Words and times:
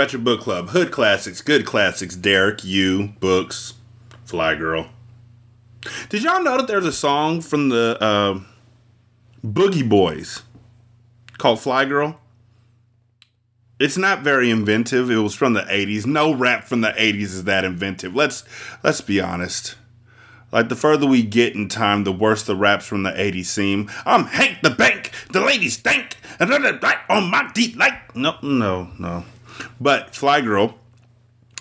Ratchet 0.00 0.24
Book 0.24 0.40
Club. 0.40 0.70
Hood 0.70 0.90
classics, 0.90 1.42
good 1.42 1.66
classics. 1.66 2.16
Derek, 2.16 2.64
you, 2.64 3.08
books, 3.20 3.74
Flyy 4.26 4.56
Girl. 4.56 4.88
Did 6.08 6.22
y'all 6.22 6.42
know 6.42 6.56
that 6.56 6.66
there's 6.66 6.86
a 6.86 6.92
song 6.92 7.42
from 7.42 7.68
the 7.68 7.98
uh, 8.00 8.40
Boogie 9.46 9.86
Boys 9.86 10.40
called 11.36 11.60
Fly 11.60 11.84
Girl? 11.84 12.18
It's 13.78 13.98
not 13.98 14.22
very 14.22 14.48
inventive. 14.48 15.10
It 15.10 15.16
was 15.16 15.34
from 15.34 15.52
the 15.52 15.64
80s. 15.64 16.06
No 16.06 16.32
rap 16.32 16.64
from 16.64 16.80
the 16.80 16.92
80s 16.92 17.20
is 17.20 17.44
that 17.44 17.62
inventive. 17.66 18.14
Let's 18.14 18.42
let's 18.82 19.02
be 19.02 19.20
honest. 19.20 19.76
Like 20.50 20.70
the 20.70 20.76
further 20.76 21.06
we 21.06 21.22
get 21.22 21.54
in 21.54 21.68
time, 21.68 22.04
the 22.04 22.12
worse 22.12 22.42
the 22.42 22.56
raps 22.56 22.86
from 22.86 23.02
the 23.02 23.12
80s 23.12 23.44
seem. 23.44 23.90
I'm 24.06 24.24
Hank 24.24 24.62
the 24.62 24.70
Bank, 24.70 25.10
the 25.30 25.40
ladies 25.40 25.76
think, 25.76 26.16
and 26.38 26.50
then 26.50 26.62
right 26.62 26.98
on 27.10 27.30
my 27.30 27.50
deep 27.52 27.76
like. 27.76 28.16
No, 28.16 28.36
no, 28.40 28.88
no. 28.98 29.24
But 29.80 30.14
Fly 30.14 30.40
Girl 30.40 30.74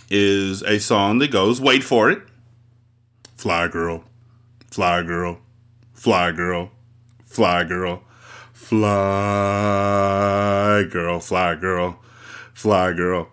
is 0.09 0.63
a 0.63 0.79
song 0.79 1.19
that 1.19 1.31
goes, 1.31 1.61
wait 1.61 1.83
for 1.83 2.09
it. 2.09 2.23
Fly 3.35 3.67
Girl, 3.67 4.03
Fly 4.69 5.03
Girl, 5.03 5.39
Fly 5.93 6.31
Girl, 6.31 6.71
Fly 7.25 7.63
Girl, 7.63 8.03
Fly 8.53 8.87
Girl, 10.89 11.19
Fly 11.19 11.55
Girl, 11.55 11.99
Fly 12.53 12.93
Girl, 12.93 13.29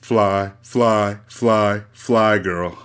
Fly, 0.00 0.52
Fly, 0.62 1.18
Fly, 1.26 1.82
Fly 1.92 2.38
Girl. 2.38 2.78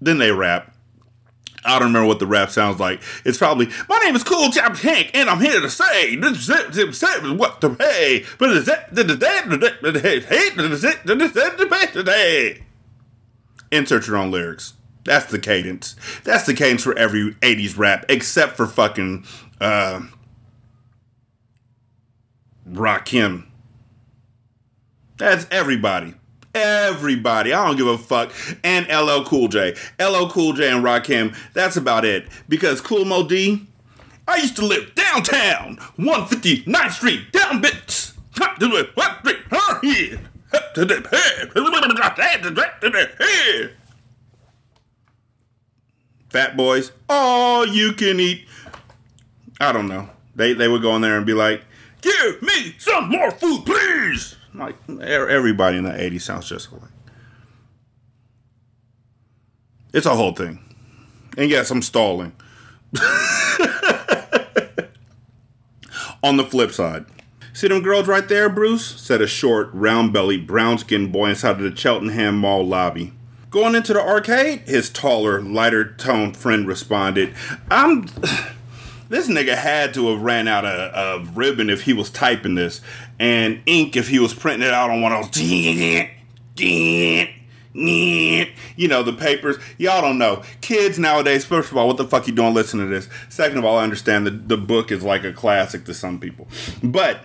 Then 0.00 0.18
they 0.18 0.32
rap. 0.32 0.69
I 1.64 1.78
don't 1.78 1.88
remember 1.88 2.08
what 2.08 2.18
the 2.18 2.26
rap 2.26 2.50
sounds 2.50 2.80
like. 2.80 3.02
It's 3.24 3.38
probably 3.38 3.68
my 3.88 3.98
name 3.98 4.16
is 4.16 4.22
Cool 4.22 4.50
Job 4.50 4.76
Hank, 4.76 5.10
and 5.14 5.28
I'm 5.28 5.40
here 5.40 5.60
to 5.60 5.68
say 5.68 6.16
this 6.16 6.48
is 6.48 7.32
what 7.36 7.60
to 7.60 7.70
pay. 7.70 8.24
But 8.38 8.50
is 8.50 8.66
that 8.66 8.94
today? 11.92 12.62
Insert 13.70 14.06
your 14.06 14.16
own 14.16 14.30
lyrics. 14.30 14.74
That's 15.04 15.30
the 15.30 15.38
cadence. 15.38 15.96
That's 16.24 16.46
the 16.46 16.54
cadence 16.54 16.82
for 16.82 16.96
every 16.96 17.34
'80s 17.34 17.76
rap, 17.76 18.06
except 18.08 18.56
for 18.56 18.66
fucking 18.66 19.24
uh, 19.60 20.02
Rakim. 22.68 23.46
That's 25.18 25.46
everybody. 25.50 26.14
Everybody. 26.54 27.52
I 27.52 27.66
don't 27.66 27.76
give 27.76 27.86
a 27.86 27.98
fuck. 27.98 28.32
And 28.64 28.86
LL 28.88 29.24
Cool 29.24 29.48
J. 29.48 29.74
LL 30.00 30.28
Cool 30.30 30.52
J 30.54 30.70
and 30.70 30.84
Rakim. 30.84 31.36
That's 31.52 31.76
about 31.76 32.04
it. 32.04 32.26
Because 32.48 32.80
Cool 32.80 33.04
Moe 33.04 33.26
Dee, 33.26 33.66
I 34.26 34.36
used 34.36 34.56
to 34.56 34.66
live 34.66 34.94
downtown, 34.94 35.76
159th 35.98 36.92
Street, 36.92 37.32
down 37.32 37.60
bits. 37.60 38.14
Fat 46.30 46.56
boys, 46.56 46.92
all 47.08 47.66
you 47.66 47.92
can 47.92 48.20
eat. 48.20 48.46
I 49.60 49.72
don't 49.72 49.88
know. 49.88 50.08
They 50.36 50.52
they 50.52 50.68
would 50.68 50.82
go 50.82 50.94
in 50.96 51.02
there 51.02 51.16
and 51.16 51.26
be 51.26 51.34
like, 51.34 51.64
"Give 52.00 52.40
me 52.40 52.76
some 52.78 53.08
more 53.08 53.30
food, 53.32 53.66
please." 53.66 54.36
Like 54.54 54.76
everybody 54.88 55.78
in 55.78 55.84
the 55.84 55.90
'80s 55.90 56.22
sounds 56.22 56.48
just 56.48 56.70
alike. 56.70 56.90
It's 59.92 60.06
a 60.06 60.14
whole 60.14 60.32
thing. 60.32 60.60
And 61.36 61.50
yes, 61.50 61.70
I'm 61.70 61.82
stalling. 61.82 62.32
On 66.22 66.36
the 66.36 66.44
flip 66.44 66.70
side, 66.70 67.06
see 67.52 67.68
them 67.68 67.80
girls 67.82 68.06
right 68.06 68.28
there, 68.28 68.48
Bruce? 68.50 68.84
said 68.84 69.22
a 69.22 69.26
short, 69.26 69.70
round 69.72 70.12
bellied, 70.12 70.46
brown 70.46 70.76
skinned 70.78 71.12
boy 71.12 71.30
inside 71.30 71.52
of 71.52 71.62
the 71.62 71.74
Cheltenham 71.74 72.36
Mall 72.36 72.66
lobby. 72.66 73.14
Going 73.50 73.74
into 73.74 73.94
the 73.94 74.00
arcade? 74.00 74.60
His 74.68 74.90
taller, 74.90 75.40
lighter 75.42 75.92
toned 75.94 76.36
friend 76.36 76.68
responded. 76.68 77.34
I'm. 77.70 78.06
This 79.10 79.28
nigga 79.28 79.56
had 79.56 79.92
to 79.94 80.08
have 80.08 80.22
ran 80.22 80.46
out 80.46 80.64
of, 80.64 81.26
a 81.28 81.30
ribbon 81.32 81.68
if 81.68 81.82
he 81.82 81.92
was 81.92 82.10
typing 82.10 82.54
this, 82.54 82.80
and 83.18 83.60
ink 83.66 83.96
if 83.96 84.08
he 84.08 84.20
was 84.20 84.32
printing 84.32 84.66
it 84.66 84.72
out 84.72 84.88
on 84.88 85.02
one 85.02 85.12
of 85.12 85.30
those. 85.32 85.42
You 88.76 88.88
know, 88.88 89.02
the 89.02 89.12
papers. 89.12 89.56
Y'all 89.78 90.00
don't 90.00 90.18
know. 90.18 90.42
Kids 90.60 90.96
nowadays, 90.98 91.44
first 91.44 91.72
of 91.72 91.76
all, 91.76 91.88
what 91.88 91.96
the 91.96 92.04
fuck 92.04 92.28
you 92.28 92.32
doing 92.32 92.54
listening 92.54 92.88
to 92.88 92.94
this? 92.94 93.08
Second 93.28 93.58
of 93.58 93.64
all, 93.64 93.78
I 93.78 93.82
understand 93.82 94.26
that 94.26 94.48
the 94.48 94.56
book 94.56 94.92
is 94.92 95.02
like 95.02 95.24
a 95.24 95.32
classic 95.32 95.84
to 95.86 95.94
some 95.94 96.20
people. 96.20 96.46
But 96.82 97.20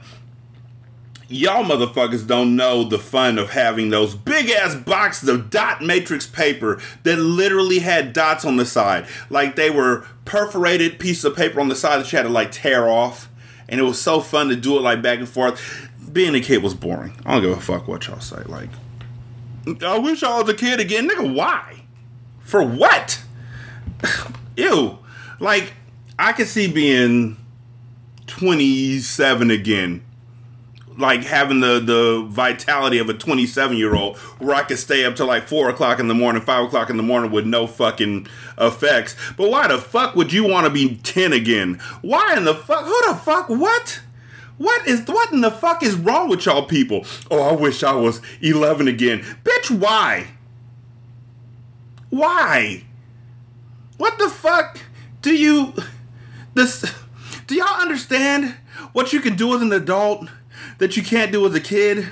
y'all 1.27 1.63
motherfuckers 1.63 2.25
don't 2.25 2.55
know 2.55 2.83
the 2.83 2.99
fun 2.99 3.37
of 3.37 3.51
having 3.51 3.89
those 3.89 4.15
big 4.15 4.49
ass 4.49 4.75
boxes 4.75 5.29
of 5.29 5.49
dot 5.49 5.81
matrix 5.81 6.27
paper 6.27 6.79
that 7.03 7.17
literally 7.17 7.79
had 7.79 8.13
dots 8.13 8.45
on 8.45 8.57
the 8.57 8.65
side. 8.65 9.07
Like 9.29 9.55
they 9.55 9.69
were 9.69 10.05
perforated 10.25 10.99
pieces 10.99 11.25
of 11.25 11.35
paper 11.35 11.59
on 11.59 11.69
the 11.69 11.75
side 11.75 11.99
that 11.99 12.11
you 12.11 12.17
had 12.17 12.23
to 12.23 12.29
like 12.29 12.51
tear 12.51 12.87
off. 12.87 13.29
And 13.67 13.79
it 13.79 13.83
was 13.83 13.99
so 13.99 14.19
fun 14.19 14.49
to 14.49 14.55
do 14.55 14.77
it 14.77 14.81
like 14.81 15.01
back 15.01 15.19
and 15.19 15.27
forth. 15.29 15.89
Being 16.11 16.35
a 16.35 16.39
kid 16.39 16.61
was 16.61 16.73
boring. 16.73 17.13
I 17.25 17.33
don't 17.33 17.41
give 17.41 17.57
a 17.57 17.61
fuck 17.61 17.87
what 17.87 18.07
y'all 18.07 18.19
say. 18.19 18.41
Like, 18.45 18.69
I 19.81 19.97
wish 19.97 20.21
I 20.21 20.39
was 20.39 20.47
a 20.47 20.53
kid 20.53 20.79
again. 20.79 21.09
Nigga, 21.09 21.33
why? 21.33 21.83
For 22.39 22.63
what? 22.63 23.21
Ew. 24.57 24.99
Like, 25.39 25.73
I 26.17 26.31
could 26.31 26.47
see 26.47 26.71
being 26.71 27.37
27 28.27 29.51
again 29.51 30.04
like 30.97 31.23
having 31.23 31.59
the 31.59 31.79
the 31.79 32.25
vitality 32.29 32.97
of 32.97 33.09
a 33.09 33.13
27 33.13 33.77
year 33.77 33.95
old 33.95 34.17
where 34.39 34.55
I 34.55 34.63
could 34.63 34.77
stay 34.77 35.05
up 35.05 35.15
till 35.15 35.27
like 35.27 35.47
four 35.47 35.69
o'clock 35.69 35.99
in 35.99 36.07
the 36.07 36.13
morning, 36.13 36.41
five 36.41 36.65
o'clock 36.65 36.89
in 36.89 36.97
the 36.97 37.03
morning 37.03 37.31
with 37.31 37.45
no 37.45 37.67
fucking 37.67 38.27
effects. 38.57 39.15
But 39.37 39.49
why 39.49 39.67
the 39.67 39.77
fuck 39.77 40.15
would 40.15 40.31
you 40.31 40.47
want 40.47 40.65
to 40.65 40.69
be 40.69 40.95
10 40.97 41.33
again? 41.33 41.79
Why 42.01 42.35
in 42.37 42.45
the 42.45 42.55
fuck? 42.55 42.85
Who 42.85 43.01
the 43.07 43.15
fuck? 43.15 43.49
What? 43.49 44.01
What 44.57 44.87
is 44.87 45.05
what 45.07 45.33
in 45.33 45.41
the 45.41 45.51
fuck 45.51 45.83
is 45.83 45.95
wrong 45.95 46.29
with 46.29 46.45
y'all 46.45 46.65
people? 46.65 47.05
Oh, 47.29 47.41
I 47.41 47.53
wish 47.53 47.83
I 47.83 47.93
was 47.93 48.21
11 48.41 48.87
again. 48.87 49.19
Bitch, 49.43 49.69
why? 49.69 50.27
Why? 52.09 52.83
What 53.97 54.17
the 54.17 54.29
fuck 54.29 54.79
do 55.21 55.33
you 55.35 55.73
this 56.53 56.85
do 57.47 57.55
y'all 57.55 57.81
understand 57.81 58.55
what 58.93 59.11
you 59.11 59.19
can 59.19 59.35
do 59.35 59.53
as 59.55 59.61
an 59.61 59.73
adult? 59.73 60.29
That 60.77 60.97
you 60.97 61.03
can't 61.03 61.31
do 61.31 61.45
as 61.45 61.53
a 61.53 61.59
kid? 61.59 62.09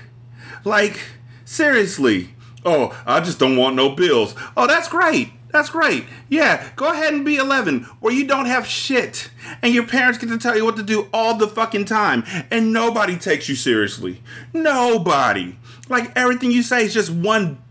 Like, 0.63 0.99
seriously. 1.45 2.35
Oh, 2.65 2.97
I 3.05 3.19
just 3.19 3.39
don't 3.39 3.57
want 3.57 3.75
no 3.75 3.89
bills. 3.89 4.35
Oh, 4.55 4.67
that's 4.67 4.87
great. 4.87 5.31
That's 5.53 5.69
great. 5.69 6.05
Yeah, 6.29 6.67
go 6.75 6.91
ahead 6.91 7.13
and 7.13 7.23
be 7.23 7.35
11 7.35 7.83
where 7.99 8.11
you 8.11 8.25
don't 8.25 8.47
have 8.47 8.65
shit 8.65 9.29
and 9.61 9.71
your 9.71 9.85
parents 9.85 10.17
get 10.17 10.29
to 10.29 10.39
tell 10.39 10.57
you 10.57 10.65
what 10.65 10.77
to 10.77 10.83
do 10.83 11.07
all 11.13 11.35
the 11.35 11.47
fucking 11.47 11.85
time 11.85 12.23
and 12.49 12.73
nobody 12.73 13.15
takes 13.17 13.47
you 13.47 13.55
seriously. 13.55 14.23
Nobody. 14.51 15.55
Like 15.89 16.11
everything 16.15 16.49
you 16.49 16.63
say 16.63 16.85
is 16.85 16.93
just 16.93 17.11
one 17.11 17.61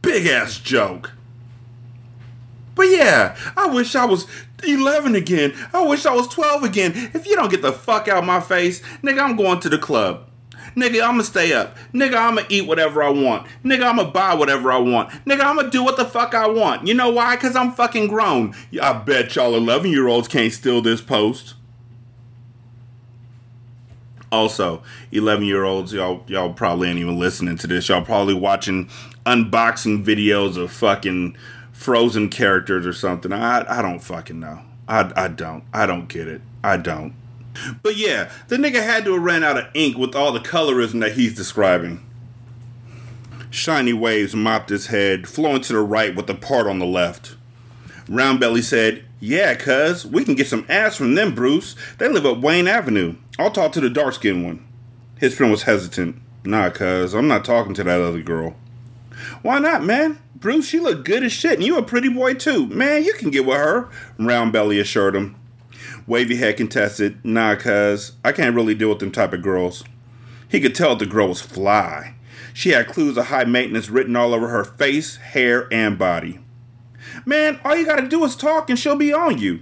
big 0.00 0.26
ass 0.26 0.58
joke. 0.58 1.12
But 2.74 2.88
yeah, 2.88 3.36
I 3.56 3.66
wish 3.66 3.94
I 3.94 4.06
was 4.06 4.26
11 4.66 5.14
again. 5.14 5.52
I 5.74 5.82
wish 5.82 6.06
I 6.06 6.14
was 6.14 6.28
12 6.28 6.62
again. 6.62 6.92
If 7.12 7.26
you 7.26 7.36
don't 7.36 7.50
get 7.50 7.60
the 7.60 7.72
fuck 7.72 8.08
out 8.08 8.18
of 8.18 8.24
my 8.24 8.40
face, 8.40 8.80
nigga, 9.02 9.20
I'm 9.20 9.36
going 9.36 9.60
to 9.60 9.68
the 9.68 9.78
club. 9.78 10.27
Nigga, 10.78 11.02
I'ma 11.02 11.24
stay 11.24 11.52
up. 11.52 11.76
Nigga, 11.92 12.14
I'ma 12.14 12.42
eat 12.48 12.68
whatever 12.68 13.02
I 13.02 13.08
want. 13.08 13.48
Nigga, 13.64 13.82
I'ma 13.82 14.10
buy 14.10 14.34
whatever 14.34 14.70
I 14.70 14.78
want. 14.78 15.10
Nigga, 15.24 15.40
I'ma 15.40 15.62
do 15.62 15.82
what 15.82 15.96
the 15.96 16.04
fuck 16.04 16.34
I 16.34 16.46
want. 16.46 16.86
You 16.86 16.94
know 16.94 17.10
why? 17.10 17.36
Cause 17.36 17.56
I'm 17.56 17.72
fucking 17.72 18.06
grown. 18.06 18.54
I 18.80 18.92
bet 18.92 19.34
y'all 19.34 19.56
11 19.56 19.90
year 19.90 20.06
olds 20.06 20.28
can't 20.28 20.52
steal 20.52 20.80
this 20.80 21.00
post. 21.00 21.54
Also, 24.30 24.82
11 25.10 25.46
year 25.46 25.64
olds, 25.64 25.92
y'all, 25.92 26.22
y'all 26.28 26.52
probably 26.52 26.88
ain't 26.88 26.98
even 27.00 27.18
listening 27.18 27.56
to 27.56 27.66
this. 27.66 27.88
Y'all 27.88 28.04
probably 28.04 28.34
watching 28.34 28.88
unboxing 29.26 30.04
videos 30.04 30.56
of 30.56 30.70
fucking 30.70 31.36
frozen 31.72 32.28
characters 32.28 32.86
or 32.86 32.92
something. 32.92 33.32
I, 33.32 33.64
I 33.68 33.82
don't 33.82 34.00
fucking 34.00 34.38
know. 34.38 34.60
I, 34.86 35.10
I 35.16 35.26
don't. 35.26 35.64
I 35.72 35.86
don't 35.86 36.08
get 36.08 36.28
it. 36.28 36.40
I 36.62 36.76
don't. 36.76 37.14
But 37.82 37.96
yeah, 37.96 38.30
the 38.48 38.56
nigga 38.56 38.82
had 38.82 39.04
to 39.04 39.14
have 39.14 39.22
ran 39.22 39.44
out 39.44 39.58
of 39.58 39.66
ink 39.74 39.96
with 39.96 40.14
all 40.14 40.32
the 40.32 40.40
colorism 40.40 41.00
that 41.00 41.12
he's 41.12 41.34
describing. 41.34 42.04
Shiny 43.50 43.92
waves 43.92 44.34
mopped 44.34 44.68
his 44.68 44.88
head, 44.88 45.26
flowing 45.26 45.62
to 45.62 45.72
the 45.72 45.80
right 45.80 46.14
with 46.14 46.26
the 46.26 46.34
part 46.34 46.66
on 46.66 46.78
the 46.78 46.86
left. 46.86 47.36
Roundbelly 48.06 48.62
said, 48.62 49.04
Yeah, 49.20 49.54
cuz, 49.54 50.06
we 50.06 50.24
can 50.24 50.34
get 50.34 50.46
some 50.46 50.66
ass 50.68 50.96
from 50.96 51.14
them, 51.14 51.34
Bruce. 51.34 51.74
They 51.98 52.08
live 52.08 52.26
up 52.26 52.38
Wayne 52.38 52.68
Avenue. 52.68 53.16
I'll 53.38 53.50
talk 53.50 53.72
to 53.72 53.80
the 53.80 53.90
dark 53.90 54.14
skinned 54.14 54.44
one. 54.44 54.66
His 55.18 55.34
friend 55.34 55.50
was 55.50 55.62
hesitant. 55.62 56.16
Nah, 56.44 56.70
cuz, 56.70 57.14
I'm 57.14 57.28
not 57.28 57.44
talking 57.44 57.74
to 57.74 57.84
that 57.84 58.00
other 58.00 58.22
girl. 58.22 58.56
Why 59.42 59.58
not, 59.58 59.84
man? 59.84 60.18
Bruce, 60.36 60.68
she 60.68 60.78
look 60.78 61.04
good 61.04 61.24
as 61.24 61.32
shit, 61.32 61.54
and 61.54 61.64
you 61.64 61.76
a 61.76 61.82
pretty 61.82 62.08
boy 62.08 62.34
too. 62.34 62.66
Man, 62.66 63.02
you 63.02 63.14
can 63.14 63.30
get 63.30 63.44
with 63.44 63.56
her, 63.56 63.88
Roundbelly 64.18 64.80
assured 64.80 65.16
him. 65.16 65.34
Wavy 66.08 66.36
Head 66.36 66.56
contested, 66.56 67.22
Nah, 67.22 67.54
cuz, 67.54 68.12
I 68.24 68.32
can't 68.32 68.56
really 68.56 68.74
deal 68.74 68.88
with 68.88 68.98
them 68.98 69.12
type 69.12 69.34
of 69.34 69.42
girls. 69.42 69.84
He 70.48 70.58
could 70.58 70.74
tell 70.74 70.96
the 70.96 71.04
girl 71.04 71.28
was 71.28 71.42
fly. 71.42 72.14
She 72.54 72.70
had 72.70 72.88
clues 72.88 73.18
of 73.18 73.26
high 73.26 73.44
maintenance 73.44 73.90
written 73.90 74.16
all 74.16 74.32
over 74.32 74.48
her 74.48 74.64
face, 74.64 75.16
hair, 75.16 75.68
and 75.70 75.98
body. 75.98 76.38
Man, 77.26 77.60
all 77.62 77.76
you 77.76 77.84
gotta 77.84 78.08
do 78.08 78.24
is 78.24 78.34
talk 78.34 78.70
and 78.70 78.78
she'll 78.78 78.96
be 78.96 79.12
on 79.12 79.36
you. 79.36 79.60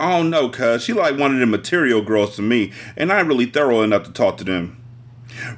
I 0.00 0.10
don't 0.10 0.30
know, 0.30 0.48
cuz 0.48 0.82
she 0.82 0.92
like 0.92 1.16
one 1.16 1.32
of 1.32 1.38
the 1.38 1.46
material 1.46 2.02
girls 2.02 2.34
to 2.36 2.42
me, 2.42 2.72
and 2.96 3.12
I 3.12 3.20
ain't 3.20 3.28
really 3.28 3.46
thorough 3.46 3.82
enough 3.82 4.02
to 4.02 4.12
talk 4.12 4.36
to 4.38 4.44
them. 4.44 4.76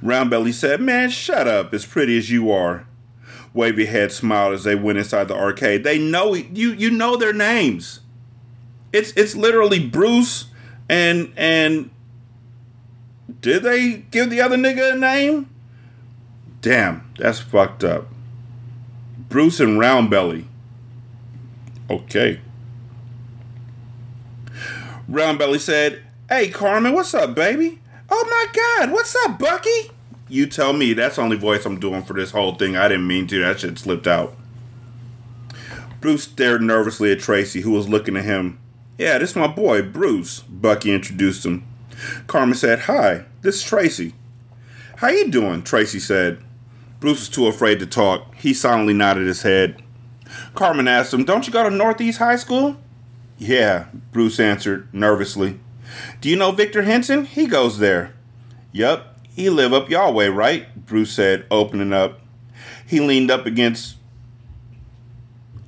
Roundbelly 0.05 0.53
said, 0.53 0.83
Man, 0.83 1.09
shut 1.09 1.49
up, 1.49 1.73
as 1.73 1.87
pretty 1.87 2.19
as 2.19 2.31
you 2.31 2.51
are. 2.51 2.87
Wavy 3.55 3.87
Head 3.87 4.13
smiled 4.13 4.53
as 4.53 4.65
they 4.65 4.75
went 4.75 4.99
inside 4.99 5.29
the 5.29 5.35
arcade. 5.35 5.83
They 5.83 5.99
know 5.99 6.35
you 6.35 6.73
you 6.73 6.91
know 6.91 7.17
their 7.17 7.33
names. 7.33 8.01
It's 8.97 9.13
it's 9.13 9.37
literally 9.37 9.79
Bruce 9.79 10.47
and 10.89 11.31
and 11.37 11.91
did 13.43 13.63
they 13.63 13.99
give 14.11 14.31
the 14.31 14.41
other 14.41 14.57
nigga 14.57 14.95
a 14.95 14.97
name? 14.97 15.51
Damn, 16.63 17.13
that's 17.19 17.39
fucked 17.39 17.85
up. 17.85 18.07
Bruce 19.29 19.61
and 19.61 19.79
Round 19.79 20.09
Belly. 20.09 20.49
Okay. 21.91 22.41
Round 25.07 25.39
Belly 25.39 25.59
said, 25.59 26.03
Hey 26.31 26.49
Carmen, 26.49 26.95
what's 26.95 27.13
up, 27.13 27.35
baby? 27.35 27.81
Oh 28.09 28.27
my 28.31 28.47
god, 28.55 28.93
what's 28.93 29.15
up, 29.27 29.39
Bucky? 29.39 29.91
You 30.27 30.47
tell 30.47 30.73
me. 30.73 30.95
That's 30.95 31.17
the 31.17 31.23
only 31.23 31.37
voice 31.37 31.67
I'm 31.67 31.79
doing 31.79 32.03
for 32.03 32.15
this 32.15 32.31
whole 32.31 32.55
thing. 32.55 32.77
I 32.77 32.89
didn't 32.89 33.07
mean 33.07 33.27
to. 33.27 33.41
That 33.41 33.61
shit 33.61 33.79
slipped 33.79 34.07
out. 34.07 34.35
Bruce 36.01 36.25
stared 36.25 36.63
nervously 36.63 37.13
at 37.13 37.21
Tracy, 37.21 37.61
who 37.61 37.73
was 37.73 37.91
looking 37.91 38.17
at 38.17 38.25
him. 38.25 38.59
Yeah, 38.99 39.19
this 39.19 39.31
is 39.31 39.37
my 39.37 39.47
boy, 39.47 39.83
Bruce. 39.83 40.41
Bucky 40.41 40.93
introduced 40.93 41.45
him. 41.45 41.67
Carmen 42.27 42.55
said, 42.55 42.81
Hi, 42.81 43.27
this 43.43 43.57
is 43.57 43.63
Tracy. 43.63 44.15
How 44.97 45.09
you 45.09 45.31
doing? 45.31 45.63
Tracy 45.63 45.99
said. 45.99 46.39
Bruce 46.99 47.21
was 47.21 47.29
too 47.29 47.47
afraid 47.47 47.79
to 47.81 47.87
talk. 47.87 48.35
He 48.37 48.55
silently 48.55 48.95
nodded 48.95 49.27
his 49.27 49.43
head. 49.43 49.83
Carmen 50.55 50.89
asked 50.89 51.13
him, 51.13 51.25
Don't 51.25 51.47
you 51.47 51.53
go 51.53 51.69
to 51.69 51.75
Northeast 51.75 52.19
High 52.19 52.37
School? 52.37 52.79
Yeah, 53.37 53.87
Bruce 54.13 54.41
answered, 54.41 54.89
nervously. 54.95 55.61
Do 56.23 56.31
you 56.31 56.37
know 56.37 56.53
Victor 56.53 56.83
Henson? 56.83 57.27
He 57.27 57.47
goes 57.47 57.79
there. 57.79 58.15
Yup, 58.73 59.19
he 59.29 59.51
live 59.51 59.75
up 59.75 59.91
y'all 59.91 60.15
way, 60.15 60.31
right? 60.31 60.87
Bruce 60.87 61.13
said, 61.13 61.45
opening 61.51 61.93
up. 61.93 62.21
He 62.87 63.01
leaned 63.01 63.31
up 63.31 63.45
against. 63.45 63.97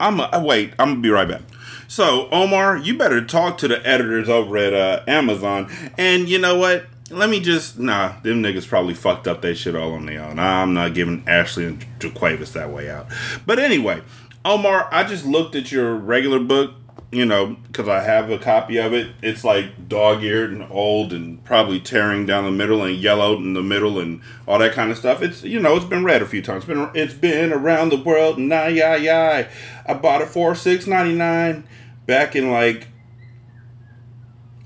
I'm 0.00 0.20
a, 0.20 0.30
uh, 0.32 0.42
wait. 0.42 0.72
I'm 0.78 0.88
gonna 0.88 1.00
be 1.00 1.10
right 1.10 1.28
back. 1.28 1.42
So 1.88 2.28
Omar, 2.30 2.76
you 2.76 2.98
better 2.98 3.24
talk 3.24 3.56
to 3.58 3.68
the 3.68 3.84
editors 3.84 4.28
over 4.28 4.58
at 4.58 4.74
uh, 4.74 5.02
Amazon. 5.08 5.72
And 5.96 6.28
you 6.28 6.38
know 6.38 6.56
what? 6.56 6.86
Let 7.10 7.30
me 7.30 7.40
just 7.40 7.78
nah. 7.78 8.20
Them 8.20 8.42
niggas 8.42 8.68
probably 8.68 8.92
fucked 8.92 9.26
up 9.26 9.40
that 9.40 9.54
shit 9.56 9.74
all 9.74 9.94
on 9.94 10.04
their 10.04 10.22
own. 10.22 10.38
I'm 10.38 10.74
not 10.74 10.92
giving 10.92 11.24
Ashley 11.26 11.64
and 11.64 11.84
Jaquavis 11.98 12.52
that 12.52 12.70
way 12.70 12.90
out. 12.90 13.06
But 13.46 13.58
anyway, 13.58 14.02
Omar, 14.44 14.88
I 14.92 15.04
just 15.04 15.24
looked 15.24 15.56
at 15.56 15.72
your 15.72 15.94
regular 15.94 16.38
book 16.38 16.74
you 17.10 17.24
know, 17.24 17.56
because 17.66 17.88
I 17.88 18.02
have 18.02 18.30
a 18.30 18.38
copy 18.38 18.76
of 18.76 18.92
it. 18.92 19.14
It's 19.22 19.42
like 19.42 19.88
dog 19.88 20.22
eared 20.22 20.50
and 20.52 20.66
old 20.70 21.12
and 21.12 21.42
probably 21.42 21.80
tearing 21.80 22.26
down 22.26 22.44
the 22.44 22.50
middle 22.50 22.82
and 22.82 22.96
yellowed 22.96 23.38
in 23.38 23.54
the 23.54 23.62
middle 23.62 23.98
and 23.98 24.20
all 24.46 24.58
that 24.58 24.72
kind 24.72 24.90
of 24.90 24.98
stuff. 24.98 25.22
It's 25.22 25.42
you 25.42 25.58
know, 25.58 25.74
it's 25.76 25.86
been 25.86 26.04
read 26.04 26.20
a 26.20 26.26
few 26.26 26.42
times. 26.42 26.64
It's 26.64 26.66
been 26.66 26.90
it's 26.94 27.14
been 27.14 27.52
around 27.52 27.90
the 27.90 27.96
world 27.96 28.38
nah 28.38 28.66
yeah 28.66 28.94
yeah. 28.96 29.48
I 29.86 29.94
bought 29.94 30.20
it 30.20 30.28
for 30.28 30.54
six 30.54 30.86
ninety 30.86 31.14
nine 31.14 31.64
back 32.08 32.34
in 32.34 32.50
like 32.50 32.88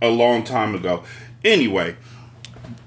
a 0.00 0.08
long 0.08 0.44
time 0.44 0.74
ago. 0.74 1.02
Anyway, 1.44 1.96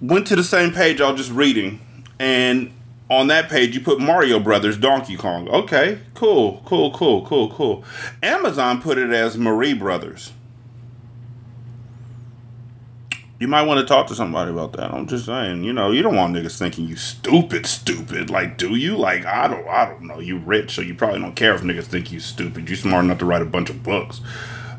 went 0.01 0.25
to 0.27 0.35
the 0.35 0.43
same 0.43 0.71
page 0.71 1.01
I 1.01 1.11
was 1.11 1.19
just 1.19 1.31
reading 1.31 1.81
and 2.17 2.71
on 3.09 3.27
that 3.27 3.49
page 3.49 3.75
you 3.75 3.81
put 3.81 3.99
Mario 3.99 4.39
Brothers 4.39 4.77
Donkey 4.77 5.17
Kong. 5.17 5.49
Okay, 5.49 5.99
cool, 6.13 6.63
cool, 6.65 6.89
cool, 6.91 7.25
cool, 7.25 7.49
cool. 7.51 7.83
Amazon 8.23 8.81
put 8.81 8.97
it 8.97 9.11
as 9.11 9.37
Marie 9.37 9.73
Brothers. 9.73 10.31
You 13.37 13.49
might 13.49 13.63
want 13.63 13.81
to 13.81 13.85
talk 13.85 14.07
to 14.07 14.15
somebody 14.15 14.49
about 14.49 14.73
that. 14.73 14.93
I'm 14.93 15.07
just 15.07 15.25
saying, 15.25 15.65
you 15.65 15.73
know, 15.73 15.91
you 15.91 16.01
don't 16.01 16.15
want 16.15 16.33
niggas 16.33 16.57
thinking 16.57 16.87
you 16.87 16.95
stupid, 16.95 17.65
stupid. 17.65 18.29
Like, 18.29 18.57
do 18.57 18.75
you? 18.75 18.95
Like, 18.95 19.25
I 19.25 19.49
don't, 19.49 19.67
I 19.67 19.85
don't 19.85 20.03
know. 20.03 20.19
You 20.19 20.37
rich, 20.37 20.75
so 20.75 20.81
you 20.81 20.95
probably 20.95 21.19
don't 21.19 21.35
care 21.35 21.53
if 21.53 21.61
niggas 21.61 21.83
think 21.83 22.13
you 22.13 22.21
stupid. 22.21 22.69
You 22.69 22.77
smart 22.77 23.03
enough 23.03 23.17
to 23.19 23.25
write 23.25 23.41
a 23.41 23.45
bunch 23.45 23.69
of 23.69 23.83
books. 23.83 24.21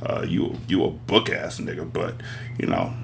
Uh, 0.03 0.25
you, 0.26 0.56
you 0.69 0.85
a 0.85 0.91
book 0.91 1.29
ass 1.29 1.58
nigga, 1.58 1.91
but 1.93 2.14
you 2.58 2.67
know, 2.67 2.94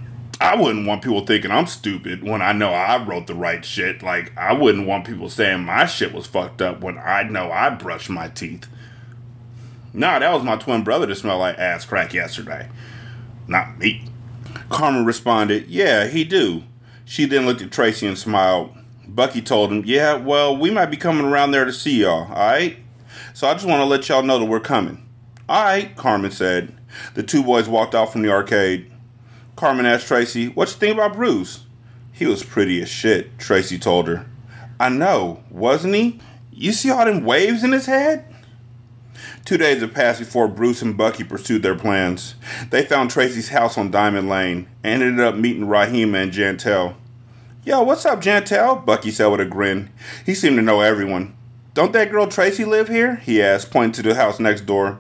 I 0.41 0.57
wouldn't 0.57 0.87
want 0.87 1.03
people 1.03 1.25
thinking 1.27 1.51
I'm 1.51 1.67
stupid 1.67 2.23
when 2.23 2.41
I 2.41 2.53
know 2.53 2.73
I 2.73 3.05
wrote 3.05 3.27
the 3.27 3.35
right 3.35 3.63
shit. 3.63 4.03
Like, 4.03 4.37
I 4.39 4.55
wouldn't 4.55 4.87
want 4.87 5.05
people 5.05 5.29
saying 5.29 5.65
my 5.65 5.85
shit 5.85 6.15
was 6.15 6.27
fucked 6.27 6.63
up 6.63 6.81
when 6.81 6.97
I 6.97 7.25
know 7.25 7.53
I 7.53 7.69
brushed 7.69 8.09
my 8.09 8.29
teeth. 8.29 8.67
Nah, 9.93 10.19
that 10.19 10.33
was 10.33 10.43
my 10.43 10.57
twin 10.57 10.83
brother 10.83 11.05
that 11.05 11.15
smelled 11.17 11.41
like 11.41 11.59
ass 11.59 11.85
crack 11.85 12.15
yesterday. 12.15 12.71
Not 13.47 13.79
me. 13.79 14.07
Carmen 14.73 15.05
responded, 15.05 15.69
Yeah, 15.69 16.07
he 16.07 16.25
do. 16.25 16.65
She 17.05 17.27
then 17.27 17.45
looked 17.45 17.61
at 17.63 17.71
Tracy 17.71 18.07
and 18.07 18.17
smiled. 18.17 18.75
Bucky 19.07 19.43
told 19.43 19.71
him, 19.71 19.83
Yeah, 19.85 20.15
well, 20.15 20.57
we 20.57 20.71
might 20.71 20.87
be 20.87 20.97
coming 20.97 21.27
around 21.27 21.51
there 21.51 21.67
to 21.67 21.73
see 21.73 22.01
y'all, 22.01 22.31
alright? 22.31 22.79
So 23.35 23.47
I 23.47 23.53
just 23.53 23.67
want 23.67 23.81
to 23.81 23.85
let 23.85 24.09
y'all 24.09 24.23
know 24.23 24.39
that 24.39 24.47
we're 24.47 24.61
coming. 24.61 25.07
Alright, 25.49 25.95
Carmen 25.97 26.31
said. 26.31 26.75
The 27.15 27.23
two 27.23 27.43
boys 27.43 27.69
walked 27.69 27.95
out 27.95 28.13
from 28.13 28.23
the 28.23 28.31
arcade. 28.31 28.91
Carmen 29.57 29.87
asked 29.87 30.07
Tracy, 30.07 30.49
What 30.49 30.71
you 30.71 30.77
think 30.77 30.95
about 30.95 31.15
Bruce? 31.15 31.67
He 32.11 32.27
was 32.27 32.43
pretty 32.43 32.81
as 32.81 32.89
shit, 32.89 33.39
Tracy 33.39 33.79
told 33.79 34.09
her. 34.09 34.27
I 34.81 34.89
know, 34.89 35.43
wasn't 35.51 35.95
he? 35.95 36.21
You 36.51 36.73
see 36.73 36.91
all 36.91 37.05
them 37.05 37.25
waves 37.25 37.63
in 37.63 37.73
his 37.73 37.87
head? 37.87 38.32
Two 39.45 39.57
days 39.57 39.81
had 39.81 39.95
passed 39.95 40.19
before 40.21 40.49
Bruce 40.49 40.83
and 40.83 40.97
Bucky 40.97 41.25
pursued 41.25 41.63
their 41.63 41.75
plans. 41.75 42.35
They 42.71 42.85
found 42.85 43.11
Tracy's 43.11 43.49
house 43.49 43.77
on 43.77 43.91
Diamond 43.91 44.29
Lane 44.29 44.69
and 44.83 45.03
ended 45.03 45.25
up 45.25 45.35
meeting 45.35 45.67
Rahima 45.67 46.23
and 46.23 46.33
Jantel. 46.33 46.95
Yo, 47.65 47.83
what's 47.83 48.05
up, 48.05 48.21
Jantel? 48.21 48.85
Bucky 48.85 49.11
said 49.11 49.27
with 49.27 49.41
a 49.41 49.45
grin. 49.45 49.91
He 50.27 50.35
seemed 50.35 50.57
to 50.57 50.63
know 50.63 50.81
everyone. 50.81 51.37
Don't 51.75 51.93
that 51.93 52.11
girl 52.11 52.27
Tracy 52.27 52.65
live 52.65 52.89
here? 52.89 53.17
he 53.17 53.43
asked, 53.43 53.71
pointing 53.71 53.93
to 53.93 54.03
the 54.03 54.15
house 54.15 54.39
next 54.39 54.63
door. 54.67 54.99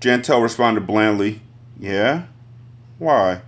Jantel 0.00 0.42
responded 0.42 0.86
blandly, 0.86 1.40
Yeah? 1.78 2.24
Why? 2.98 3.42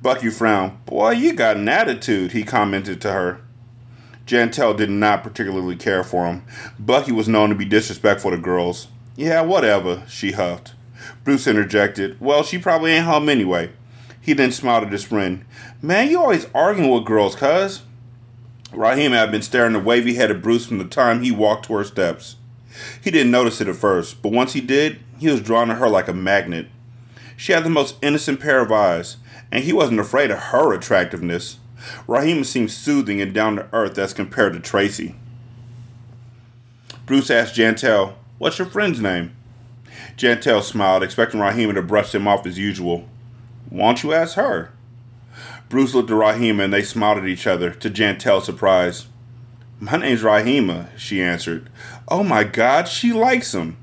Bucky 0.00 0.30
frowned. 0.30 0.84
Boy, 0.84 1.12
you 1.12 1.32
got 1.32 1.56
an 1.56 1.68
attitude, 1.68 2.32
he 2.32 2.44
commented 2.44 3.00
to 3.00 3.12
her. 3.12 3.40
Jantel 4.32 4.74
did 4.74 4.88
not 4.88 5.22
particularly 5.22 5.76
care 5.76 6.02
for 6.02 6.24
him. 6.24 6.42
Bucky 6.78 7.12
was 7.12 7.28
known 7.28 7.50
to 7.50 7.54
be 7.54 7.66
disrespectful 7.66 8.30
to 8.30 8.38
girls. 8.38 8.88
Yeah, 9.14 9.42
whatever, 9.42 10.04
she 10.08 10.32
huffed. 10.32 10.72
Bruce 11.22 11.46
interjected. 11.46 12.18
Well, 12.18 12.42
she 12.42 12.56
probably 12.56 12.92
ain't 12.92 13.04
home 13.04 13.28
anyway. 13.28 13.72
He 14.22 14.32
then 14.32 14.50
smiled 14.50 14.84
at 14.84 14.92
his 14.92 15.04
friend. 15.04 15.44
Man, 15.82 16.08
you 16.08 16.18
always 16.18 16.46
arguing 16.54 16.90
with 16.90 17.04
girls, 17.04 17.34
cuz. 17.34 17.82
Rahima 18.70 19.16
had 19.16 19.30
been 19.30 19.42
staring 19.42 19.74
the 19.74 19.80
wavy 19.80 20.14
head 20.14 20.30
of 20.30 20.40
Bruce 20.40 20.64
from 20.64 20.78
the 20.78 20.86
time 20.86 21.20
he 21.20 21.30
walked 21.30 21.66
to 21.66 21.74
her 21.74 21.84
steps. 21.84 22.36
He 23.02 23.10
didn't 23.10 23.32
notice 23.32 23.60
it 23.60 23.68
at 23.68 23.76
first, 23.76 24.22
but 24.22 24.32
once 24.32 24.54
he 24.54 24.62
did, 24.62 25.00
he 25.18 25.28
was 25.28 25.42
drawn 25.42 25.68
to 25.68 25.74
her 25.74 25.90
like 25.90 26.08
a 26.08 26.14
magnet. 26.14 26.68
She 27.36 27.52
had 27.52 27.64
the 27.64 27.70
most 27.70 27.96
innocent 28.00 28.40
pair 28.40 28.62
of 28.62 28.72
eyes, 28.72 29.18
and 29.50 29.64
he 29.64 29.74
wasn't 29.74 30.00
afraid 30.00 30.30
of 30.30 30.38
her 30.38 30.72
attractiveness. 30.72 31.58
Rahima 32.06 32.44
seemed 32.44 32.70
soothing 32.70 33.20
and 33.20 33.32
down 33.32 33.56
to 33.56 33.68
earth 33.72 33.98
as 33.98 34.14
compared 34.14 34.52
to 34.52 34.60
Tracy. 34.60 35.14
Bruce 37.06 37.30
asked 37.30 37.54
Jantel, 37.54 38.14
What's 38.38 38.58
your 38.58 38.68
friend's 38.68 39.00
name? 39.00 39.34
Jantel 40.16 40.62
smiled, 40.62 41.02
expecting 41.02 41.40
Rahima 41.40 41.74
to 41.74 41.82
brush 41.82 42.14
him 42.14 42.28
off 42.28 42.46
as 42.46 42.58
usual. 42.58 43.08
Why 43.70 43.86
don't 43.86 44.02
you 44.02 44.12
ask 44.12 44.36
her? 44.36 44.72
Bruce 45.68 45.94
looked 45.94 46.10
at 46.10 46.16
Rahima 46.16 46.64
and 46.64 46.72
they 46.72 46.82
smiled 46.82 47.18
at 47.18 47.28
each 47.28 47.46
other, 47.46 47.70
to 47.70 47.90
Jantel's 47.90 48.44
surprise. 48.44 49.06
My 49.80 49.96
name's 49.96 50.22
Rahima, 50.22 50.88
she 50.96 51.22
answered. 51.22 51.70
Oh 52.08 52.22
my 52.22 52.44
god, 52.44 52.88
she 52.88 53.12
likes 53.12 53.54
him. 53.54 53.76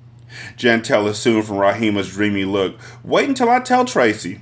Jantel 0.55 1.07
assumed 1.07 1.45
from 1.45 1.57
Rahima's 1.57 2.11
dreamy 2.11 2.45
look. 2.45 2.77
Wait 3.03 3.27
until 3.27 3.49
I 3.49 3.59
tell 3.59 3.85
Tracy. 3.85 4.41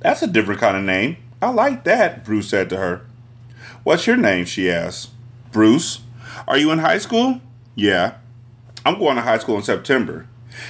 That's 0.00 0.22
a 0.22 0.26
different 0.26 0.60
kind 0.60 0.76
of 0.76 0.84
name. 0.84 1.16
I 1.40 1.50
like 1.50 1.84
that, 1.84 2.24
Bruce 2.24 2.48
said 2.48 2.68
to 2.70 2.76
her. 2.76 3.06
What's 3.84 4.06
your 4.06 4.16
name? 4.16 4.44
she 4.44 4.70
asked. 4.70 5.10
Bruce. 5.52 6.00
Are 6.46 6.58
you 6.58 6.70
in 6.70 6.78
high 6.78 6.98
school? 6.98 7.40
Yeah. 7.74 8.14
I'm 8.84 8.98
going 8.98 9.16
to 9.16 9.22
high 9.22 9.38
school 9.38 9.56
in 9.56 9.62
September. 9.62 10.26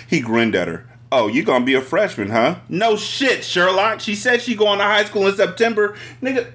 He 0.07 0.21
grinned 0.21 0.55
at 0.55 0.69
her. 0.69 0.89
Oh, 1.11 1.27
you 1.27 1.43
gonna 1.43 1.65
be 1.65 1.75
a 1.75 1.81
freshman, 1.81 2.31
huh? 2.31 2.57
No 2.69 2.97
shit, 2.97 3.43
Sherlock. 3.43 4.01
She 4.01 4.15
said 4.15 4.43
she 4.43 4.55
going 4.55 4.79
to 4.79 4.85
high 4.85 5.05
school 5.05 5.27
in 5.27 5.35
September. 5.35 5.97
Nigga. 6.21 6.53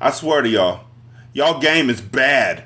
I 0.00 0.10
swear 0.10 0.42
to 0.42 0.48
y'all, 0.48 0.84
y'all 1.32 1.60
game 1.60 1.90
is 1.90 2.00
bad. 2.00 2.64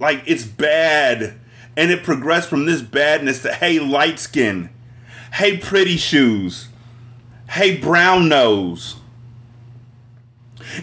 Like, 0.00 0.22
it's 0.26 0.44
bad. 0.44 1.38
And 1.76 1.90
it 1.90 2.02
progressed 2.02 2.48
from 2.48 2.66
this 2.66 2.82
badness 2.82 3.42
to 3.42 3.52
hey, 3.52 3.78
light 3.78 4.18
skin. 4.18 4.70
Hey, 5.34 5.58
pretty 5.58 5.96
shoes. 5.96 6.68
Hey, 7.50 7.76
brown 7.76 8.28
nose. 8.28 8.96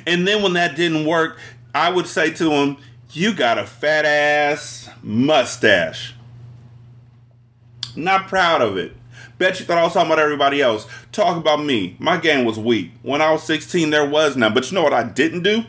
And 0.06 0.28
then 0.28 0.42
when 0.42 0.54
that 0.54 0.76
didn't 0.76 1.06
work, 1.06 1.40
I 1.74 1.90
would 1.90 2.08
say 2.08 2.32
to 2.32 2.52
him, 2.52 2.78
You 3.12 3.34
got 3.34 3.58
a 3.58 3.66
fat 3.66 4.06
ass 4.06 4.90
mustache. 5.02 6.14
Not 7.96 8.28
proud 8.28 8.62
of 8.62 8.78
it. 8.78 8.94
Bet 9.38 9.60
you 9.60 9.66
thought 9.66 9.78
I 9.78 9.84
was 9.84 9.94
talking 9.94 10.12
about 10.12 10.20
everybody 10.20 10.62
else. 10.62 10.88
Talk 11.12 11.38
about 11.38 11.64
me. 11.64 11.98
My 12.00 12.18
game 12.18 12.46
was 12.46 12.58
weak. 12.58 12.92
When 13.02 13.22
I 13.22 13.32
was 13.32 13.44
16, 13.44 13.90
there 13.90 14.08
was 14.08 14.38
none. 14.38 14.54
But 14.54 14.70
you 14.70 14.76
know 14.76 14.84
what 14.84 14.94
I 14.94 15.04
didn't 15.04 15.44
do? 15.44 15.66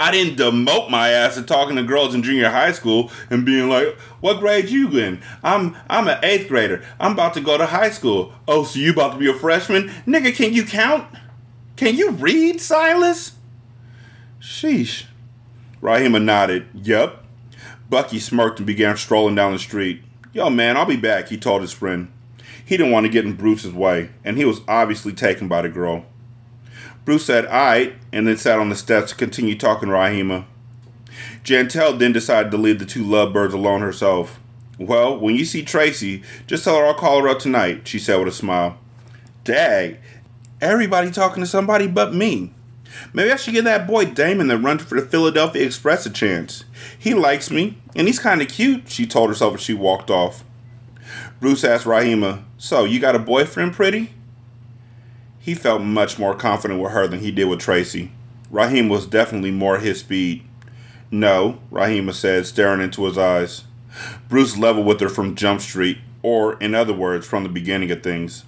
I 0.00 0.10
didn't 0.10 0.38
demote 0.38 0.88
my 0.88 1.10
ass 1.10 1.34
to 1.34 1.42
talking 1.42 1.76
to 1.76 1.82
girls 1.82 2.14
in 2.14 2.22
junior 2.22 2.48
high 2.48 2.72
school 2.72 3.12
and 3.28 3.44
being 3.44 3.68
like, 3.68 3.98
"What 4.20 4.40
grade 4.40 4.70
you 4.70 4.88
in?" 4.98 5.20
I'm 5.44 5.76
I'm 5.90 6.08
an 6.08 6.18
eighth 6.22 6.48
grader. 6.48 6.82
I'm 6.98 7.12
about 7.12 7.34
to 7.34 7.42
go 7.42 7.58
to 7.58 7.66
high 7.66 7.90
school. 7.90 8.32
Oh, 8.48 8.64
so 8.64 8.78
you 8.78 8.92
about 8.92 9.12
to 9.12 9.18
be 9.18 9.28
a 9.28 9.34
freshman, 9.34 9.90
nigga? 10.06 10.34
Can 10.34 10.54
you 10.54 10.64
count? 10.64 11.06
Can 11.76 11.96
you 11.96 12.12
read, 12.12 12.62
Silas? 12.62 13.32
Sheesh. 14.40 15.04
Rahima 15.82 16.22
nodded. 16.22 16.66
Yep. 16.74 17.22
Bucky 17.90 18.18
smirked 18.18 18.58
and 18.58 18.66
began 18.66 18.96
strolling 18.96 19.34
down 19.34 19.52
the 19.52 19.58
street. 19.58 20.02
Yo, 20.32 20.48
man, 20.48 20.78
I'll 20.78 20.86
be 20.86 20.96
back, 20.96 21.28
he 21.28 21.36
told 21.36 21.60
his 21.60 21.72
friend. 21.72 22.10
He 22.64 22.76
didn't 22.76 22.92
want 22.92 23.04
to 23.04 23.12
get 23.12 23.26
in 23.26 23.34
Bruce's 23.34 23.72
way, 23.72 24.10
and 24.24 24.38
he 24.38 24.44
was 24.46 24.60
obviously 24.66 25.12
taken 25.12 25.48
by 25.48 25.60
the 25.62 25.68
girl. 25.68 26.06
Bruce 27.04 27.24
said, 27.24 27.46
all 27.46 27.66
right, 27.66 27.94
and 28.12 28.26
then 28.26 28.36
sat 28.36 28.58
on 28.58 28.68
the 28.68 28.76
steps 28.76 29.10
to 29.10 29.16
continue 29.16 29.56
talking 29.56 29.88
to 29.88 29.94
Rahima. 29.94 30.44
Jantel 31.42 31.98
then 31.98 32.12
decided 32.12 32.50
to 32.50 32.58
leave 32.58 32.78
the 32.78 32.84
two 32.84 33.04
lovebirds 33.04 33.54
alone 33.54 33.80
herself. 33.80 34.38
Well, 34.78 35.18
when 35.18 35.36
you 35.36 35.44
see 35.44 35.62
Tracy, 35.62 36.22
just 36.46 36.64
tell 36.64 36.76
her 36.76 36.86
I'll 36.86 36.94
call 36.94 37.22
her 37.22 37.28
up 37.28 37.38
tonight, 37.38 37.86
she 37.86 37.98
said 37.98 38.18
with 38.18 38.28
a 38.28 38.32
smile. 38.32 38.78
Dag, 39.44 39.98
everybody 40.60 41.10
talking 41.10 41.42
to 41.42 41.46
somebody 41.46 41.86
but 41.86 42.14
me. 42.14 42.52
Maybe 43.12 43.30
I 43.30 43.36
should 43.36 43.54
give 43.54 43.64
that 43.64 43.86
boy 43.86 44.06
Damon 44.06 44.48
that 44.48 44.58
runs 44.58 44.82
for 44.82 45.00
the 45.00 45.06
Philadelphia 45.06 45.64
Express 45.64 46.06
a 46.06 46.10
chance. 46.10 46.64
He 46.98 47.14
likes 47.14 47.50
me, 47.50 47.78
and 47.94 48.06
he's 48.06 48.18
kind 48.18 48.42
of 48.42 48.48
cute, 48.48 48.88
she 48.88 49.06
told 49.06 49.28
herself 49.28 49.54
as 49.54 49.60
she 49.60 49.74
walked 49.74 50.10
off. 50.10 50.44
Bruce 51.40 51.64
asked 51.64 51.86
Rahima, 51.86 52.44
So, 52.58 52.84
you 52.84 53.00
got 53.00 53.16
a 53.16 53.20
boyfriend, 53.20 53.72
pretty? 53.72 54.12
He 55.42 55.54
felt 55.54 55.80
much 55.80 56.18
more 56.18 56.34
confident 56.34 56.80
with 56.80 56.92
her 56.92 57.08
than 57.08 57.20
he 57.20 57.30
did 57.30 57.46
with 57.46 57.60
Tracy. 57.60 58.12
Rahim 58.50 58.90
was 58.90 59.06
definitely 59.06 59.50
more 59.50 59.78
his 59.78 60.00
speed. 60.00 60.44
No, 61.10 61.58
Rahima 61.72 62.12
said, 62.12 62.46
staring 62.46 62.82
into 62.82 63.06
his 63.06 63.16
eyes. 63.16 63.64
Bruce 64.28 64.58
leveled 64.58 64.86
with 64.86 65.00
her 65.00 65.08
from 65.08 65.34
Jump 65.34 65.62
Street, 65.62 65.98
or, 66.22 66.58
in 66.60 66.74
other 66.74 66.92
words, 66.92 67.26
from 67.26 67.42
the 67.42 67.48
beginning 67.48 67.90
of 67.90 68.02
things. 68.02 68.44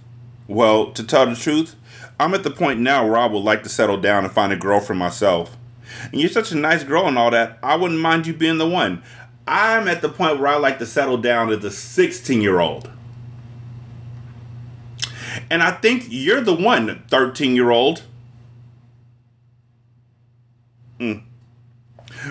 Well, 0.47 0.93
to 0.93 1.03
tell 1.03 1.25
the 1.25 1.35
truth, 1.35 1.77
I'm 2.21 2.35
at 2.35 2.43
the 2.43 2.51
point 2.51 2.79
now 2.79 3.07
where 3.07 3.17
I 3.17 3.27
would 3.27 3.39
like 3.39 3.63
to 3.63 3.71
settle 3.71 3.97
down 3.97 4.25
and 4.25 4.33
find 4.33 4.53
a 4.53 4.57
girl 4.57 4.79
for 4.79 4.95
myself. 4.95 5.57
And 6.13 6.21
you're 6.21 6.29
such 6.29 6.53
a 6.53 6.57
nice 6.57 6.85
girl 6.85 7.09
and 7.09 7.17
all 7.17 7.31
that, 7.31 7.59
I 7.63 7.77
wouldn't 7.77 8.01
mind 8.01 8.27
you 8.27 8.35
being 8.35 8.59
the 8.59 8.69
one. 8.69 9.03
I'm 9.49 9.89
at 9.89 10.03
the 10.03 10.11
point 10.11 10.39
where 10.39 10.49
I 10.49 10.57
like 10.57 10.79
to 10.81 10.87
settle 10.87 11.17
down 11.17 11.51
as 11.51 11.65
a 11.65 11.71
16 11.71 12.43
year 12.43 12.61
old. 12.61 12.92
And 15.53 15.63
I 15.63 15.73
think 15.73 16.07
you're 16.09 16.41
the 16.41 16.55
one, 16.55 17.03
13 17.11 17.55
year 17.55 17.71
old. 17.71 18.05
Hmm. 20.99 21.19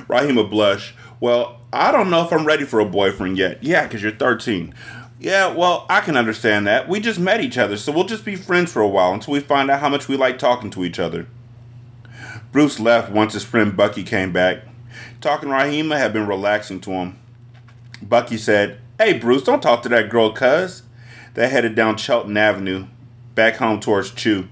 Rahima 0.08 0.50
blush. 0.50 0.96
Well, 1.20 1.60
I 1.72 1.92
don't 1.92 2.10
know 2.10 2.25
if 2.25 2.34
I'm 2.34 2.46
ready 2.46 2.66
for 2.66 2.80
a 2.80 2.86
boyfriend 2.86 3.38
yet. 3.38 3.63
Yeah, 3.63 3.84
because 3.84 4.01
you're 4.01 4.12
13. 4.12 4.74
Yeah, 5.20 5.54
well, 5.54 5.86
I 5.88 6.01
can 6.01 6.18
understand 6.18 6.66
that. 6.66 6.90
We 6.90 7.00
just 7.00 7.20
met 7.20 7.42
each 7.42 7.60
other, 7.60 7.78
so 7.78 7.92
we'll 7.92 8.06
just 8.06 8.25
be 8.25 8.36
friends 8.36 8.72
for 8.72 8.82
a 8.82 8.88
while 8.88 9.13
until 9.13 9.34
we 9.34 9.40
find 9.40 9.70
out 9.70 9.82
how 9.82 9.90
much 9.90 10.08
we 10.08 10.18
like 10.18 10.40
talking 10.40 10.72
to 10.72 10.84
each 10.84 10.98
other. 10.98 11.28
Bruce 12.51 12.80
left 12.80 13.12
once 13.12 13.34
his 13.34 13.44
friend 13.44 13.78
Bucky 13.78 14.01
came 14.01 14.34
back. 14.34 14.63
Talking 15.22 15.50
Rahima 15.50 15.96
had 15.96 16.12
been 16.12 16.25
relaxing 16.25 16.82
to 16.82 16.92
him. 16.92 17.20
Bucky 18.01 18.38
said, 18.38 18.80
Hey, 18.98 19.13
Bruce, 19.20 19.44
don't 19.44 19.62
talk 19.62 19.84
to 19.84 19.90
that 19.90 20.10
girl, 20.10 20.34
cuz. 20.34 20.82
They 21.36 21.50
headed 21.50 21.75
down 21.75 21.98
Chelten 21.98 22.36
Avenue, 22.36 22.88
back 23.41 23.55
home 23.55 23.79
towards 23.79 24.12
Chew. 24.12 24.48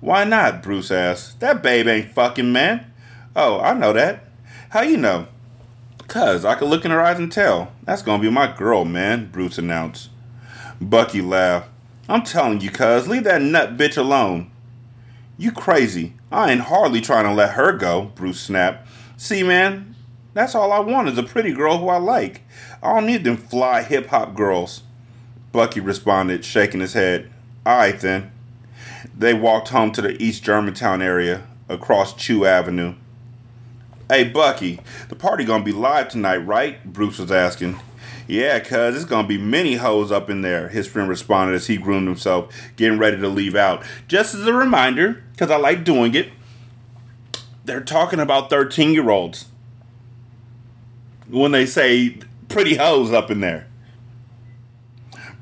Why 0.00 0.24
not? 0.24 0.60
Bruce 0.60 0.90
asked. 0.90 1.38
That 1.38 1.62
babe 1.62 1.86
ain't 1.86 2.12
fucking, 2.12 2.50
man. 2.50 2.92
Oh, 3.36 3.60
I 3.60 3.74
know 3.74 3.92
that. 3.92 4.24
How 4.70 4.80
you 4.80 4.96
know? 4.96 5.28
Cuz, 6.08 6.44
I 6.44 6.56
could 6.56 6.68
look 6.68 6.84
in 6.84 6.90
her 6.90 7.00
eyes 7.00 7.20
and 7.20 7.30
tell. 7.30 7.70
That's 7.84 8.02
gonna 8.02 8.20
be 8.20 8.28
my 8.28 8.52
girl, 8.52 8.84
man, 8.84 9.30
Bruce 9.30 9.56
announced. 9.56 10.10
Bucky 10.80 11.22
laughed. 11.22 11.68
I'm 12.08 12.24
telling 12.24 12.60
you, 12.60 12.72
cuz, 12.72 13.06
leave 13.06 13.22
that 13.22 13.40
nut 13.40 13.76
bitch 13.76 13.96
alone. 13.96 14.50
You 15.38 15.52
crazy. 15.52 16.14
I 16.32 16.50
ain't 16.50 16.62
hardly 16.62 17.00
trying 17.00 17.26
to 17.26 17.32
let 17.32 17.52
her 17.52 17.70
go, 17.70 18.10
Bruce 18.16 18.40
snapped. 18.40 18.88
See, 19.16 19.44
man, 19.44 19.94
that's 20.34 20.56
all 20.56 20.72
I 20.72 20.80
want 20.80 21.08
is 21.08 21.18
a 21.18 21.22
pretty 21.22 21.52
girl 21.52 21.78
who 21.78 21.88
I 21.88 21.98
like. 21.98 22.40
I 22.82 22.94
don't 22.94 23.06
need 23.06 23.22
them 23.22 23.36
fly 23.36 23.84
hip 23.84 24.08
hop 24.08 24.34
girls. 24.34 24.82
Bucky 25.52 25.78
responded, 25.78 26.44
shaking 26.44 26.80
his 26.80 26.94
head. 26.94 27.30
Alright 27.64 28.00
then. 28.00 28.32
They 29.16 29.34
walked 29.34 29.68
home 29.68 29.92
to 29.92 30.02
the 30.02 30.20
East 30.20 30.42
Germantown 30.42 31.00
area, 31.00 31.46
across 31.68 32.12
Chew 32.14 32.44
Avenue. 32.44 32.94
Hey, 34.10 34.24
Bucky, 34.24 34.80
the 35.08 35.14
party 35.14 35.44
gonna 35.44 35.62
be 35.62 35.72
live 35.72 36.08
tonight, 36.08 36.38
right? 36.38 36.84
Bruce 36.84 37.18
was 37.18 37.30
asking. 37.30 37.78
Yeah, 38.26 38.58
cuz 38.58 38.96
it's 38.96 39.04
gonna 39.04 39.28
be 39.28 39.38
many 39.38 39.76
hoes 39.76 40.10
up 40.10 40.28
in 40.28 40.42
there, 40.42 40.70
his 40.70 40.88
friend 40.88 41.08
responded 41.08 41.54
as 41.54 41.68
he 41.68 41.76
groomed 41.76 42.08
himself, 42.08 42.52
getting 42.76 42.98
ready 42.98 43.18
to 43.18 43.28
leave 43.28 43.54
out. 43.54 43.84
Just 44.08 44.34
as 44.34 44.46
a 44.46 44.52
reminder, 44.52 45.22
because 45.32 45.50
I 45.50 45.56
like 45.56 45.84
doing 45.84 46.14
it, 46.16 46.30
they're 47.64 47.80
talking 47.80 48.18
about 48.18 48.50
13 48.50 48.92
year 48.92 49.08
olds 49.08 49.46
when 51.28 51.52
they 51.52 51.64
say 51.64 52.16
pretty 52.48 52.74
hoes 52.74 53.12
up 53.12 53.30
in 53.30 53.40
there. 53.40 53.68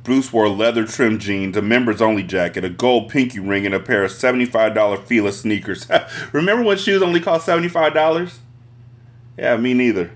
Bruce 0.02 0.33
wore 0.33 0.49
leather 0.49 0.87
trimmed 0.87 1.21
jeans, 1.21 1.57
a 1.57 1.62
members 1.62 2.00
only 2.00 2.23
jacket, 2.23 2.64
a 2.64 2.71
gold 2.71 3.11
pinky 3.11 3.38
ring, 3.38 3.66
and 3.66 3.75
a 3.75 3.80
pair 3.80 4.04
of 4.04 4.11
$75 4.11 5.04
Fila 5.04 5.33
sneakers. 5.33 5.87
Remember 6.33 6.64
when 6.64 6.78
shoes 6.78 7.02
only 7.02 7.21
cost 7.21 7.47
$75? 7.47 8.38
Yeah, 9.37 9.57
me 9.57 9.75
neither. 9.75 10.12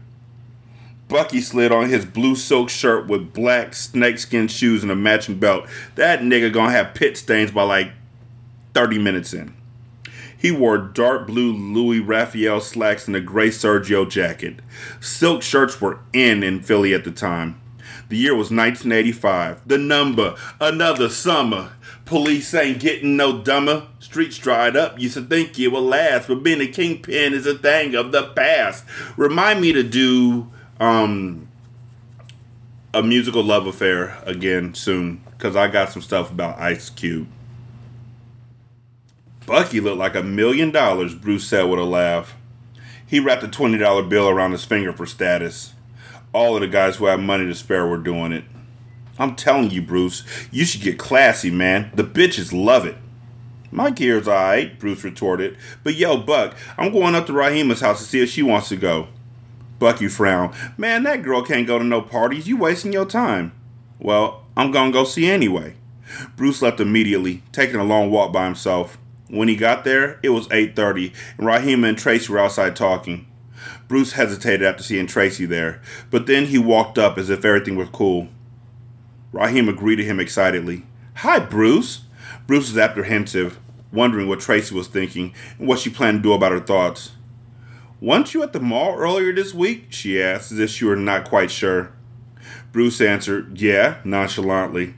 Bucky 1.09 1.41
slid 1.41 1.71
on 1.71 1.91
his 1.91 2.07
blue 2.07 2.35
silk 2.35 2.71
shirt 2.71 3.07
with 3.09 3.35
black 3.35 3.75
snakeskin 3.75 4.49
shoes 4.49 4.83
and 4.83 4.91
a 4.91 4.97
matching 4.97 5.39
belt. 5.39 5.67
That 5.97 6.21
nigga 6.21 6.53
gonna 6.53 6.73
have 6.73 6.95
pit 6.95 7.19
stains 7.19 7.51
by 7.51 7.65
like 7.65 7.93
30 8.73 8.99
minutes 8.99 9.35
in. 9.35 9.55
He 10.37 10.51
wore 10.51 10.79
dark 10.79 11.27
blue 11.27 11.53
Louis 11.53 12.01
Raphael 12.01 12.61
slacks 12.61 13.07
and 13.07 13.17
a 13.17 13.21
gray 13.21 13.49
Sergio 13.49 14.09
jacket. 14.09 14.61
Silk 15.01 15.43
shirts 15.43 15.81
were 15.81 16.01
in 16.13 16.43
in 16.43 16.61
Philly 16.61 16.95
at 16.95 17.05
the 17.05 17.11
time. 17.11 17.61
The 18.09 18.17
year 18.17 18.33
was 18.33 18.51
1985. 18.51 19.67
The 19.67 19.79
number, 19.79 20.37
another 20.61 21.09
summer. 21.09 21.73
Police 22.05 22.53
ain't 22.55 22.81
getting 22.81 23.17
no 23.17 23.41
dumber. 23.41 23.87
Streets 23.99 24.37
dried 24.39 24.77
up. 24.77 24.99
Used 24.99 25.15
to 25.15 25.23
think 25.23 25.59
it 25.59 25.69
would 25.69 25.81
last, 25.81 26.29
but 26.29 26.43
being 26.43 26.61
a 26.61 26.67
kingpin 26.67 27.33
is 27.33 27.47
a 27.47 27.57
thing 27.57 27.95
of 27.95 28.13
the 28.13 28.25
past. 28.29 28.85
Remind 29.17 29.61
me 29.61 29.73
to 29.73 29.83
do 29.83 30.51
um, 30.81 31.49
a 32.93 33.03
musical 33.03 33.43
love 33.43 33.67
affair 33.67 34.19
again 34.25 34.75
soon, 34.75 35.23
because 35.31 35.57
I 35.57 35.69
got 35.69 35.91
some 35.91 36.03
stuff 36.03 36.31
about 36.31 36.59
Ice 36.59 36.91
Cube. 36.91 37.27
Bucky 39.47 39.81
looked 39.81 39.99
like 39.99 40.15
a 40.15 40.23
million 40.23 40.71
dollars, 40.71 41.15
Bruce 41.15 41.47
said 41.47 41.65
with 41.65 41.79
a 41.79 41.85
laugh. 41.85 42.35
He 43.07 43.21
wrapped 43.21 43.43
a 43.43 43.49
$20 43.49 44.09
bill 44.09 44.29
around 44.29 44.53
his 44.53 44.65
finger 44.65 44.93
for 44.93 45.07
status. 45.07 45.74
All 46.35 46.57
of 46.57 46.61
the 46.61 46.69
guys 46.69 46.97
who 46.97 47.07
have 47.07 47.21
money 47.21 47.47
to 47.47 47.55
spare 47.55 47.87
were 47.87 47.97
doing 47.97 48.33
it. 48.33 48.45
I'm 49.21 49.37
telling 49.37 49.71
you, 49.71 49.81
Bruce, 49.81 50.25
you 50.51 50.65
should 50.65 50.83
get 50.83 50.99
classy, 50.99 51.51
man. 51.51 51.93
The 51.95 52.03
bitches 52.03 52.53
love 52.53 52.85
it. 52.85 52.97
My 53.71 53.91
gear's 53.91 54.27
alright, 54.27 54.77
Bruce 54.81 55.05
retorted. 55.05 55.57
But 55.85 55.95
yo, 55.95 56.17
Buck, 56.17 56.57
I'm 56.77 56.93
going 56.93 57.15
up 57.15 57.27
to 57.27 57.33
Rahima's 57.33 57.81
house 57.81 58.01
to 58.01 58.05
see 58.05 58.21
if 58.21 58.31
she 58.31 58.43
wants 58.43 58.69
to 58.71 58.77
go. 58.77 59.07
Bucky 59.79 60.09
frowned. 60.09 60.55
Man, 60.77 61.05
that 61.05 61.23
girl 61.23 61.43
can't 61.43 61.69
go 61.69 61.79
to 61.79 61.85
no 61.85 62.03
parties. 62.03 62.49
You 62.49 62.57
wasting 62.57 62.93
your 62.93 63.07
time. 63.07 63.53
Well, 64.01 64.43
I'm 64.57 64.73
gonna 64.73 64.91
go 64.91 65.05
see 65.05 65.31
anyway. 65.31 65.75
Bruce 66.37 66.63
left 66.63 66.81
immediately, 66.81 67.43
taking 67.53 67.77
a 67.77 67.85
long 67.85 68.11
walk 68.11 68.33
by 68.33 68.45
himself. 68.45 68.99
When 69.29 69.47
he 69.47 69.55
got 69.55 69.85
there, 69.85 70.19
it 70.23 70.31
was 70.31 70.49
8:30, 70.49 71.13
and 71.39 71.47
Rahima 71.47 71.91
and 71.91 71.99
Tracy 71.99 72.33
were 72.33 72.41
outside 72.41 72.75
talking. 72.75 73.27
Bruce 73.87 74.13
hesitated 74.13 74.67
after 74.67 74.83
seeing 74.83 75.07
Tracy 75.07 75.45
there, 75.45 75.81
but 76.11 76.27
then 76.27 76.47
he 76.47 76.59
walked 76.59 76.99
up 76.99 77.19
as 77.19 77.31
if 77.31 77.45
everything 77.45 77.77
was 77.77 77.89
cool. 77.91 78.29
Rahima 79.33 79.77
greeted 79.77 80.07
him 80.07 80.21
excitedly. 80.21 80.85
Hi, 81.17 81.39
Bruce. 81.39 82.03
Bruce 82.47 82.71
was 82.71 82.79
apprehensive, 82.79 83.59
wondering 83.93 84.29
what 84.29 84.41
Tracy 84.41 84.75
was 84.75 84.89
thinking 84.89 85.35
and 85.59 85.69
what 85.69 85.79
she 85.79 85.91
planned 85.91 86.23
to 86.23 86.29
do 86.29 86.33
about 86.33 86.53
her 86.53 86.61
thoughts. 86.61 87.13
Weren't 88.01 88.35
you 88.35 88.43
at 88.43 88.53
the 88.53 88.61
mall 88.61 88.97
earlier 88.97 89.33
this 89.33 89.55
week? 89.55 89.87
she 89.91 90.21
asked, 90.21 90.53
as 90.53 90.59
if 90.59 90.71
she 90.71 90.85
were 90.85 90.97
not 90.97 91.29
quite 91.29 91.51
sure. 91.51 91.93
Bruce 92.73 93.01
answered, 93.01 93.61
Yeah, 93.61 93.99
nonchalantly. 94.05 94.95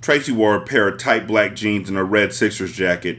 Tracy 0.00 0.32
wore 0.32 0.54
a 0.54 0.64
pair 0.64 0.88
of 0.88 0.98
tight 0.98 1.26
black 1.26 1.54
jeans 1.54 1.88
and 1.88 1.98
a 1.98 2.04
red 2.04 2.32
Sixers 2.32 2.72
jacket. 2.72 3.18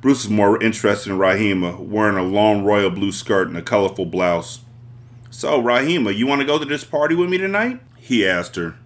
Bruce 0.00 0.24
was 0.24 0.30
more 0.30 0.62
interested 0.62 1.10
in 1.10 1.18
Rahima, 1.18 1.78
wearing 1.78 2.16
a 2.16 2.22
long 2.22 2.64
royal 2.64 2.90
blue 2.90 3.12
skirt 3.12 3.48
and 3.48 3.56
a 3.56 3.62
colorful 3.62 4.06
blouse. 4.06 4.60
So, 5.30 5.60
Rahima, 5.60 6.16
you 6.16 6.26
want 6.26 6.40
to 6.40 6.46
go 6.46 6.58
to 6.58 6.64
this 6.64 6.84
party 6.84 7.14
with 7.14 7.28
me 7.28 7.38
tonight? 7.38 7.80
He 7.96 8.26
asked 8.26 8.56
her. 8.56 8.76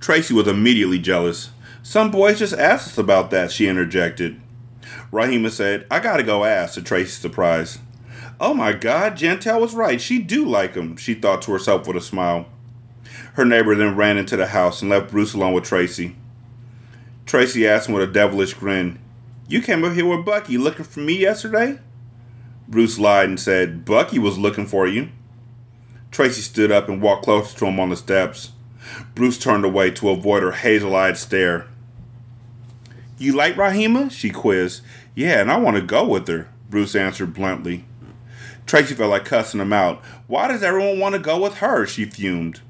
Tracy 0.00 0.34
was 0.34 0.48
immediately 0.48 0.98
jealous. 0.98 1.50
Some 1.82 2.10
boys 2.10 2.38
just 2.38 2.54
asked 2.54 2.88
us 2.88 2.98
about 2.98 3.30
that, 3.30 3.50
she 3.50 3.66
interjected. 3.66 4.40
Rahima 5.12 5.50
said, 5.50 5.86
I 5.90 6.00
gotta 6.00 6.22
go 6.22 6.44
ask, 6.44 6.74
to 6.74 6.82
Tracy's 6.82 7.18
surprise. 7.18 7.78
Oh 8.40 8.54
my 8.54 8.72
god, 8.72 9.16
Jantel 9.16 9.60
was 9.60 9.74
right. 9.74 10.00
She 10.00 10.18
do 10.18 10.44
like 10.44 10.74
him, 10.74 10.96
she 10.96 11.14
thought 11.14 11.42
to 11.42 11.52
herself 11.52 11.86
with 11.86 11.96
a 11.96 12.00
smile. 12.00 12.46
Her 13.34 13.44
neighbor 13.44 13.74
then 13.74 13.96
ran 13.96 14.16
into 14.16 14.36
the 14.36 14.48
house 14.48 14.80
and 14.80 14.90
left 14.90 15.10
Bruce 15.10 15.34
alone 15.34 15.52
with 15.52 15.64
Tracy. 15.64 16.16
Tracy 17.26 17.66
asked 17.66 17.88
him 17.88 17.94
with 17.94 18.08
a 18.08 18.12
devilish 18.12 18.54
grin, 18.54 18.98
You 19.48 19.60
came 19.60 19.84
up 19.84 19.92
here 19.92 20.06
with 20.06 20.24
Bucky 20.24 20.56
looking 20.56 20.84
for 20.84 21.00
me 21.00 21.18
yesterday? 21.18 21.78
Bruce 22.68 22.98
lied 22.98 23.28
and 23.28 23.40
said, 23.40 23.84
Bucky 23.84 24.18
was 24.18 24.38
looking 24.38 24.66
for 24.66 24.86
you. 24.86 25.10
Tracy 26.10 26.40
stood 26.40 26.70
up 26.70 26.88
and 26.88 27.02
walked 27.02 27.24
closer 27.24 27.58
to 27.58 27.66
him 27.66 27.80
on 27.80 27.90
the 27.90 27.96
steps. 27.96 28.52
Bruce 29.14 29.38
turned 29.38 29.64
away 29.64 29.90
to 29.90 30.10
avoid 30.10 30.42
her 30.42 30.52
hazel 30.52 30.94
eyed 30.94 31.18
stare. 31.18 31.66
You 33.18 33.32
like 33.32 33.54
Rahima? 33.54 34.10
she 34.10 34.30
quizzed. 34.30 34.82
Yeah, 35.14 35.40
and 35.40 35.50
I 35.50 35.56
want 35.56 35.76
to 35.76 35.82
go 35.82 36.06
with 36.06 36.26
her, 36.28 36.48
Bruce 36.70 36.94
answered 36.94 37.34
bluntly. 37.34 37.84
Tracy 38.66 38.94
felt 38.94 39.10
like 39.10 39.24
cussing 39.24 39.60
him 39.60 39.72
out. 39.72 40.02
Why 40.26 40.48
does 40.48 40.62
everyone 40.62 40.98
want 40.98 41.14
to 41.14 41.18
go 41.18 41.40
with 41.40 41.54
her? 41.54 41.86
she 41.86 42.04
fumed. 42.04 42.60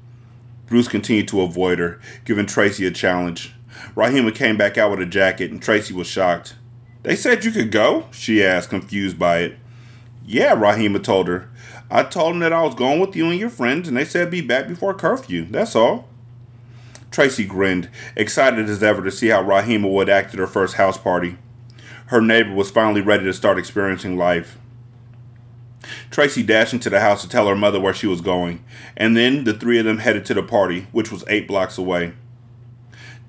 Bruce 0.67 0.87
continued 0.87 1.27
to 1.29 1.41
avoid 1.41 1.79
her, 1.79 1.99
giving 2.25 2.45
Tracy 2.45 2.85
a 2.85 2.91
challenge. 2.91 3.53
Rahima 3.95 4.33
came 4.33 4.57
back 4.57 4.77
out 4.77 4.91
with 4.91 5.01
a 5.01 5.05
jacket, 5.05 5.51
and 5.51 5.61
Tracy 5.61 5.93
was 5.93 6.07
shocked. 6.07 6.55
They 7.03 7.15
said 7.15 7.45
you 7.45 7.51
could 7.51 7.71
go? 7.71 8.07
she 8.11 8.43
asked, 8.43 8.69
confused 8.69 9.19
by 9.19 9.39
it. 9.39 9.57
Yeah, 10.25 10.55
Rahima 10.55 11.03
told 11.03 11.27
her. 11.27 11.49
I 11.91 12.03
told 12.03 12.33
them 12.33 12.39
that 12.39 12.53
I 12.53 12.63
was 12.63 12.75
going 12.75 12.99
with 12.99 13.15
you 13.15 13.29
and 13.29 13.39
your 13.39 13.49
friends, 13.49 13.87
and 13.87 13.95
they 13.95 14.05
said 14.05 14.31
be 14.31 14.41
back 14.41 14.67
before 14.67 14.93
curfew. 14.93 15.45
That's 15.45 15.75
all. 15.75 16.07
Tracy 17.11 17.45
grinned, 17.45 17.89
excited 18.15 18.67
as 18.67 18.81
ever 18.81 19.03
to 19.03 19.11
see 19.11 19.27
how 19.27 19.43
Rahima 19.43 19.91
would 19.91 20.09
act 20.09 20.33
at 20.33 20.39
her 20.39 20.47
first 20.47 20.75
house 20.75 20.97
party. 20.97 21.37
Her 22.07 22.21
neighbor 22.21 22.53
was 22.53 22.71
finally 22.71 23.01
ready 23.01 23.25
to 23.25 23.33
start 23.33 23.59
experiencing 23.59 24.17
life. 24.17 24.57
Tracy 26.09 26.41
dashed 26.41 26.73
into 26.73 26.89
the 26.89 27.01
house 27.01 27.21
to 27.21 27.29
tell 27.29 27.47
her 27.47 27.55
mother 27.55 27.79
where 27.79 27.93
she 27.93 28.07
was 28.07 28.21
going, 28.21 28.63
and 28.95 29.15
then 29.15 29.43
the 29.43 29.53
three 29.53 29.77
of 29.77 29.85
them 29.85 29.99
headed 29.99 30.25
to 30.25 30.33
the 30.33 30.41
party, 30.41 30.87
which 30.91 31.11
was 31.11 31.23
eight 31.27 31.47
blocks 31.47 31.77
away. 31.77 32.13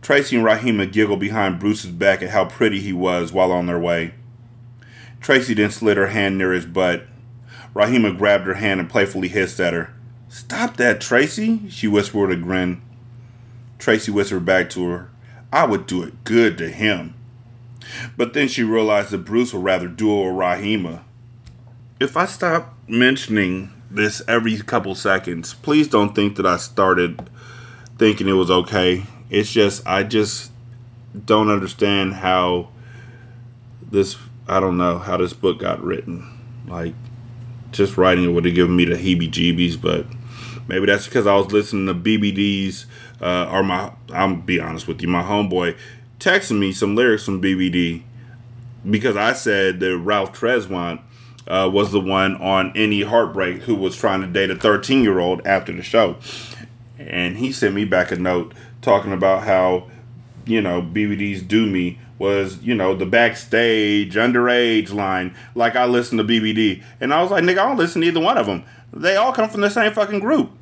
Tracy 0.05 0.37
and 0.37 0.45
Rahima 0.45 0.93
giggled 0.93 1.19
behind 1.19 1.59
Bruce's 1.59 1.91
back 1.91 2.23
at 2.23 2.29
how 2.29 2.45
pretty 2.45 2.79
he 2.79 2.93
was 2.93 3.33
while 3.33 3.51
on 3.51 3.65
their 3.65 3.79
way. 3.79 4.13
Tracy 5.23 5.55
then 5.55 5.71
slid 5.71 5.97
her 5.97 6.09
hand 6.09 6.37
near 6.37 6.53
his 6.53 6.67
butt. 6.67 7.07
Rahima 7.75 8.15
grabbed 8.15 8.47
her 8.47 8.53
hand 8.53 8.81
and 8.81 8.91
playfully 8.91 9.29
hissed 9.29 9.59
at 9.61 9.73
her. 9.73 9.95
Stop 10.29 10.77
that, 10.77 11.01
Tracy, 11.01 11.67
she 11.71 11.89
whispered 11.89 12.29
with 12.29 12.39
a 12.39 12.43
grin. 12.43 12.83
Tracy 13.79 14.11
whispered 14.11 14.45
back 14.45 14.69
to 14.71 14.87
her, 14.91 15.11
I 15.51 15.65
would 15.65 15.87
do 15.87 16.03
it 16.03 16.23
good 16.25 16.59
to 16.59 16.69
him. 16.69 17.15
But 18.15 18.35
then 18.35 18.49
she 18.49 18.63
realized 18.63 19.11
that 19.11 19.25
Bruce 19.25 19.55
would 19.55 19.65
rather 19.65 19.87
it 19.87 19.91
with 19.93 19.99
Rahima. 19.99 21.03
If 21.99 22.15
I 22.15 22.27
stop 22.27 22.75
mentioning 22.87 23.73
this 23.91 24.21
every 24.29 24.59
couple 24.59 24.95
seconds, 24.95 25.55
please 25.55 25.89
don't 25.89 26.15
think 26.15 26.37
that 26.37 26.45
I 26.45 26.59
started 26.59 27.31
thinking 27.97 28.29
it 28.29 28.33
was 28.33 28.51
okay 28.51 29.05
it's 29.35 29.51
just 29.51 29.87
I 29.87 30.05
just 30.05 30.53
don't 31.27 31.51
understand 31.51 32.15
how 32.15 32.69
this 33.83 34.17
I 34.47 34.61
don't 34.61 34.77
know 34.77 34.99
how 34.99 35.17
this 35.17 35.33
book 35.33 35.59
got 35.59 35.83
written. 35.83 36.31
Like 36.67 36.95
just 37.73 37.97
writing 37.97 38.25
it 38.25 38.29
would 38.29 38.45
have 38.45 38.55
given 38.55 38.77
me 38.77 38.85
the 38.85 38.95
heebie-jeebies, 38.95 39.81
but 39.81 40.07
maybe 40.69 40.87
that's 40.87 41.07
because 41.07 41.27
I 41.27 41.35
was 41.35 41.51
listening 41.51 41.87
to 41.87 41.95
BBD's 41.95 42.87
uh, 43.21 43.49
or 43.51 43.63
my 43.63 43.93
I'm 44.13 44.41
be 44.41 44.61
honest 44.61 44.87
with 44.87 45.03
you, 45.03 45.09
my 45.09 45.23
homeboy 45.23 45.77
texted 46.21 46.59
me 46.59 46.73
some 46.73 46.95
lyrics 46.95 47.25
from 47.25 47.43
BBD 47.43 48.03
because 48.89 49.17
I 49.17 49.33
said 49.33 49.81
that 49.81 49.99
Ralph 49.99 50.33
Tresvant 50.33 51.01
uh, 51.49 51.69
was 51.73 51.91
the 51.91 52.01
one 52.01 52.37
on 52.37 52.73
any 52.77 53.03
heartbreak 53.03 53.63
who 53.63 53.75
was 53.75 53.97
trying 53.97 54.21
to 54.21 54.27
date 54.27 54.51
a 54.51 54.57
13 54.57 55.03
year 55.03 55.19
old 55.19 55.45
after 55.47 55.73
the 55.73 55.83
show, 55.83 56.17
and 56.99 57.37
he 57.39 57.51
sent 57.51 57.75
me 57.75 57.85
back 57.85 58.13
a 58.13 58.17
note 58.17 58.55
talking 58.85 59.13
about 59.13 59.45
how 59.45 59.89
you 60.47 60.61
know 60.61 60.83
BBD's 60.83 61.43
"Do 61.43 61.67
Me" 61.67 61.99
was 62.19 62.63
you 62.63 62.75
know 62.75 62.95
the 62.95 63.07
backstage 63.07 64.15
underage 64.15 64.93
line. 64.93 65.35
Like 65.55 65.77
I 65.77 65.87
listened 65.87 66.19
to 66.19 66.25
BBD, 66.25 66.83
and 67.01 67.13
I 67.13 67.23
was 67.23 67.31
like, 67.31 67.45
nigga, 67.45 67.59
I 67.59 67.69
don't 67.69 67.77
listen 67.77 68.03
to 68.03 68.07
either 68.07 68.21
one 68.21 68.39
of 68.39 68.47
them. 68.47 68.65
They 68.93 69.17
all 69.17 69.33
come 69.33 69.49
from 69.49 69.63
the 69.63 69.71
same 69.71 69.93
fucking 69.93 70.21
group. 70.21 70.53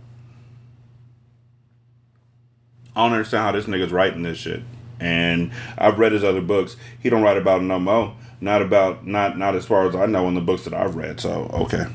I 2.95 3.05
don't 3.05 3.13
understand 3.13 3.45
how 3.45 3.53
this 3.53 3.67
nigga's 3.67 3.93
writing 3.93 4.23
this 4.23 4.39
shit. 4.39 4.63
And 5.01 5.51
I've 5.77 5.99
read 5.99 6.13
his 6.13 6.23
other 6.23 6.41
books. 6.41 6.77
He 7.01 7.11
don't 7.11 7.23
write 7.23 7.37
about 7.37 7.63
no 7.63 7.79
more. 7.79 8.15
Not 8.41 8.63
about 8.63 9.07
not 9.07 9.39
not 9.39 9.55
as 9.55 9.67
far 9.67 9.89
as 9.89 9.95
I 9.95 10.07
know 10.07 10.29
in 10.29 10.35
the 10.35 10.41
books 10.41 10.65
that 10.65 10.75
I've 10.75 10.97
read. 10.97 11.21
So 11.21 11.51
okay. 11.53 11.87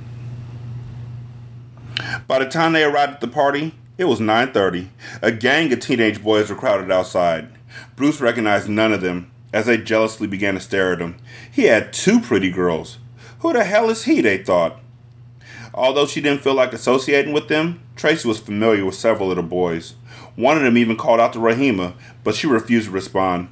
By 2.28 2.40
the 2.40 2.46
time 2.46 2.74
they 2.74 2.84
arrived 2.84 3.13
at 3.13 3.22
the 3.22 3.28
party, 3.28 3.74
it 3.98 4.06
was 4.06 4.20
9:30. 4.20 4.90
A 5.22 5.32
gang 5.32 5.72
of 5.74 5.80
teenage 5.80 6.22
boys 6.24 6.50
were 6.50 6.56
crowded 6.56 6.92
outside. 6.92 7.48
Bruce 7.96 8.22
recognized 8.22 8.70
none 8.70 8.94
of 8.94 9.02
them 9.02 9.32
as 9.54 9.66
they 9.66 9.78
jealously 9.78 10.28
began 10.28 10.54
to 10.54 10.60
stare 10.60 10.94
at 10.94 11.00
him. 11.00 11.16
He 11.52 11.64
had 11.64 11.94
two 11.94 12.20
pretty 12.20 12.52
girls. 12.52 13.00
Who 13.40 13.54
the 13.54 13.64
hell 13.64 13.90
is 13.90 14.04
he? 14.04 14.22
They 14.22 14.38
thought. 14.38 14.80
Although 15.74 16.08
she 16.08 16.22
didn't 16.22 16.42
feel 16.42 16.56
like 16.56 16.74
associating 16.74 17.34
with 17.34 17.48
them, 17.48 17.82
Tracy 17.96 18.28
was 18.28 18.40
familiar 18.40 18.86
with 18.86 18.96
several 18.96 19.32
of 19.32 19.38
the 19.38 19.44
boys. 19.44 19.96
One 20.36 20.58
of 20.58 20.64
them 20.64 20.78
even 20.78 20.96
called 20.96 21.20
out 21.20 21.34
to 21.34 21.40
Rahima, 21.40 21.94
but 22.24 22.36
she 22.36 22.48
refused 22.48 22.88
to 22.88 22.92
respond. 22.92 23.50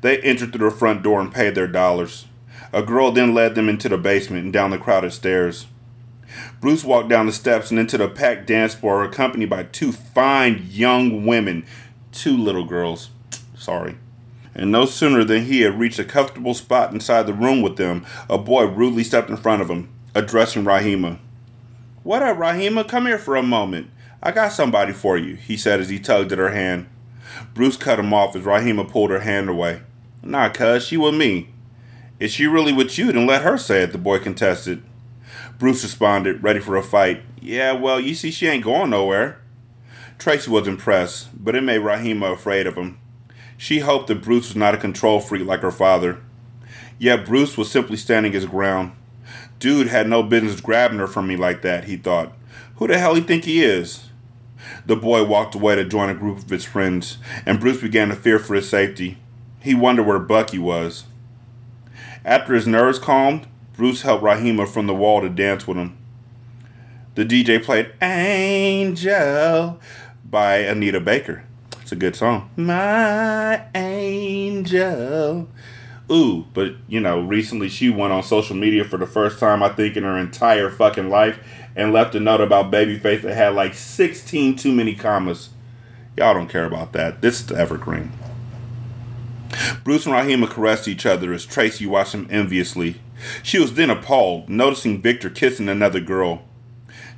They 0.00 0.18
entered 0.20 0.52
through 0.52 0.70
the 0.70 0.76
front 0.76 1.02
door 1.02 1.20
and 1.20 1.32
paid 1.32 1.54
their 1.54 1.66
dollars. 1.66 2.26
A 2.72 2.82
girl 2.82 3.10
then 3.10 3.34
led 3.34 3.54
them 3.54 3.68
into 3.68 3.88
the 3.88 3.98
basement 3.98 4.44
and 4.44 4.52
down 4.52 4.70
the 4.70 4.78
crowded 4.78 5.12
stairs. 5.12 5.66
Bruce 6.60 6.84
walked 6.84 7.08
down 7.08 7.26
the 7.26 7.32
steps 7.32 7.70
and 7.70 7.78
into 7.78 7.98
the 7.98 8.08
packed 8.08 8.46
dance 8.46 8.74
floor, 8.74 9.04
accompanied 9.04 9.50
by 9.50 9.64
two 9.64 9.92
fine 9.92 10.66
young 10.70 11.26
women, 11.26 11.64
two 12.12 12.36
little 12.36 12.64
girls. 12.64 13.10
Sorry. 13.54 13.96
And 14.54 14.72
no 14.72 14.84
sooner 14.84 15.24
than 15.24 15.44
he 15.44 15.60
had 15.60 15.78
reached 15.78 15.98
a 15.98 16.04
comfortable 16.04 16.54
spot 16.54 16.92
inside 16.92 17.26
the 17.26 17.32
room 17.32 17.62
with 17.62 17.76
them, 17.76 18.04
a 18.28 18.36
boy 18.36 18.64
rudely 18.64 19.04
stepped 19.04 19.30
in 19.30 19.36
front 19.36 19.62
of 19.62 19.70
him, 19.70 19.88
addressing 20.14 20.64
Rahima. 20.64 21.18
What 22.02 22.22
up, 22.22 22.38
Rahima? 22.38 22.88
Come 22.88 23.06
here 23.06 23.18
for 23.18 23.36
a 23.36 23.42
moment. 23.42 23.90
I 24.22 24.32
got 24.32 24.52
somebody 24.52 24.92
for 24.92 25.16
you, 25.16 25.36
he 25.36 25.56
said 25.56 25.80
as 25.80 25.88
he 25.88 25.98
tugged 25.98 26.32
at 26.32 26.38
her 26.38 26.50
hand. 26.50 26.88
Bruce 27.54 27.76
cut 27.76 27.98
him 27.98 28.12
off 28.12 28.34
as 28.34 28.42
Rahima 28.42 28.88
pulled 28.88 29.10
her 29.10 29.20
hand 29.20 29.48
away. 29.48 29.82
Nah, 30.22 30.48
cuz, 30.50 30.84
she 30.86 30.96
with 30.96 31.14
me. 31.14 31.50
Is 32.18 32.32
she 32.32 32.46
really 32.46 32.72
with 32.72 32.98
you? 32.98 33.12
Then 33.12 33.26
let 33.26 33.42
her 33.42 33.56
say 33.56 33.82
it, 33.82 33.92
the 33.92 33.98
boy 33.98 34.18
contested. 34.18 34.82
Bruce 35.60 35.82
responded, 35.82 36.42
ready 36.42 36.58
for 36.58 36.74
a 36.74 36.82
fight. 36.82 37.20
Yeah, 37.38 37.72
well, 37.72 38.00
you 38.00 38.14
see, 38.14 38.30
she 38.30 38.46
ain't 38.46 38.64
going 38.64 38.88
nowhere. 38.88 39.42
Tracy 40.18 40.50
was 40.50 40.66
impressed, 40.66 41.28
but 41.34 41.54
it 41.54 41.60
made 41.60 41.82
Rahima 41.82 42.32
afraid 42.32 42.66
of 42.66 42.76
him. 42.76 42.98
She 43.58 43.80
hoped 43.80 44.06
that 44.06 44.22
Bruce 44.22 44.48
was 44.48 44.56
not 44.56 44.72
a 44.72 44.78
control 44.78 45.20
freak 45.20 45.44
like 45.44 45.60
her 45.60 45.70
father. 45.70 46.22
Yet 46.98 47.26
Bruce 47.26 47.58
was 47.58 47.70
simply 47.70 47.98
standing 47.98 48.32
his 48.32 48.46
ground. 48.46 48.92
Dude 49.58 49.88
had 49.88 50.08
no 50.08 50.22
business 50.22 50.62
grabbing 50.62 50.98
her 50.98 51.06
from 51.06 51.26
me 51.26 51.36
like 51.36 51.60
that, 51.60 51.84
he 51.84 51.98
thought. 51.98 52.32
Who 52.76 52.86
the 52.86 52.96
hell 52.96 53.14
he 53.14 53.20
think 53.20 53.44
he 53.44 53.62
is? 53.62 54.08
The 54.86 54.96
boy 54.96 55.24
walked 55.24 55.54
away 55.54 55.74
to 55.74 55.84
join 55.84 56.08
a 56.08 56.14
group 56.14 56.38
of 56.38 56.48
his 56.48 56.64
friends, 56.64 57.18
and 57.44 57.60
Bruce 57.60 57.82
began 57.82 58.08
to 58.08 58.16
fear 58.16 58.38
for 58.38 58.54
his 58.54 58.66
safety. 58.66 59.18
He 59.60 59.74
wondered 59.74 60.06
where 60.06 60.18
Bucky 60.18 60.58
was. 60.58 61.04
After 62.24 62.54
his 62.54 62.66
nerves 62.66 62.98
calmed, 62.98 63.46
Bruce 63.80 64.02
helped 64.02 64.22
Rahima 64.22 64.68
from 64.68 64.86
the 64.86 64.94
wall 64.94 65.22
to 65.22 65.30
dance 65.30 65.66
with 65.66 65.78
him. 65.78 65.96
The 67.14 67.24
DJ 67.24 67.64
played 67.64 67.90
Angel 68.02 69.80
by 70.22 70.56
Anita 70.56 71.00
Baker. 71.00 71.44
It's 71.80 71.90
a 71.90 71.96
good 71.96 72.14
song. 72.14 72.50
My 72.56 73.64
angel. 73.74 75.48
Ooh, 76.12 76.44
but 76.52 76.74
you 76.88 77.00
know, 77.00 77.22
recently 77.22 77.70
she 77.70 77.88
went 77.88 78.12
on 78.12 78.22
social 78.22 78.54
media 78.54 78.84
for 78.84 78.98
the 78.98 79.06
first 79.06 79.38
time, 79.38 79.62
I 79.62 79.70
think, 79.70 79.96
in 79.96 80.02
her 80.02 80.18
entire 80.18 80.68
fucking 80.68 81.08
life 81.08 81.38
and 81.74 81.90
left 81.90 82.14
a 82.14 82.20
note 82.20 82.42
about 82.42 82.70
Babyface 82.70 83.22
that 83.22 83.34
had 83.34 83.54
like 83.54 83.72
16 83.72 84.56
too 84.56 84.72
many 84.72 84.94
commas. 84.94 85.48
Y'all 86.18 86.34
don't 86.34 86.50
care 86.50 86.66
about 86.66 86.92
that. 86.92 87.22
This 87.22 87.40
is 87.40 87.46
the 87.46 87.56
evergreen. 87.56 88.12
Bruce 89.84 90.04
and 90.04 90.14
Rahima 90.14 90.50
caressed 90.50 90.86
each 90.86 91.06
other 91.06 91.32
as 91.32 91.46
Tracy 91.46 91.86
watched 91.86 92.12
them 92.12 92.28
enviously. 92.30 93.00
She 93.42 93.58
was 93.58 93.74
then 93.74 93.90
appalled, 93.90 94.48
noticing 94.48 95.00
Victor 95.00 95.30
kissing 95.30 95.68
another 95.68 96.00
girl. 96.00 96.42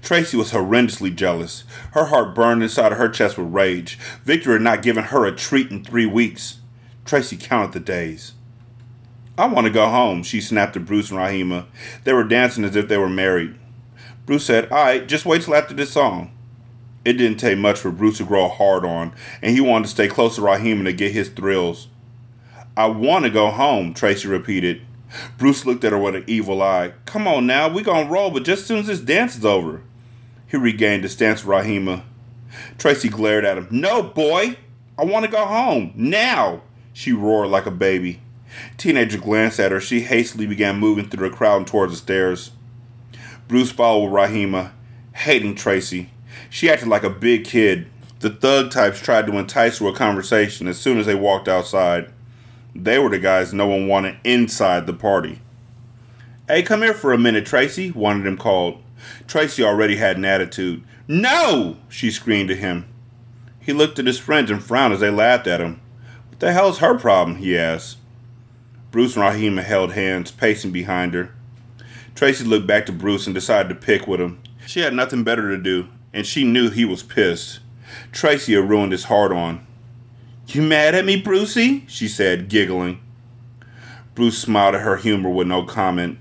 Tracy 0.02 0.36
was 0.36 0.50
horrendously 0.50 1.14
jealous. 1.14 1.64
Her 1.92 2.06
heart 2.06 2.34
burned 2.34 2.62
inside 2.62 2.92
of 2.92 2.98
her 2.98 3.08
chest 3.08 3.38
with 3.38 3.52
rage. 3.52 3.98
Victor 4.24 4.52
had 4.52 4.62
not 4.62 4.82
given 4.82 5.04
her 5.04 5.24
a 5.24 5.34
treat 5.34 5.70
in 5.70 5.84
three 5.84 6.06
weeks. 6.06 6.58
Tracy 7.04 7.36
counted 7.36 7.72
the 7.72 7.80
days. 7.80 8.32
I 9.38 9.46
want 9.46 9.66
to 9.66 9.72
go 9.72 9.88
home, 9.88 10.22
she 10.22 10.40
snapped 10.40 10.76
at 10.76 10.84
Bruce 10.84 11.10
and 11.10 11.18
Rahima. 11.18 11.66
They 12.04 12.12
were 12.12 12.24
dancing 12.24 12.64
as 12.64 12.76
if 12.76 12.88
they 12.88 12.98
were 12.98 13.08
married. 13.08 13.54
Bruce 14.26 14.44
said, 14.44 14.70
All 14.70 14.84
right, 14.84 15.06
just 15.06 15.24
wait 15.24 15.42
till 15.42 15.54
after 15.54 15.74
this 15.74 15.92
song. 15.92 16.32
It 17.04 17.14
didn't 17.14 17.38
take 17.38 17.58
much 17.58 17.78
for 17.78 17.90
Bruce 17.90 18.18
to 18.18 18.24
grow 18.24 18.48
hard 18.48 18.84
on, 18.84 19.12
and 19.40 19.54
he 19.54 19.60
wanted 19.60 19.84
to 19.84 19.90
stay 19.90 20.06
close 20.06 20.36
to 20.36 20.42
Rahima 20.42 20.84
to 20.84 20.92
get 20.92 21.12
his 21.12 21.28
thrills. 21.28 21.88
I 22.76 22.86
want 22.86 23.24
to 23.24 23.30
go 23.30 23.50
home, 23.50 23.94
Tracy 23.94 24.28
repeated. 24.28 24.82
Bruce 25.38 25.66
looked 25.66 25.84
at 25.84 25.92
her 25.92 25.98
with 25.98 26.14
an 26.14 26.24
evil 26.26 26.62
eye. 26.62 26.92
Come 27.04 27.26
on 27.26 27.46
now, 27.46 27.68
we 27.68 27.82
gonna 27.82 28.08
roll, 28.08 28.30
but 28.30 28.44
just 28.44 28.62
as 28.62 28.66
soon 28.66 28.78
as 28.78 28.86
this 28.86 29.00
dance 29.00 29.36
is 29.36 29.44
over. 29.44 29.82
He 30.46 30.56
regained 30.56 31.02
his 31.02 31.12
stance 31.12 31.42
Rahima. 31.42 32.02
Tracy 32.78 33.08
glared 33.08 33.44
at 33.44 33.58
him. 33.58 33.68
No, 33.70 34.02
boy! 34.02 34.56
I 34.98 35.04
want 35.04 35.24
to 35.24 35.30
go 35.30 35.44
home. 35.44 35.92
Now! 35.94 36.62
She 36.92 37.12
roared 37.12 37.48
like 37.48 37.66
a 37.66 37.70
baby. 37.70 38.20
Teenager 38.76 39.18
glanced 39.18 39.58
at 39.58 39.72
her. 39.72 39.80
She 39.80 40.02
hastily 40.02 40.46
began 40.46 40.78
moving 40.78 41.08
through 41.08 41.30
the 41.30 41.34
crowd 41.34 41.66
towards 41.66 41.92
the 41.92 41.98
stairs. 41.98 42.50
Bruce 43.48 43.72
followed 43.72 44.10
Rahima, 44.10 44.72
hating 45.14 45.54
Tracy. 45.54 46.10
She 46.50 46.70
acted 46.70 46.88
like 46.88 47.02
a 47.02 47.10
big 47.10 47.44
kid. 47.44 47.88
The 48.20 48.30
thug 48.30 48.70
types 48.70 49.00
tried 49.00 49.26
to 49.26 49.36
entice 49.38 49.78
her 49.78 49.88
a 49.88 49.92
conversation 49.92 50.68
as 50.68 50.78
soon 50.78 50.98
as 50.98 51.06
they 51.06 51.14
walked 51.14 51.48
outside. 51.48 52.12
They 52.74 52.98
were 52.98 53.10
the 53.10 53.18
guys 53.18 53.52
no 53.52 53.66
one 53.66 53.86
wanted 53.86 54.16
inside 54.24 54.86
the 54.86 54.92
party. 54.92 55.40
Hey, 56.48 56.62
come 56.62 56.82
here 56.82 56.94
for 56.94 57.12
a 57.12 57.18
minute, 57.18 57.46
Tracy, 57.46 57.90
one 57.90 58.18
of 58.18 58.24
them 58.24 58.36
called. 58.36 58.82
Tracy 59.26 59.62
already 59.62 59.96
had 59.96 60.16
an 60.16 60.24
attitude. 60.24 60.82
No! 61.06 61.76
she 61.88 62.10
screamed 62.10 62.50
at 62.50 62.58
him. 62.58 62.86
He 63.60 63.72
looked 63.72 63.98
at 63.98 64.06
his 64.06 64.18
friends 64.18 64.50
and 64.50 64.62
frowned 64.62 64.92
as 64.92 65.00
they 65.00 65.10
laughed 65.10 65.46
at 65.46 65.60
him. 65.60 65.80
What 66.28 66.40
the 66.40 66.52
hell's 66.52 66.78
her 66.78 66.98
problem? 66.98 67.36
he 67.36 67.56
asked. 67.56 67.98
Bruce 68.90 69.16
and 69.16 69.24
Rahima 69.24 69.62
held 69.62 69.92
hands, 69.92 70.30
pacing 70.30 70.72
behind 70.72 71.14
her. 71.14 71.32
Tracy 72.14 72.44
looked 72.44 72.66
back 72.66 72.86
to 72.86 72.92
Bruce 72.92 73.26
and 73.26 73.34
decided 73.34 73.68
to 73.68 73.74
pick 73.74 74.06
with 74.06 74.20
him. 74.20 74.40
She 74.66 74.80
had 74.80 74.94
nothing 74.94 75.24
better 75.24 75.48
to 75.48 75.62
do, 75.62 75.88
and 76.12 76.26
she 76.26 76.44
knew 76.44 76.70
he 76.70 76.84
was 76.84 77.02
pissed. 77.02 77.60
Tracy 78.12 78.54
had 78.54 78.68
ruined 78.68 78.92
his 78.92 79.04
heart 79.04 79.32
on. 79.32 79.66
You 80.48 80.62
mad 80.62 80.94
at 80.94 81.04
me, 81.04 81.16
Brucey? 81.16 81.84
she 81.88 82.08
said, 82.08 82.48
giggling. 82.48 83.00
Bruce 84.14 84.38
smiled 84.38 84.74
at 84.74 84.82
her 84.82 84.96
humor 84.96 85.30
with 85.30 85.46
no 85.46 85.62
comment. 85.62 86.18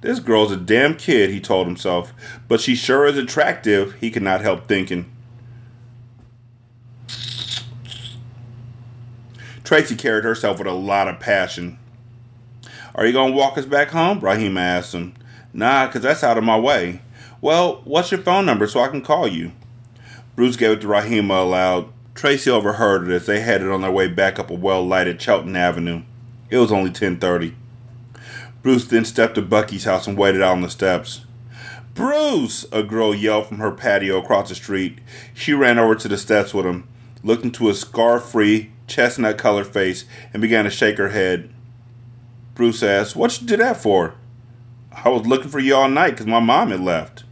This 0.00 0.20
girl's 0.20 0.52
a 0.52 0.56
damn 0.56 0.96
kid, 0.96 1.30
he 1.30 1.40
told 1.40 1.66
himself, 1.66 2.12
but 2.46 2.60
she 2.60 2.74
sure 2.74 3.06
is 3.06 3.16
attractive, 3.16 3.94
he 3.94 4.10
could 4.10 4.22
not 4.22 4.42
help 4.42 4.68
thinking. 4.68 5.10
Tracy 9.64 9.96
carried 9.96 10.24
herself 10.24 10.58
with 10.58 10.68
a 10.68 10.72
lot 10.72 11.08
of 11.08 11.18
passion. 11.18 11.78
Are 12.94 13.06
you 13.06 13.12
going 13.12 13.32
to 13.32 13.36
walk 13.36 13.56
us 13.56 13.64
back 13.64 13.88
home? 13.88 14.20
Rahima 14.20 14.60
asked 14.60 14.94
him. 14.94 15.14
Nah, 15.54 15.88
'cause 15.88 16.02
that's 16.02 16.22
out 16.22 16.36
of 16.36 16.44
my 16.44 16.58
way. 16.58 17.00
Well, 17.40 17.80
what's 17.84 18.10
your 18.10 18.20
phone 18.20 18.44
number 18.44 18.66
so 18.66 18.80
I 18.80 18.88
can 18.88 19.00
call 19.00 19.26
you? 19.26 19.52
Bruce 20.36 20.56
gave 20.56 20.72
it 20.72 20.80
to 20.82 20.86
Rahima 20.86 21.42
aloud. 21.42 21.88
Tracy 22.14 22.48
overheard 22.48 23.08
it 23.08 23.14
as 23.14 23.26
they 23.26 23.40
headed 23.40 23.68
on 23.68 23.82
their 23.82 23.90
way 23.90 24.06
back 24.06 24.38
up 24.38 24.48
a 24.48 24.54
well-lighted 24.54 25.18
Chelten 25.18 25.56
Avenue. 25.56 26.02
It 26.48 26.58
was 26.58 26.70
only 26.70 26.90
10:30. 26.90 27.54
Bruce 28.62 28.86
then 28.86 29.04
stepped 29.04 29.34
to 29.34 29.42
Bucky's 29.42 29.84
house 29.84 30.06
and 30.06 30.16
waited 30.16 30.40
out 30.40 30.52
on 30.52 30.62
the 30.62 30.70
steps. 30.70 31.26
Bruce! 31.94 32.64
A 32.72 32.82
girl 32.82 33.14
yelled 33.14 33.46
from 33.46 33.58
her 33.58 33.70
patio 33.70 34.18
across 34.18 34.48
the 34.48 34.54
street. 34.54 35.00
She 35.34 35.52
ran 35.52 35.78
over 35.78 35.94
to 35.96 36.08
the 36.08 36.16
steps 36.16 36.54
with 36.54 36.64
him, 36.64 36.88
looked 37.22 37.44
into 37.44 37.66
his 37.66 37.80
scar-free, 37.80 38.70
chestnut-colored 38.86 39.66
face, 39.66 40.04
and 40.32 40.40
began 40.40 40.64
to 40.64 40.70
shake 40.70 40.98
her 40.98 41.10
head. 41.10 41.50
Bruce 42.54 42.82
asked, 42.82 43.16
What 43.16 43.40
you 43.40 43.46
do 43.46 43.56
that 43.56 43.76
for? 43.76 44.14
I 44.92 45.08
was 45.08 45.26
looking 45.26 45.50
for 45.50 45.58
you 45.58 45.74
all 45.74 45.88
night 45.88 46.12
because 46.12 46.26
my 46.26 46.40
mom 46.40 46.70
had 46.70 46.80
left. 46.80 47.24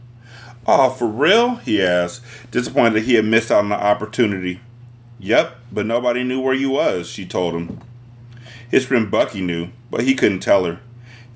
Oh, 0.67 0.89
for 0.89 1.07
real? 1.07 1.55
he 1.55 1.81
asked, 1.81 2.21
disappointed 2.51 2.93
that 2.95 3.05
he 3.05 3.15
had 3.15 3.25
missed 3.25 3.51
out 3.51 3.59
on 3.59 3.69
the 3.69 3.75
opportunity. 3.75 4.59
Yep, 5.23 5.55
but 5.71 5.85
nobody 5.85 6.21
knew 6.21 6.41
where 6.41 6.53
you 6.53 6.71
was, 6.71 7.07
she 7.07 7.25
told 7.25 7.53
him. 7.53 7.79
His 8.69 8.85
friend 8.85 9.09
Bucky 9.09 9.39
knew, 9.39 9.69
but 9.89 10.03
he 10.03 10.15
couldn't 10.15 10.41
tell 10.41 10.65
her. 10.65 10.81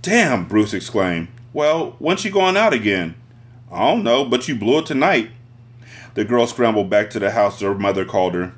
Damn, 0.01 0.45
Bruce 0.45 0.73
exclaimed. 0.73 1.29
Well, 1.53 1.95
when's 1.97 2.19
she 2.19 2.29
going 2.29 2.57
out 2.57 2.73
again? 2.73 3.15
I 3.71 3.89
don't 3.89 4.03
know, 4.03 4.25
but 4.25 4.49
you 4.49 4.55
blew 4.55 4.79
it 4.79 4.87
tonight. 4.87 5.31
The 6.15 6.25
girl 6.25 6.47
scrambled 6.47 6.89
back 6.89 7.09
to 7.11 7.19
the 7.19 7.31
house 7.31 7.61
her 7.61 7.75
mother 7.75 8.03
called 8.03 8.33
her. 8.33 8.53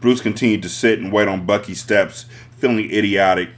Bruce 0.00 0.22
continued 0.22 0.62
to 0.62 0.70
sit 0.70 0.98
and 0.98 1.12
wait 1.12 1.28
on 1.28 1.44
Bucky's 1.44 1.82
steps, 1.82 2.24
feeling 2.56 2.90
idiotic. 2.90 3.50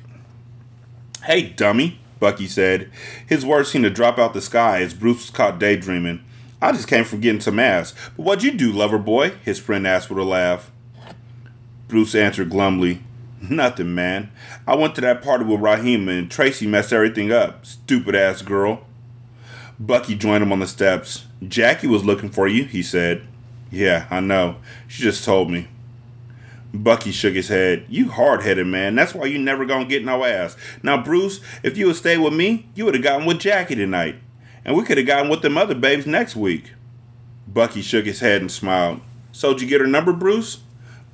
Hey, 1.23 1.51
dummy, 1.51 2.01
Bucky 2.19 2.49
said. 2.49 2.90
His 3.29 3.47
words 3.47 3.71
seemed 3.71 3.85
to 3.85 3.90
drop 3.90 4.19
out 4.19 4.35
the 4.35 4.40
sky 4.40 4.81
as 4.81 4.92
Bruce 4.92 5.19
was 5.19 5.31
caught 5.31 5.61
daydreaming. 5.61 6.25
I 6.61 6.73
just 6.73 6.88
came 6.88 7.05
from 7.05 7.21
getting 7.21 7.40
some 7.40 7.61
ass. 7.61 7.95
But 8.16 8.25
what'd 8.25 8.42
you 8.42 8.51
do, 8.51 8.73
lover 8.73 8.99
boy? 8.99 9.35
His 9.45 9.61
friend 9.61 9.87
asked 9.87 10.11
with 10.11 10.19
a 10.19 10.25
laugh. 10.25 10.73
Bruce 11.88 12.14
answered 12.14 12.51
glumly. 12.51 13.03
Nothing, 13.40 13.94
man. 13.94 14.31
I 14.66 14.75
went 14.75 14.94
to 14.96 15.01
that 15.03 15.22
party 15.22 15.44
with 15.44 15.61
Rahima 15.61 16.18
and 16.18 16.31
Tracy 16.31 16.66
messed 16.66 16.92
everything 16.92 17.31
up. 17.31 17.64
Stupid 17.64 18.14
ass 18.14 18.42
girl. 18.42 18.85
Bucky 19.79 20.14
joined 20.14 20.42
him 20.42 20.53
on 20.53 20.61
the 20.61 20.66
steps. 20.66 21.27
Jackie 21.46 21.87
was 21.87 22.05
looking 22.05 22.31
for 22.31 22.49
you, 22.49 22.64
he 22.64 22.83
said. 22.83 23.27
Yeah, 23.70 24.07
I 24.11 24.20
know. 24.20 24.57
She 24.88 25.03
just 25.03 25.25
told 25.25 25.51
me. 25.51 25.68
Bucky 26.72 27.12
shook 27.12 27.35
his 27.35 27.49
head. 27.49 27.85
You 27.88 28.11
hard 28.11 28.42
headed 28.42 28.66
man. 28.66 28.94
That's 28.94 29.14
why 29.14 29.27
you 29.27 29.38
never 29.38 29.64
gonna 29.64 29.85
get 29.85 30.05
no 30.05 30.25
ass. 30.25 30.57
Now, 30.83 31.03
Bruce, 31.03 31.40
if 31.62 31.77
you 31.77 31.87
would 31.87 31.96
stay 31.96 32.18
with 32.18 32.33
me, 32.33 32.68
you 32.75 32.85
would 32.85 32.94
have 32.94 33.05
gotten 33.05 33.27
with 33.27 33.38
Jackie 33.38 33.75
tonight. 33.75 34.16
And 34.64 34.77
we 34.77 34.85
could 34.85 34.99
have 34.99 35.07
gotten 35.07 35.31
with 35.31 35.42
them 35.42 35.57
other 35.57 35.75
babes 35.75 36.07
next 36.07 36.37
week. 36.37 36.72
Bucky 37.46 37.83
shook 37.83 38.07
his 38.07 38.20
head 38.20 38.40
and 38.40 38.51
smiled. 38.51 39.01
So'd 39.31 39.61
you 39.61 39.68
get 39.68 39.81
her 39.81 39.87
number, 39.87 40.12
Bruce? 40.12 40.62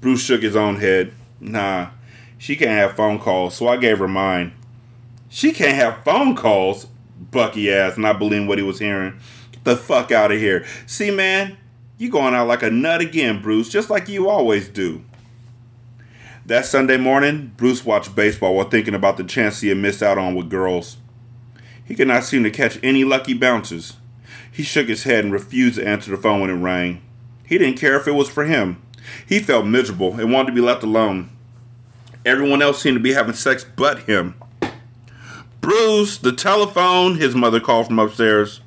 Bruce 0.03 0.23
shook 0.23 0.43
his 0.43 0.57
own 0.57 0.77
head. 0.77 1.13
Nah, 1.41 1.91
she 2.37 2.57
can't 2.57 2.73
have 2.73 2.97
phone 2.97 3.21
calls, 3.21 3.55
so 3.55 3.69
I 3.69 3.77
gave 3.77 4.01
her 4.01 4.09
mine. 4.09 4.53
She 5.29 5.53
can't 5.53 5.77
have 5.77 6.05
phone 6.05 6.35
calls? 6.35 6.89
Bucky 7.31 7.73
asked, 7.73 7.99
not 7.99 8.19
believing 8.19 8.49
what 8.49 8.59
he 8.59 8.65
was 8.65 8.81
hearing. 8.81 9.15
Get 9.53 9.63
the 9.65 9.77
fuck 9.77 10.11
out 10.11 10.33
of 10.33 10.41
here. 10.41 10.67
See, 10.87 11.13
man, 11.13 11.57
you 11.99 12.11
going 12.11 12.35
out 12.35 12.49
like 12.49 12.65
a 12.65 12.71
nut 12.71 13.01
again, 13.01 13.41
Bruce, 13.41 13.69
just 13.69 13.91
like 13.91 14.09
you 14.09 14.29
always 14.29 14.69
do. 14.69 15.05
That 16.45 16.67
Sunday 16.67 16.97
morning, 16.97 17.53
Bruce 17.57 17.85
watched 17.85 18.17
baseball 18.17 18.57
while 18.57 18.69
thinking 18.69 18.95
about 18.95 19.17
the 19.17 19.25
chance 19.25 19.61
he 19.61 19.69
had 19.69 19.79
missed 19.79 20.03
out 20.03 20.19
on 20.19 20.35
with 20.35 20.51
girls. 20.51 20.97
He 21.85 21.95
could 21.95 22.09
not 22.09 22.25
seem 22.25 22.43
to 22.43 22.51
catch 22.51 22.81
any 22.83 23.05
lucky 23.05 23.35
bounces. 23.35 23.99
He 24.51 24.65
shook 24.65 24.89
his 24.89 25.05
head 25.05 25.25
and 25.25 25.33
refused 25.33 25.77
to 25.77 25.87
answer 25.87 26.11
the 26.11 26.17
phone 26.17 26.41
when 26.41 26.51
it 26.51 26.55
rang. 26.55 27.03
He 27.47 27.57
didn't 27.57 27.79
care 27.79 27.97
if 27.97 28.09
it 28.09 28.17
was 28.17 28.29
for 28.29 28.45
him. 28.45 28.83
He 29.27 29.41
felt 29.41 29.67
miserable 29.67 30.19
and 30.19 30.33
wanted 30.33 30.49
to 30.49 30.55
be 30.55 30.61
left 30.61 30.83
alone. 30.83 31.31
Everyone 32.25 32.63
else 32.63 32.81
seemed 32.81 32.97
to 32.97 33.03
be 33.03 33.15
having 33.15 33.35
sex 33.35 33.65
but 33.65 34.01
him. 34.01 34.35
Bruce, 35.61 36.19
the 36.19 36.33
telephone, 36.33 37.17
his 37.17 37.35
mother 37.35 37.61
called 37.61 37.87
from 37.87 37.99
upstairs. 37.99 38.61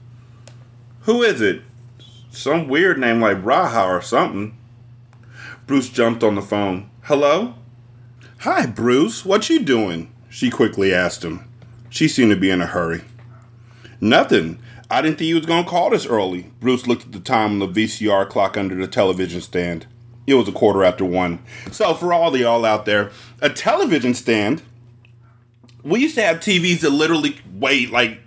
Who 1.01 1.21
is 1.23 1.41
it? 1.41 1.62
Some 2.31 2.67
weird 2.67 2.99
name 2.99 3.21
like 3.21 3.43
Raha 3.43 3.88
or 3.88 4.01
something. 4.01 4.58
Bruce 5.67 5.89
jumped 5.89 6.23
on 6.23 6.36
the 6.36 6.41
phone. 6.41 6.89
Hello? 7.03 7.55
Hi, 8.39 8.65
Bruce. 8.65 9.25
What 9.25 9.49
you 9.49 9.63
doing? 9.63 10.12
She 10.29 10.49
quickly 10.49 10.93
asked 10.93 11.23
him. 11.23 11.47
She 11.89 12.08
seemed 12.08 12.31
to 12.31 12.36
be 12.36 12.49
in 12.49 12.62
a 12.62 12.65
hurry. 12.65 13.03
Nothing. 14.01 14.60
I 14.89 15.01
didn't 15.01 15.17
think 15.17 15.29
you 15.29 15.36
was 15.36 15.45
gonna 15.45 15.67
call 15.67 15.89
this 15.89 16.05
early. 16.05 16.51
Bruce 16.60 16.88
looked 16.88 17.05
at 17.05 17.12
the 17.12 17.19
time 17.19 17.53
on 17.53 17.60
the 17.60 17.67
VCR 17.67 18.29
clock 18.29 18.58
under 18.58 18.75
the 18.75 18.88
television 18.88 19.41
stand. 19.41 19.88
It 20.28 20.34
was 20.34 20.48
a 20.48 20.52
quarter 20.52 20.84
after 20.84 21.06
one. 21.06 21.40
So 21.72 21.94
for 21.94 22.14
all 22.14 22.32
the 22.32 22.40
y'all 22.40 22.66
out 22.66 22.86
there, 22.86 23.12
a 23.42 23.50
television 23.50 24.14
stand. 24.14 24.62
We 25.84 26.00
used 26.00 26.16
to 26.16 26.24
have 26.24 26.38
TVs 26.38 26.80
that 26.80 26.90
literally 26.90 27.38
weighed 27.54 27.92
like 27.92 28.20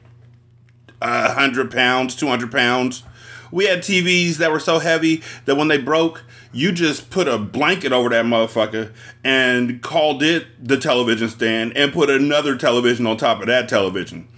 hundred 1.03 1.71
pounds, 1.71 2.15
two 2.15 2.29
hundred 2.29 2.53
pounds. 2.53 3.03
We 3.51 3.65
had 3.65 3.79
TVs 3.81 4.37
that 4.37 4.53
were 4.53 4.61
so 4.61 4.79
heavy 4.79 5.23
that 5.47 5.57
when 5.57 5.69
they 5.69 5.79
broke, 5.79 6.23
you 6.53 6.71
just 6.71 7.11
put 7.11 7.29
a 7.29 7.39
blanket 7.39 7.93
over 7.93 8.09
that 8.11 8.25
motherfucker 8.25 8.93
and 9.25 9.83
called 9.83 10.23
it 10.23 10.47
the 10.63 10.77
television 10.77 11.29
stand 11.29 11.77
and 11.77 11.93
put 11.93 12.11
another 12.11 12.57
television 12.57 13.07
on 13.07 13.17
top 13.17 13.41
of 13.41 13.47
that 13.47 13.69
television. 13.69 14.29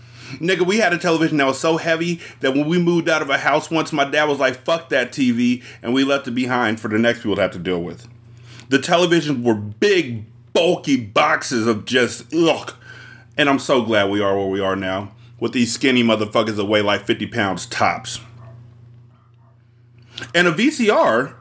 Nigga, 0.41 0.67
we 0.67 0.79
had 0.79 0.95
a 0.95 0.99
television 0.99 1.37
that 1.37 1.47
was 1.47 1.61
so 1.61 1.77
heavy 1.77 2.21
that 2.41 2.55
when 2.55 2.67
we 2.67 2.79
moved 2.79 3.09
out 3.09 3.21
of 3.21 3.29
a 3.29 3.39
house 3.39 3.71
once, 3.71 3.93
my 3.93 4.05
dad 4.05 4.25
was 4.25 4.39
like, 4.39 4.57
fuck 4.65 4.89
that 4.89 5.13
TV, 5.13 5.63
and 5.83 5.93
we 5.93 6.03
left 6.03 6.27
it 6.27 6.33
behind 6.33 6.81
for 6.81 6.89
the 6.89 6.99
next 6.99 7.21
people 7.21 7.37
to 7.37 7.43
have 7.43 7.51
to 7.53 7.59
deal 7.59 7.83
with. 7.83 8.09
The 8.71 8.79
televisions 8.79 9.43
were 9.43 9.55
big, 9.55 10.25
bulky 10.53 10.97
boxes 10.97 11.67
of 11.67 11.85
just 11.85 12.33
ugh. 12.35 12.73
And 13.37 13.51
I'm 13.51 13.59
so 13.59 13.83
glad 13.83 14.11
we 14.11 14.21
are 14.21 14.37
where 14.37 14.47
we 14.47 14.61
are 14.61 14.77
now, 14.77 15.13
with 15.39 15.53
these 15.53 15.73
skinny 15.73 16.03
motherfuckers 16.03 16.57
that 16.57 16.65
weigh 16.65 16.83
like 16.83 17.07
50 17.07 17.27
pounds 17.27 17.67
tops. 17.67 18.21
And 20.35 20.47
a 20.47 20.53
VCR 20.53 21.35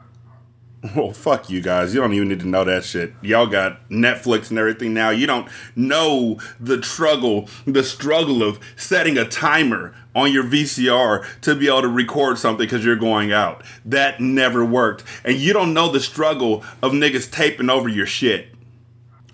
well, 0.96 1.12
fuck 1.12 1.50
you 1.50 1.60
guys. 1.60 1.94
You 1.94 2.00
don't 2.00 2.14
even 2.14 2.28
need 2.28 2.40
to 2.40 2.48
know 2.48 2.64
that 2.64 2.84
shit. 2.84 3.12
Y'all 3.20 3.46
got 3.46 3.86
Netflix 3.90 4.48
and 4.48 4.58
everything 4.58 4.94
now. 4.94 5.10
You 5.10 5.26
don't 5.26 5.46
know 5.76 6.40
the 6.58 6.82
struggle, 6.82 7.48
the 7.66 7.82
struggle 7.82 8.42
of 8.42 8.58
setting 8.76 9.18
a 9.18 9.26
timer 9.26 9.94
on 10.14 10.32
your 10.32 10.44
VCR 10.44 11.40
to 11.42 11.54
be 11.54 11.68
able 11.68 11.82
to 11.82 11.88
record 11.88 12.38
something 12.38 12.64
because 12.66 12.84
you're 12.84 12.96
going 12.96 13.30
out. 13.30 13.62
That 13.84 14.20
never 14.20 14.64
worked. 14.64 15.04
And 15.22 15.36
you 15.36 15.52
don't 15.52 15.74
know 15.74 15.90
the 15.90 16.00
struggle 16.00 16.64
of 16.82 16.92
niggas 16.92 17.30
taping 17.30 17.68
over 17.68 17.88
your 17.88 18.06
shit. 18.06 18.48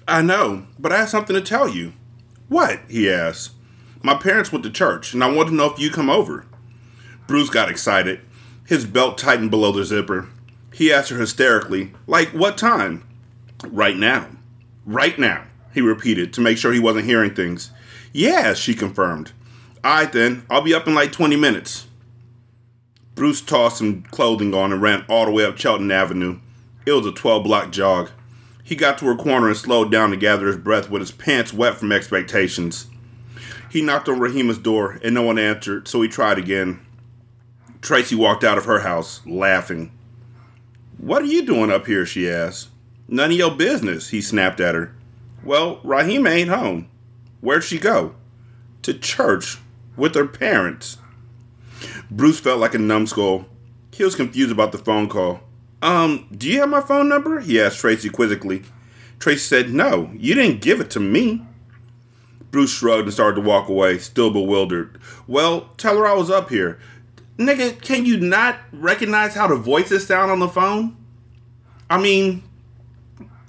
I 0.09 0.23
know, 0.23 0.67
but 0.79 0.93
I 0.93 0.99
have 0.99 1.11
something 1.11 1.35
to 1.35 1.43
tell 1.43 1.69
you. 1.69 1.93
What? 2.49 2.81
He 2.89 3.11
asked. 3.11 3.53
My 4.03 4.15
parents 4.15 4.53
went 4.53 4.65
to 4.65 4.71
church, 4.71 5.15
and 5.15 5.23
I 5.23 5.31
want 5.33 5.49
to 5.49 5.55
know 5.55 5.67
if 5.67 5.79
you 5.79 5.91
come 5.91 6.11
over. 6.11 6.47
Bruce 7.27 7.51
got 7.51 7.71
excited. 7.71 8.21
His 8.67 8.85
belt 8.85 9.19
tightened 9.19 9.51
below 9.51 9.73
the 9.73 9.85
zipper. 9.85 10.29
He 10.77 10.93
asked 10.93 11.09
her 11.09 11.17
hysterically, 11.17 11.93
Like 12.07 12.29
what 12.35 12.59
time? 12.59 13.03
Right 13.67 13.97
now. 13.97 14.29
Right 14.85 15.19
now, 15.19 15.45
he 15.73 15.81
repeated 15.81 16.35
to 16.35 16.43
make 16.43 16.59
sure 16.59 16.71
he 16.71 16.79
wasn't 16.79 17.07
hearing 17.07 17.35
things. 17.35 17.71
Yeah, 18.13 18.53
she 18.53 18.75
confirmed. 18.75 19.33
Alright 19.83 20.13
then, 20.13 20.45
I'll 20.51 20.61
be 20.61 20.75
up 20.75 20.87
in 20.87 20.95
like 20.95 21.13
20 21.13 21.35
minutes. 21.35 21.87
Bruce 23.15 23.41
tossed 23.41 23.79
some 23.79 24.03
clothing 24.03 24.53
on 24.53 24.71
and 24.71 24.83
ran 24.83 25.07
all 25.09 25.25
the 25.25 25.31
way 25.31 25.47
up 25.47 25.57
Chelten 25.57 25.91
Avenue. 25.91 26.41
It 26.85 26.93
was 26.93 27.07
a 27.07 27.13
12 27.13 27.43
block 27.43 27.73
jog. 27.73 28.11
He 28.63 28.77
got 28.77 28.99
to 28.99 29.07
her 29.07 29.17
corner 29.17 29.49
and 29.49 29.57
slowed 29.57 29.91
down 29.91 30.11
to 30.11 30.17
gather 30.19 30.47
his 30.47 30.59
breath 30.59 30.91
with 30.91 31.01
his 31.01 31.11
pants 31.11 31.55
wet 31.55 31.77
from 31.77 31.91
expectations. 31.91 32.89
He 33.71 33.81
knocked 33.81 34.11
on 34.11 34.21
Rahima's 34.21 34.59
door 34.59 35.01
and 35.03 35.15
no 35.15 35.23
one 35.23 35.39
answered, 35.39 35.89
so 35.89 36.03
he 36.03 36.09
tried 36.09 36.37
again. 36.37 36.81
Tracy 37.81 38.15
walked 38.15 38.45
out 38.45 38.59
of 38.59 38.67
her 38.67 38.81
house, 38.81 39.23
laughing. 39.25 39.91
What 40.99 41.23
are 41.23 41.27
you 41.27 41.45
doing 41.45 41.71
up 41.71 41.87
here? 41.87 42.07
she 42.07 42.29
asked. 42.29 42.69
None 43.09 43.31
of 43.31 43.37
your 43.37 43.55
business, 43.55 44.09
he 44.09 44.21
snapped 44.21 44.61
at 44.61 44.75
her. 44.75 44.95
Well, 45.45 45.77
Rahima 45.79 46.31
ain't 46.31 46.51
home. 46.51 46.89
Where'd 47.41 47.65
she 47.65 47.79
go? 47.79 48.15
To 48.83 48.95
church 48.95 49.59
with 49.97 50.15
her 50.15 50.27
parents. 50.27 50.99
Bruce 52.11 52.41
felt 52.41 52.61
like 52.61 52.75
a 52.75 52.79
numbskull. 52.79 53.47
He 53.93 54.05
was 54.05 54.15
confused 54.15 54.51
about 54.51 54.73
the 54.73 54.79
phone 54.79 55.09
call. 55.09 55.41
Um, 55.83 56.27
do 56.37 56.49
you 56.49 56.61
have 56.61 56.69
my 56.69 56.81
phone 56.81 57.09
number? 57.09 57.41
He 57.41 57.61
asked 57.61 57.79
Tracy 57.79 58.09
quizzically. 58.09 58.65
Tracy 59.19 59.41
said, 59.41 59.71
No, 59.73 60.11
you 60.15 60.35
didn't 60.35 60.61
give 60.61 60.81
it 60.81 60.91
to 60.91 61.01
me. 61.01 61.43
Bruce 62.51 62.73
shrugged 62.73 63.05
and 63.05 63.13
started 63.13 63.37
to 63.37 63.47
walk 63.47 63.69
away, 63.69 63.99
still 63.99 64.31
bewildered. 64.31 64.99
Well, 65.27 65.71
tell 65.77 65.99
her 65.99 66.07
I 66.07 66.15
was 66.15 66.31
up 66.31 66.49
here. 66.49 66.79
Nigga, 67.39 67.81
can 67.83 68.07
you 68.07 68.17
not 68.17 68.59
recognize 68.73 69.35
how 69.35 69.47
the 69.47 69.57
voices 69.57 70.07
sound 70.07 70.31
on 70.31 70.39
the 70.39 70.49
phone? 70.49 70.97
I 71.91 72.01
mean, 72.01 72.43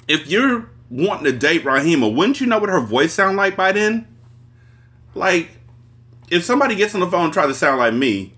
if 0.08 0.28
you're 0.28 0.70
wanting 0.90 1.26
to 1.26 1.32
date 1.32 1.64
Rahima, 1.64 2.14
wouldn't 2.14 2.42
you 2.42 2.48
know 2.48 2.60
what 2.60 2.70
her 2.70 2.82
voice 2.82 3.14
sound 3.14 3.38
like 3.38 3.56
by 3.56 3.72
then? 3.72 4.08
Like, 5.16 5.52
if 6.30 6.44
somebody 6.44 6.76
gets 6.76 6.94
on 6.94 7.00
the 7.00 7.08
phone 7.08 7.26
and 7.26 7.34
tries 7.34 7.48
to 7.48 7.54
sound 7.54 7.80
like 7.80 7.94
me, 7.94 8.34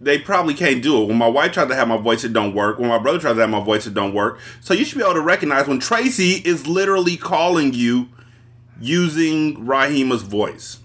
they 0.00 0.18
probably 0.18 0.52
can't 0.52 0.82
do 0.82 1.02
it. 1.02 1.06
When 1.06 1.16
my 1.16 1.28
wife 1.28 1.52
tried 1.52 1.68
to 1.68 1.74
have 1.74 1.88
my 1.88 1.96
voice, 1.96 2.24
it 2.24 2.32
don't 2.32 2.54
work. 2.54 2.78
When 2.78 2.88
my 2.88 2.98
brother 2.98 3.18
tried 3.18 3.34
to 3.34 3.40
have 3.40 3.50
my 3.50 3.62
voice, 3.62 3.86
it 3.86 3.94
don't 3.94 4.12
work. 4.12 4.40
So 4.60 4.74
you 4.74 4.84
should 4.84 4.98
be 4.98 5.04
able 5.04 5.14
to 5.14 5.20
recognize 5.20 5.66
when 5.66 5.78
Tracy 5.78 6.42
is 6.44 6.66
literally 6.66 7.16
calling 7.16 7.72
you 7.72 8.08
using 8.80 9.64
Rahima's 9.64 10.22
voice. 10.22 10.81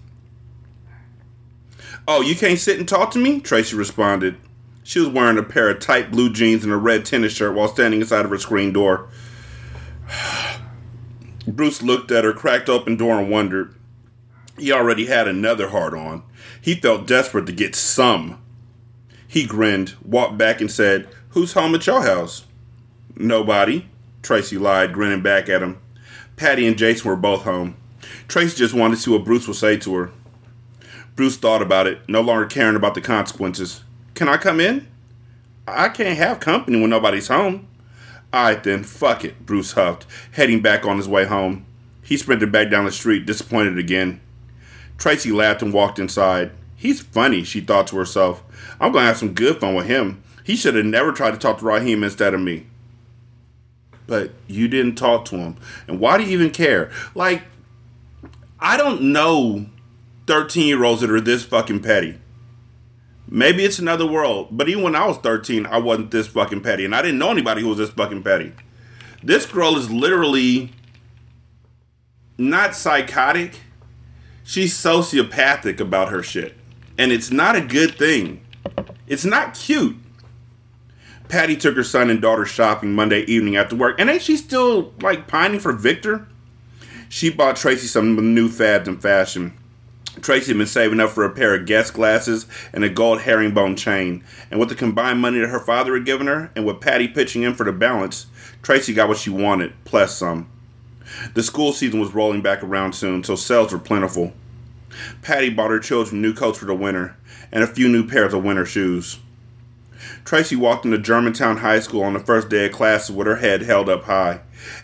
Oh, 2.10 2.22
you 2.22 2.34
can't 2.34 2.58
sit 2.58 2.78
and 2.78 2.88
talk 2.88 3.10
to 3.10 3.18
me? 3.18 3.38
Tracy 3.38 3.76
responded. 3.76 4.38
She 4.82 4.98
was 4.98 5.10
wearing 5.10 5.36
a 5.36 5.42
pair 5.42 5.68
of 5.68 5.78
tight 5.78 6.10
blue 6.10 6.32
jeans 6.32 6.64
and 6.64 6.72
a 6.72 6.76
red 6.78 7.04
tennis 7.04 7.34
shirt 7.34 7.54
while 7.54 7.68
standing 7.68 8.00
inside 8.00 8.24
of 8.24 8.30
her 8.30 8.38
screen 8.38 8.72
door. 8.72 9.10
Bruce 11.46 11.82
looked 11.82 12.10
at 12.10 12.24
her 12.24 12.32
cracked 12.32 12.70
open 12.70 12.96
door 12.96 13.20
and 13.20 13.30
wondered. 13.30 13.74
He 14.58 14.72
already 14.72 15.04
had 15.04 15.28
another 15.28 15.68
heart 15.68 15.92
on. 15.92 16.22
He 16.62 16.74
felt 16.74 17.06
desperate 17.06 17.44
to 17.44 17.52
get 17.52 17.74
some. 17.74 18.42
He 19.26 19.44
grinned, 19.44 19.94
walked 20.02 20.38
back, 20.38 20.62
and 20.62 20.72
said, 20.72 21.08
Who's 21.30 21.52
home 21.52 21.74
at 21.74 21.86
your 21.86 22.00
house? 22.04 22.46
Nobody, 23.16 23.86
Tracy 24.22 24.56
lied, 24.56 24.94
grinning 24.94 25.22
back 25.22 25.50
at 25.50 25.62
him. 25.62 25.78
Patty 26.36 26.66
and 26.66 26.78
Jason 26.78 27.10
were 27.10 27.16
both 27.16 27.42
home. 27.42 27.76
Tracy 28.28 28.56
just 28.56 28.72
wanted 28.72 28.96
to 28.96 29.02
see 29.02 29.10
what 29.10 29.26
Bruce 29.26 29.46
would 29.46 29.56
say 29.58 29.76
to 29.76 29.94
her. 29.94 30.12
Bruce 31.18 31.36
thought 31.36 31.62
about 31.62 31.88
it, 31.88 31.98
no 32.08 32.20
longer 32.20 32.46
caring 32.46 32.76
about 32.76 32.94
the 32.94 33.00
consequences. 33.00 33.82
Can 34.14 34.28
I 34.28 34.36
come 34.36 34.60
in? 34.60 34.86
I 35.66 35.88
can't 35.88 36.16
have 36.16 36.38
company 36.38 36.80
when 36.80 36.90
nobody's 36.90 37.26
home. 37.26 37.66
Alright 38.32 38.62
then, 38.62 38.84
fuck 38.84 39.24
it, 39.24 39.44
Bruce 39.44 39.72
huffed, 39.72 40.06
heading 40.30 40.62
back 40.62 40.86
on 40.86 40.96
his 40.96 41.08
way 41.08 41.24
home. 41.24 41.66
He 42.04 42.16
sprinted 42.16 42.52
back 42.52 42.70
down 42.70 42.84
the 42.84 42.92
street, 42.92 43.26
disappointed 43.26 43.78
again. 43.78 44.20
Tracy 44.96 45.32
laughed 45.32 45.60
and 45.60 45.72
walked 45.72 45.98
inside. 45.98 46.52
He's 46.76 47.00
funny, 47.00 47.42
she 47.42 47.62
thought 47.62 47.88
to 47.88 47.96
herself. 47.96 48.44
I'm 48.80 48.92
gonna 48.92 49.06
have 49.06 49.16
some 49.16 49.34
good 49.34 49.58
fun 49.58 49.74
with 49.74 49.86
him. 49.86 50.22
He 50.44 50.54
should 50.54 50.76
have 50.76 50.84
never 50.84 51.10
tried 51.10 51.32
to 51.32 51.38
talk 51.38 51.58
to 51.58 51.64
Raheem 51.64 52.04
instead 52.04 52.32
of 52.32 52.40
me. 52.40 52.68
But 54.06 54.30
you 54.46 54.68
didn't 54.68 54.94
talk 54.94 55.24
to 55.24 55.36
him. 55.36 55.56
And 55.88 55.98
why 55.98 56.16
do 56.16 56.22
you 56.22 56.30
even 56.30 56.50
care? 56.50 56.92
Like, 57.16 57.42
I 58.60 58.76
don't 58.76 59.02
know 59.02 59.66
13 60.28 60.66
year 60.66 60.84
olds 60.84 61.00
that 61.00 61.10
are 61.10 61.20
this 61.22 61.44
fucking 61.44 61.80
petty. 61.80 62.18
Maybe 63.26 63.64
it's 63.64 63.78
another 63.78 64.06
world, 64.06 64.48
but 64.50 64.68
even 64.68 64.82
when 64.82 64.94
I 64.94 65.06
was 65.06 65.16
13, 65.16 65.64
I 65.66 65.78
wasn't 65.78 66.10
this 66.10 66.28
fucking 66.28 66.60
petty, 66.60 66.84
and 66.84 66.94
I 66.94 67.02
didn't 67.02 67.18
know 67.18 67.30
anybody 67.30 67.62
who 67.62 67.68
was 67.68 67.78
this 67.78 67.90
fucking 67.90 68.22
petty. 68.22 68.52
This 69.22 69.46
girl 69.46 69.76
is 69.76 69.90
literally 69.90 70.72
not 72.36 72.74
psychotic, 72.74 73.60
she's 74.44 74.74
sociopathic 74.74 75.80
about 75.80 76.10
her 76.10 76.22
shit. 76.22 76.54
And 76.98 77.10
it's 77.10 77.30
not 77.30 77.56
a 77.56 77.60
good 77.60 77.96
thing. 77.96 78.44
It's 79.06 79.24
not 79.24 79.54
cute. 79.54 79.96
Patty 81.28 81.56
took 81.56 81.74
her 81.76 81.84
son 81.84 82.10
and 82.10 82.20
daughter 82.20 82.44
shopping 82.44 82.94
Monday 82.94 83.22
evening 83.22 83.56
after 83.56 83.76
work, 83.76 83.98
and 83.98 84.10
ain't 84.10 84.22
she 84.22 84.36
still 84.36 84.92
like 85.00 85.26
pining 85.26 85.60
for 85.60 85.72
Victor? 85.72 86.28
She 87.08 87.30
bought 87.30 87.56
Tracy 87.56 87.86
some 87.86 88.34
new 88.34 88.48
fads 88.48 88.88
in 88.88 88.98
fashion. 88.98 89.57
Tracy 90.22 90.48
had 90.48 90.58
been 90.58 90.66
saving 90.66 91.00
up 91.00 91.10
for 91.10 91.24
a 91.24 91.30
pair 91.30 91.54
of 91.54 91.66
Guess 91.66 91.90
glasses 91.90 92.46
and 92.72 92.84
a 92.84 92.88
gold 92.88 93.22
herringbone 93.22 93.76
chain. 93.76 94.24
And 94.50 94.58
with 94.58 94.68
the 94.68 94.74
combined 94.74 95.20
money 95.20 95.38
that 95.38 95.48
her 95.48 95.60
father 95.60 95.94
had 95.94 96.06
given 96.06 96.26
her, 96.26 96.50
and 96.56 96.64
with 96.66 96.80
Patty 96.80 97.08
pitching 97.08 97.42
in 97.42 97.54
for 97.54 97.64
the 97.64 97.72
balance, 97.72 98.26
Tracy 98.62 98.94
got 98.94 99.08
what 99.08 99.18
she 99.18 99.30
wanted, 99.30 99.72
plus 99.84 100.16
some. 100.16 100.48
The 101.34 101.42
school 101.42 101.72
season 101.72 102.00
was 102.00 102.14
rolling 102.14 102.42
back 102.42 102.62
around 102.62 102.92
soon, 102.94 103.24
so 103.24 103.34
sales 103.34 103.72
were 103.72 103.78
plentiful. 103.78 104.32
Patty 105.22 105.50
bought 105.50 105.70
her 105.70 105.78
children 105.78 106.22
new 106.22 106.34
coats 106.34 106.58
for 106.58 106.66
the 106.66 106.74
winter 106.74 107.16
and 107.52 107.62
a 107.62 107.66
few 107.66 107.88
new 107.88 108.06
pairs 108.06 108.34
of 108.34 108.44
winter 108.44 108.66
shoes. 108.66 109.18
Tracy 110.24 110.56
walked 110.56 110.84
into 110.84 110.98
Germantown 110.98 111.58
High 111.58 111.80
School 111.80 112.02
on 112.02 112.12
the 112.12 112.20
first 112.20 112.48
day 112.48 112.66
of 112.66 112.72
classes 112.72 113.14
with 113.14 113.26
her 113.26 113.36
head 113.36 113.62
held 113.62 113.88
up 113.88 114.04
high 114.04 114.40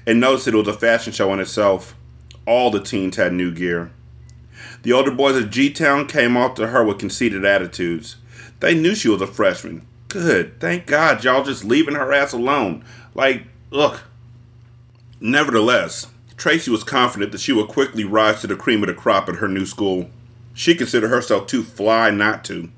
and 0.06 0.20
noticed 0.20 0.46
that 0.46 0.54
it 0.54 0.58
was 0.58 0.68
a 0.68 0.72
fashion 0.72 1.12
show 1.12 1.32
in 1.32 1.40
itself. 1.40 1.94
All 2.46 2.70
the 2.70 2.80
teens 2.80 3.16
had 3.16 3.32
new 3.32 3.52
gear. 3.52 3.90
The 4.84 4.92
older 4.92 5.10
boys 5.10 5.42
at 5.42 5.50
G 5.50 5.70
Town 5.70 6.06
came 6.06 6.36
off 6.36 6.54
to 6.56 6.66
her 6.66 6.84
with 6.84 6.98
conceited 6.98 7.42
attitudes. 7.44 8.16
They 8.60 8.74
knew 8.74 8.94
she 8.94 9.08
was 9.08 9.22
a 9.22 9.26
freshman. 9.26 9.86
Good. 10.08 10.60
Thank 10.60 10.86
God 10.86 11.24
y'all 11.24 11.42
just 11.42 11.64
leaving 11.64 11.94
her 11.94 12.12
ass 12.12 12.34
alone. 12.34 12.84
Like, 13.14 13.44
look. 13.70 14.02
Nevertheless, 15.20 16.08
Tracy 16.36 16.70
was 16.70 16.84
confident 16.84 17.32
that 17.32 17.40
she 17.40 17.52
would 17.52 17.68
quickly 17.68 18.04
rise 18.04 18.42
to 18.42 18.46
the 18.46 18.56
cream 18.56 18.82
of 18.82 18.88
the 18.88 18.94
crop 18.94 19.26
at 19.30 19.36
her 19.36 19.48
new 19.48 19.64
school. 19.64 20.10
She 20.52 20.74
considered 20.74 21.08
herself 21.08 21.46
too 21.46 21.62
fly 21.62 22.10
not 22.10 22.44
to. 22.44 22.70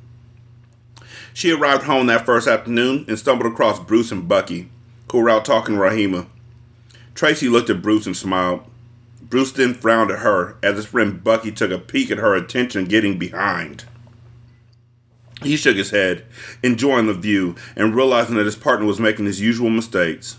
She 1.35 1.51
arrived 1.51 1.83
home 1.83 2.07
that 2.07 2.25
first 2.25 2.47
afternoon 2.47 3.05
and 3.09 3.19
stumbled 3.19 3.53
across 3.53 3.81
Bruce 3.81 4.13
and 4.13 4.29
Bucky, 4.29 4.71
who 5.11 5.19
were 5.19 5.29
out 5.29 5.45
talking 5.45 5.75
to 5.75 5.81
Rahima. 5.81 6.27
Tracy 7.17 7.49
looked 7.49 7.69
at 7.69 7.83
Bruce 7.83 8.07
and 8.07 8.17
smiled. 8.17 8.63
Bruce 9.29 9.53
then 9.53 9.75
frowned 9.75 10.11
at 10.11 10.21
her 10.21 10.57
as 10.63 10.77
his 10.77 10.87
friend 10.87 11.23
Bucky 11.23 11.51
took 11.51 11.71
a 11.71 11.79
peek 11.79 12.11
at 12.11 12.19
her 12.19 12.35
attention 12.35 12.85
getting 12.85 13.19
behind. 13.19 13.85
He 15.43 15.57
shook 15.57 15.77
his 15.77 15.91
head, 15.91 16.25
enjoying 16.63 17.07
the 17.07 17.15
view 17.15 17.57
and 17.75 17.95
realizing 17.95 18.37
that 18.37 18.47
his 18.47 18.57
partner 18.57 18.87
was 18.87 19.01
making 19.01 19.27
his 19.27 19.41
usual 19.41 19.69
mistakes. 19.69 20.39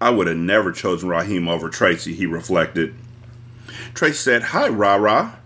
I 0.00 0.10
would 0.10 0.26
have 0.26 0.36
never 0.36 0.72
chosen 0.72 1.08
Rahima 1.08 1.50
over 1.50 1.68
Tracy, 1.68 2.14
he 2.14 2.26
reflected. 2.26 2.94
Tracy 3.94 4.16
said, 4.16 4.42
Hi, 4.44 4.68
Ra. 4.68 5.36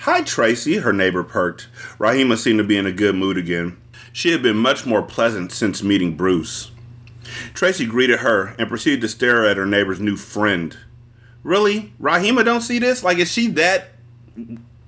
Hi, 0.00 0.22
Tracy, 0.22 0.78
her 0.78 0.92
neighbor 0.92 1.22
perked. 1.22 1.68
Rahima 1.98 2.36
seemed 2.36 2.58
to 2.58 2.64
be 2.64 2.76
in 2.76 2.86
a 2.86 2.92
good 2.92 3.14
mood 3.14 3.36
again. 3.36 3.76
She 4.12 4.30
had 4.30 4.42
been 4.42 4.56
much 4.56 4.86
more 4.86 5.02
pleasant 5.02 5.52
since 5.52 5.82
meeting 5.82 6.16
Bruce. 6.16 6.70
Tracy 7.52 7.84
greeted 7.84 8.20
her 8.20 8.54
and 8.58 8.68
proceeded 8.68 9.00
to 9.00 9.08
stare 9.08 9.44
at 9.44 9.56
her 9.56 9.66
neighbor's 9.66 10.00
new 10.00 10.16
friend. 10.16 10.76
Really? 11.46 11.92
Rahima 12.02 12.44
don't 12.44 12.60
see 12.60 12.80
this? 12.80 13.04
Like, 13.04 13.18
is 13.18 13.30
she 13.30 13.46
that 13.52 13.90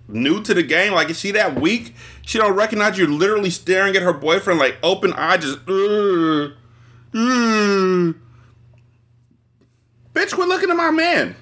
new 0.09 0.43
to 0.43 0.53
the 0.53 0.65
game? 0.65 0.93
Like, 0.93 1.09
is 1.09 1.17
she 1.17 1.31
that 1.31 1.61
weak? 1.61 1.95
She 2.23 2.37
don't 2.37 2.57
recognize 2.57 2.99
you're 2.99 3.07
literally 3.07 3.51
staring 3.51 3.95
at 3.95 4.03
her 4.03 4.13
boyfriend 4.13 4.59
like 4.59 4.77
open 4.83 5.13
eye, 5.13 5.37
just, 5.37 5.59
uh, 5.69 6.47
uh. 7.15 8.13
Bitch, 10.13 10.35
quit 10.35 10.49
looking 10.49 10.69
at 10.69 10.77
my 10.77 10.91
man. 10.91 11.37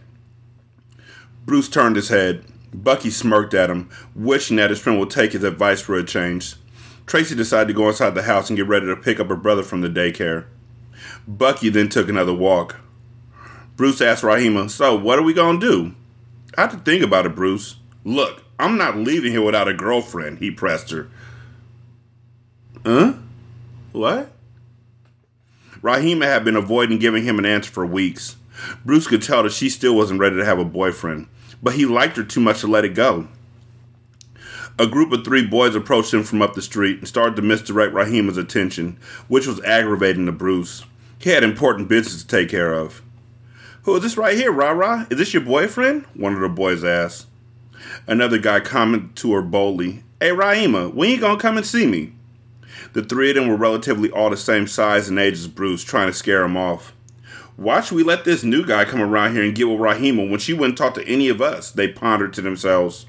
Bruce 1.46 1.70
turned 1.70 1.96
his 1.96 2.10
head. 2.10 2.44
Bucky 2.74 3.08
smirked 3.08 3.54
at 3.54 3.70
him, 3.70 3.88
wishing 4.14 4.58
that 4.58 4.68
his 4.68 4.80
friend 4.80 5.00
would 5.00 5.08
take 5.08 5.32
his 5.32 5.44
advice 5.44 5.80
for 5.80 5.96
a 5.96 6.04
change. 6.04 6.56
Tracy 7.06 7.34
decided 7.34 7.68
to 7.68 7.74
go 7.74 7.88
inside 7.88 8.14
the 8.14 8.24
house 8.24 8.50
and 8.50 8.56
get 8.58 8.68
ready 8.68 8.84
to 8.84 8.94
pick 8.94 9.18
up 9.18 9.28
her 9.28 9.36
brother 9.36 9.62
from 9.62 9.80
the 9.80 9.88
daycare. 9.88 10.44
Bucky 11.26 11.70
then 11.70 11.88
took 11.88 12.10
another 12.10 12.34
walk. 12.34 12.80
Bruce 13.76 14.00
asked 14.00 14.22
Rahima, 14.22 14.70
So, 14.70 14.96
what 14.96 15.18
are 15.18 15.22
we 15.22 15.34
gonna 15.34 15.60
do? 15.60 15.94
I 16.56 16.62
had 16.62 16.70
to 16.70 16.78
think 16.78 17.02
about 17.02 17.26
it, 17.26 17.34
Bruce. 17.34 17.76
Look, 18.04 18.42
I'm 18.58 18.78
not 18.78 18.96
leaving 18.96 19.32
here 19.32 19.42
without 19.42 19.68
a 19.68 19.74
girlfriend, 19.74 20.38
he 20.38 20.50
pressed 20.50 20.90
her. 20.90 21.08
Huh? 22.84 23.14
What? 23.92 24.32
Rahima 25.82 26.24
had 26.24 26.44
been 26.44 26.56
avoiding 26.56 26.98
giving 26.98 27.24
him 27.24 27.38
an 27.38 27.44
answer 27.44 27.70
for 27.70 27.84
weeks. 27.84 28.36
Bruce 28.84 29.06
could 29.06 29.22
tell 29.22 29.42
that 29.42 29.52
she 29.52 29.68
still 29.68 29.94
wasn't 29.94 30.20
ready 30.20 30.36
to 30.36 30.44
have 30.44 30.58
a 30.58 30.64
boyfriend, 30.64 31.26
but 31.62 31.74
he 31.74 31.84
liked 31.84 32.16
her 32.16 32.24
too 32.24 32.40
much 32.40 32.60
to 32.60 32.66
let 32.66 32.84
it 32.84 32.94
go. 32.94 33.28
A 34.78 34.86
group 34.86 35.12
of 35.12 35.24
three 35.24 35.46
boys 35.46 35.74
approached 35.74 36.12
him 36.12 36.22
from 36.22 36.42
up 36.42 36.54
the 36.54 36.62
street 36.62 36.98
and 36.98 37.08
started 37.08 37.36
to 37.36 37.42
misdirect 37.42 37.94
Rahima's 37.94 38.36
attention, 38.36 38.98
which 39.28 39.46
was 39.46 39.62
aggravating 39.64 40.26
to 40.26 40.32
Bruce. 40.32 40.84
He 41.18 41.30
had 41.30 41.42
important 41.42 41.88
business 41.88 42.22
to 42.22 42.28
take 42.28 42.50
care 42.50 42.72
of. 42.72 43.02
Who 43.86 43.94
is 43.94 44.02
this 44.02 44.16
right 44.16 44.36
here, 44.36 44.50
Ra 44.50 44.72
Ra? 44.72 45.06
Is 45.10 45.18
this 45.18 45.32
your 45.32 45.44
boyfriend? 45.44 46.06
One 46.14 46.34
of 46.34 46.40
the 46.40 46.48
boys 46.48 46.82
asked. 46.82 47.28
Another 48.08 48.36
guy 48.36 48.58
commented 48.58 49.14
to 49.18 49.32
her 49.34 49.42
boldly, 49.42 50.02
Hey 50.20 50.30
Rahima, 50.30 50.92
when 50.92 51.08
you 51.08 51.20
gonna 51.20 51.38
come 51.38 51.56
and 51.56 51.64
see 51.64 51.86
me? 51.86 52.12
The 52.94 53.04
three 53.04 53.30
of 53.30 53.36
them 53.36 53.46
were 53.46 53.54
relatively 53.54 54.10
all 54.10 54.28
the 54.28 54.36
same 54.36 54.66
size 54.66 55.08
and 55.08 55.20
age 55.20 55.34
as 55.34 55.46
Bruce, 55.46 55.84
trying 55.84 56.08
to 56.08 56.12
scare 56.12 56.42
him 56.42 56.56
off. 56.56 56.96
Why 57.54 57.80
should 57.80 57.94
we 57.94 58.02
let 58.02 58.24
this 58.24 58.42
new 58.42 58.66
guy 58.66 58.84
come 58.86 59.00
around 59.00 59.34
here 59.34 59.44
and 59.44 59.54
get 59.54 59.68
with 59.68 59.78
Rahima 59.78 60.28
when 60.28 60.40
she 60.40 60.52
wouldn't 60.52 60.76
talk 60.76 60.94
to 60.94 61.06
any 61.06 61.28
of 61.28 61.40
us? 61.40 61.70
They 61.70 61.86
pondered 61.86 62.32
to 62.32 62.40
themselves. 62.40 63.06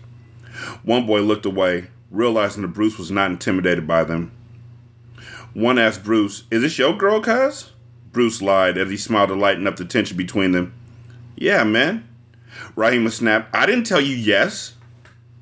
One 0.83 1.07
boy 1.07 1.21
looked 1.21 1.47
away, 1.47 1.87
realizing 2.11 2.61
that 2.61 2.67
Bruce 2.67 2.99
was 2.99 3.09
not 3.09 3.31
intimidated 3.31 3.87
by 3.87 4.03
them. 4.03 4.31
One 5.55 5.79
asked 5.79 6.03
Bruce, 6.03 6.43
Is 6.51 6.61
this 6.61 6.77
your 6.77 6.95
girl, 6.95 7.19
cuz? 7.19 7.71
Bruce 8.17 8.41
lied 8.41 8.79
as 8.79 8.89
he 8.89 8.97
smiled 8.97 9.29
to 9.29 9.35
lighten 9.35 9.67
up 9.67 9.75
the 9.75 9.85
tension 9.85 10.17
between 10.17 10.51
them. 10.51 10.73
Yeah, 11.35 11.63
man. 11.63 12.03
Rahima 12.75 13.11
snapped, 13.11 13.55
I 13.55 13.67
didn't 13.67 13.85
tell 13.85 14.01
you 14.01 14.15
yes. 14.15 14.73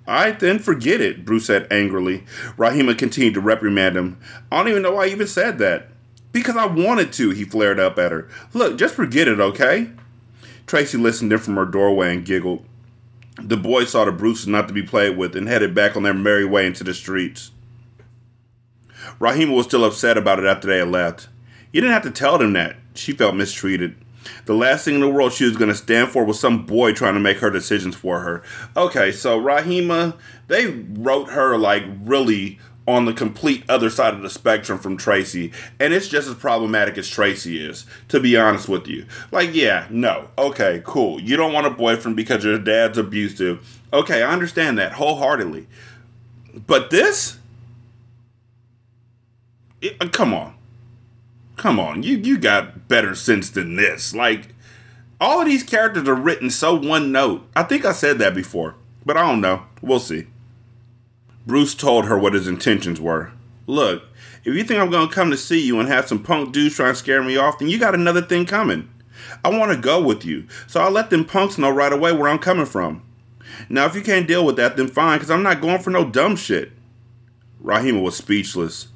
I 0.05 0.31
then 0.31 0.59
forget 0.59 0.99
it, 0.99 1.23
Bruce 1.23 1.45
said 1.45 1.71
angrily. 1.71 2.25
Rahima 2.57 2.97
continued 2.97 3.35
to 3.35 3.39
reprimand 3.39 3.95
him. 3.95 4.19
I 4.51 4.57
don't 4.57 4.67
even 4.67 4.81
know 4.81 4.95
why 4.95 5.05
I 5.05 5.07
even 5.07 5.25
said 5.25 5.57
that. 5.59 5.87
Because 6.33 6.57
I 6.57 6.65
wanted 6.65 7.13
to, 7.13 7.29
he 7.29 7.45
flared 7.45 7.79
up 7.79 7.97
at 7.97 8.11
her. 8.11 8.27
Look, 8.51 8.77
just 8.77 8.93
forget 8.93 9.29
it, 9.29 9.39
okay? 9.39 9.91
Tracy 10.67 10.97
listened 10.97 11.31
in 11.31 11.39
from 11.39 11.55
her 11.55 11.63
doorway 11.63 12.13
and 12.13 12.25
giggled. 12.25 12.65
The 13.41 13.55
boys 13.55 13.91
saw 13.91 14.03
the 14.03 14.11
Bruce 14.11 14.41
was 14.41 14.47
not 14.49 14.67
to 14.67 14.73
be 14.73 14.83
played 14.83 15.15
with 15.15 15.33
and 15.37 15.47
headed 15.47 15.73
back 15.73 15.95
on 15.95 16.03
their 16.03 16.13
merry 16.13 16.43
way 16.43 16.67
into 16.67 16.83
the 16.83 16.93
streets. 16.93 17.51
Rahima 19.17 19.55
was 19.55 19.65
still 19.65 19.85
upset 19.85 20.17
about 20.17 20.39
it 20.39 20.45
after 20.45 20.67
they 20.67 20.79
had 20.79 20.89
left. 20.89 21.29
You 21.71 21.81
didn't 21.81 21.93
have 21.93 22.03
to 22.03 22.11
tell 22.11 22.37
them 22.37 22.53
that. 22.53 22.75
She 22.93 23.11
felt 23.11 23.35
mistreated. 23.35 23.95
The 24.45 24.53
last 24.53 24.85
thing 24.85 24.95
in 24.95 25.01
the 25.01 25.09
world 25.09 25.33
she 25.33 25.45
was 25.45 25.57
going 25.57 25.69
to 25.69 25.75
stand 25.75 26.09
for 26.09 26.23
was 26.23 26.39
some 26.39 26.65
boy 26.65 26.93
trying 26.93 27.13
to 27.13 27.19
make 27.19 27.37
her 27.37 27.51
decisions 27.51 27.95
for 27.95 28.21
her. 28.21 28.43
Okay, 28.75 29.11
so 29.11 29.39
Rahima, 29.39 30.17
they 30.47 30.67
wrote 30.67 31.29
her 31.29 31.57
like 31.57 31.83
really 32.03 32.59
on 32.87 33.05
the 33.05 33.13
complete 33.13 33.63
other 33.67 33.89
side 33.89 34.13
of 34.13 34.21
the 34.21 34.29
spectrum 34.29 34.77
from 34.77 34.95
Tracy, 34.95 35.51
and 35.79 35.93
it's 35.93 36.07
just 36.07 36.27
as 36.27 36.35
problematic 36.35 36.97
as 36.97 37.09
Tracy 37.09 37.63
is, 37.63 37.85
to 38.09 38.19
be 38.19 38.37
honest 38.37 38.69
with 38.69 38.87
you. 38.87 39.05
Like, 39.31 39.53
yeah, 39.53 39.87
no, 39.89 40.29
okay, 40.37 40.81
cool. 40.85 41.19
You 41.19 41.35
don't 41.35 41.53
want 41.53 41.67
a 41.67 41.71
boyfriend 41.71 42.15
because 42.15 42.43
your 42.43 42.59
dad's 42.59 42.97
abusive. 42.97 43.81
Okay, 43.91 44.21
I 44.21 44.31
understand 44.31 44.77
that 44.77 44.93
wholeheartedly. 44.93 45.67
But 46.67 46.89
this? 46.89 47.39
It, 49.81 49.97
uh, 49.99 50.07
come 50.09 50.33
on. 50.33 50.54
Come 51.55 51.79
on. 51.79 52.03
You, 52.03 52.17
you 52.17 52.37
got 52.37 52.87
better 52.87 53.15
sense 53.15 53.49
than 53.49 53.75
this. 53.75 54.13
Like, 54.13 54.49
all 55.19 55.41
of 55.41 55.47
these 55.47 55.63
characters 55.63 56.07
are 56.07 56.15
written 56.15 56.49
so 56.49 56.75
one 56.75 57.11
note. 57.11 57.47
I 57.55 57.63
think 57.63 57.85
I 57.85 57.93
said 57.93 58.19
that 58.19 58.35
before, 58.35 58.75
but 59.05 59.17
I 59.17 59.21
don't 59.21 59.41
know. 59.41 59.63
We'll 59.81 59.99
see. 59.99 60.27
Bruce 61.47 61.75
told 61.75 62.05
her 62.05 62.17
what 62.17 62.33
his 62.33 62.47
intentions 62.47 62.99
were. 62.99 63.31
Look, 63.67 64.03
if 64.43 64.53
you 64.53 64.63
think 64.63 64.79
I'm 64.79 64.91
to 64.91 65.07
come 65.07 65.31
to 65.31 65.37
see 65.37 65.65
you 65.65 65.79
and 65.79 65.87
have 65.87 66.07
some 66.07 66.21
punk 66.21 66.53
dudes 66.53 66.75
try 66.75 66.89
and 66.89 66.97
scare 66.97 67.23
me 67.23 67.37
off, 67.37 67.59
then 67.59 67.67
you 67.67 67.79
got 67.79 67.95
another 67.95 68.21
thing 68.21 68.45
coming. 68.45 68.89
I 69.43 69.49
want 69.49 69.71
to 69.71 69.77
go 69.77 70.01
with 70.01 70.25
you, 70.25 70.47
so 70.67 70.81
I'll 70.81 70.91
let 70.91 71.09
them 71.09 71.25
punks 71.25 71.57
know 71.57 71.69
right 71.69 71.93
away 71.93 72.11
where 72.11 72.29
I'm 72.29 72.39
coming 72.39 72.65
from. 72.65 73.01
Now, 73.69 73.85
if 73.85 73.95
you 73.95 74.01
can't 74.01 74.27
deal 74.27 74.45
with 74.45 74.55
that, 74.57 74.75
then 74.75 74.87
fine, 74.87 75.17
because 75.17 75.31
I'm 75.31 75.43
not 75.43 75.61
going 75.61 75.81
for 75.81 75.89
no 75.89 76.03
dumb 76.03 76.35
shit. 76.35 76.71
Rahima 77.63 78.01
was 78.01 78.17
speechless. 78.17 78.87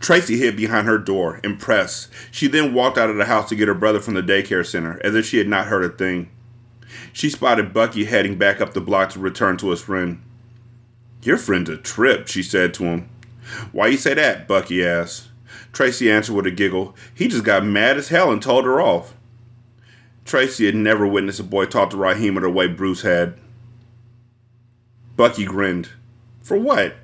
Tracy 0.00 0.38
hid 0.38 0.56
behind 0.56 0.86
her 0.86 0.98
door, 0.98 1.40
impressed. 1.42 2.08
She 2.30 2.46
then 2.46 2.74
walked 2.74 2.98
out 2.98 3.10
of 3.10 3.16
the 3.16 3.24
house 3.24 3.48
to 3.48 3.56
get 3.56 3.68
her 3.68 3.74
brother 3.74 4.00
from 4.00 4.14
the 4.14 4.22
daycare 4.22 4.66
center, 4.66 5.00
as 5.02 5.14
if 5.14 5.26
she 5.26 5.38
had 5.38 5.48
not 5.48 5.66
heard 5.66 5.84
a 5.84 5.88
thing. 5.88 6.30
She 7.12 7.30
spotted 7.30 7.72
Bucky 7.72 8.04
heading 8.04 8.36
back 8.36 8.60
up 8.60 8.74
the 8.74 8.80
block 8.80 9.10
to 9.10 9.18
return 9.18 9.56
to 9.58 9.70
his 9.70 9.82
friend. 9.82 10.22
Your 11.22 11.38
friend's 11.38 11.70
a 11.70 11.76
trip, 11.76 12.28
she 12.28 12.42
said 12.42 12.74
to 12.74 12.84
him. 12.84 13.08
Why 13.72 13.88
you 13.88 13.96
say 13.96 14.14
that? 14.14 14.46
Bucky 14.46 14.84
asked. 14.84 15.28
Tracy 15.72 16.10
answered 16.10 16.34
with 16.34 16.46
a 16.46 16.50
giggle. 16.50 16.94
He 17.14 17.28
just 17.28 17.44
got 17.44 17.64
mad 17.64 17.96
as 17.96 18.08
hell 18.08 18.30
and 18.30 18.42
told 18.42 18.64
her 18.64 18.80
off. 18.80 19.14
Tracy 20.24 20.66
had 20.66 20.74
never 20.74 21.06
witnessed 21.06 21.40
a 21.40 21.44
boy 21.44 21.64
talk 21.66 21.90
to 21.90 21.96
Rahima 21.96 22.40
the 22.40 22.50
way 22.50 22.66
Bruce 22.66 23.02
had. 23.02 23.34
Bucky 25.16 25.44
grinned. 25.44 25.88
For 26.42 26.56
what? 26.56 26.96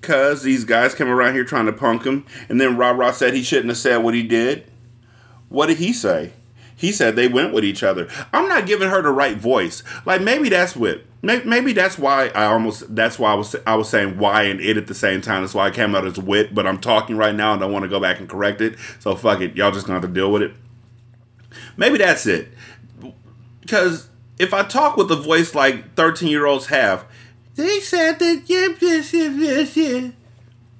Cuz 0.00 0.42
these 0.42 0.64
guys 0.64 0.94
came 0.94 1.08
around 1.08 1.34
here 1.34 1.44
trying 1.44 1.66
to 1.66 1.72
punk 1.72 2.04
him, 2.04 2.24
and 2.48 2.60
then 2.60 2.76
Ra 2.76 2.90
Ra 2.90 3.10
said 3.12 3.34
he 3.34 3.42
shouldn't 3.42 3.68
have 3.68 3.78
said 3.78 3.98
what 3.98 4.14
he 4.14 4.22
did. 4.22 4.64
What 5.48 5.66
did 5.66 5.78
he 5.78 5.92
say? 5.92 6.32
He 6.80 6.92
said 6.92 7.14
they 7.14 7.28
went 7.28 7.52
with 7.52 7.62
each 7.62 7.82
other. 7.82 8.08
I'm 8.32 8.48
not 8.48 8.66
giving 8.66 8.88
her 8.88 9.02
the 9.02 9.10
right 9.10 9.36
voice. 9.36 9.82
Like 10.06 10.22
maybe 10.22 10.48
that's 10.48 10.74
what 10.74 11.02
maybe 11.22 11.74
that's 11.74 11.98
why 11.98 12.28
I 12.28 12.46
almost 12.46 12.96
that's 12.96 13.18
why 13.18 13.32
I 13.32 13.34
was 13.34 13.54
I 13.66 13.74
was 13.74 13.90
saying 13.90 14.16
why 14.16 14.44
and 14.44 14.60
it 14.60 14.78
at 14.78 14.86
the 14.86 14.94
same 14.94 15.20
time. 15.20 15.42
That's 15.42 15.54
why 15.54 15.66
I 15.66 15.70
came 15.70 15.94
out 15.94 16.06
as 16.06 16.18
wit. 16.18 16.54
But 16.54 16.66
I'm 16.66 16.78
talking 16.78 17.18
right 17.18 17.34
now 17.34 17.52
and 17.52 17.62
I 17.62 17.66
want 17.66 17.82
to 17.82 17.88
go 17.90 18.00
back 18.00 18.18
and 18.18 18.26
correct 18.26 18.62
it. 18.62 18.78
So 18.98 19.14
fuck 19.14 19.42
it, 19.42 19.56
y'all 19.56 19.72
just 19.72 19.86
gonna 19.86 20.00
have 20.00 20.08
to 20.08 20.14
deal 20.14 20.32
with 20.32 20.40
it. 20.40 20.54
Maybe 21.76 21.98
that's 21.98 22.26
it. 22.26 22.48
Because 23.60 24.08
if 24.38 24.54
I 24.54 24.62
talk 24.62 24.96
with 24.96 25.10
a 25.10 25.16
voice 25.16 25.54
like 25.54 25.94
13 25.96 26.30
year 26.30 26.46
olds 26.46 26.66
have, 26.66 27.04
they 27.56 27.80
said 27.80 28.18
that 28.18 28.42
yeah, 28.46 30.10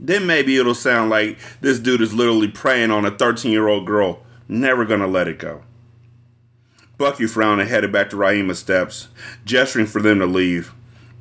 then 0.03 0.27
maybe 0.27 0.57
it'll 0.57 0.75
sound 0.75 1.11
like 1.11 1.39
this 1.61 1.79
dude 1.79 2.01
is 2.01 2.15
literally 2.15 2.49
preying 2.49 2.91
on 2.91 3.05
a 3.05 3.11
13 3.11 3.53
year 3.53 3.69
old 3.69 3.87
girl. 3.87 4.21
Never 4.49 4.85
gonna 4.85 5.07
let 5.07 5.29
it 5.29 5.39
go. 5.39 5.63
Bucky 6.97 7.27
frowned 7.27 7.61
and 7.61 7.71
headed 7.71 7.93
back 7.93 8.11
to 8.11 8.17
Rahima's 8.17 8.59
steps, 8.59 9.09
gesturing 9.45 9.87
for 9.87 10.03
them 10.03 10.19
to 10.19 10.27
leave. 10.27 10.73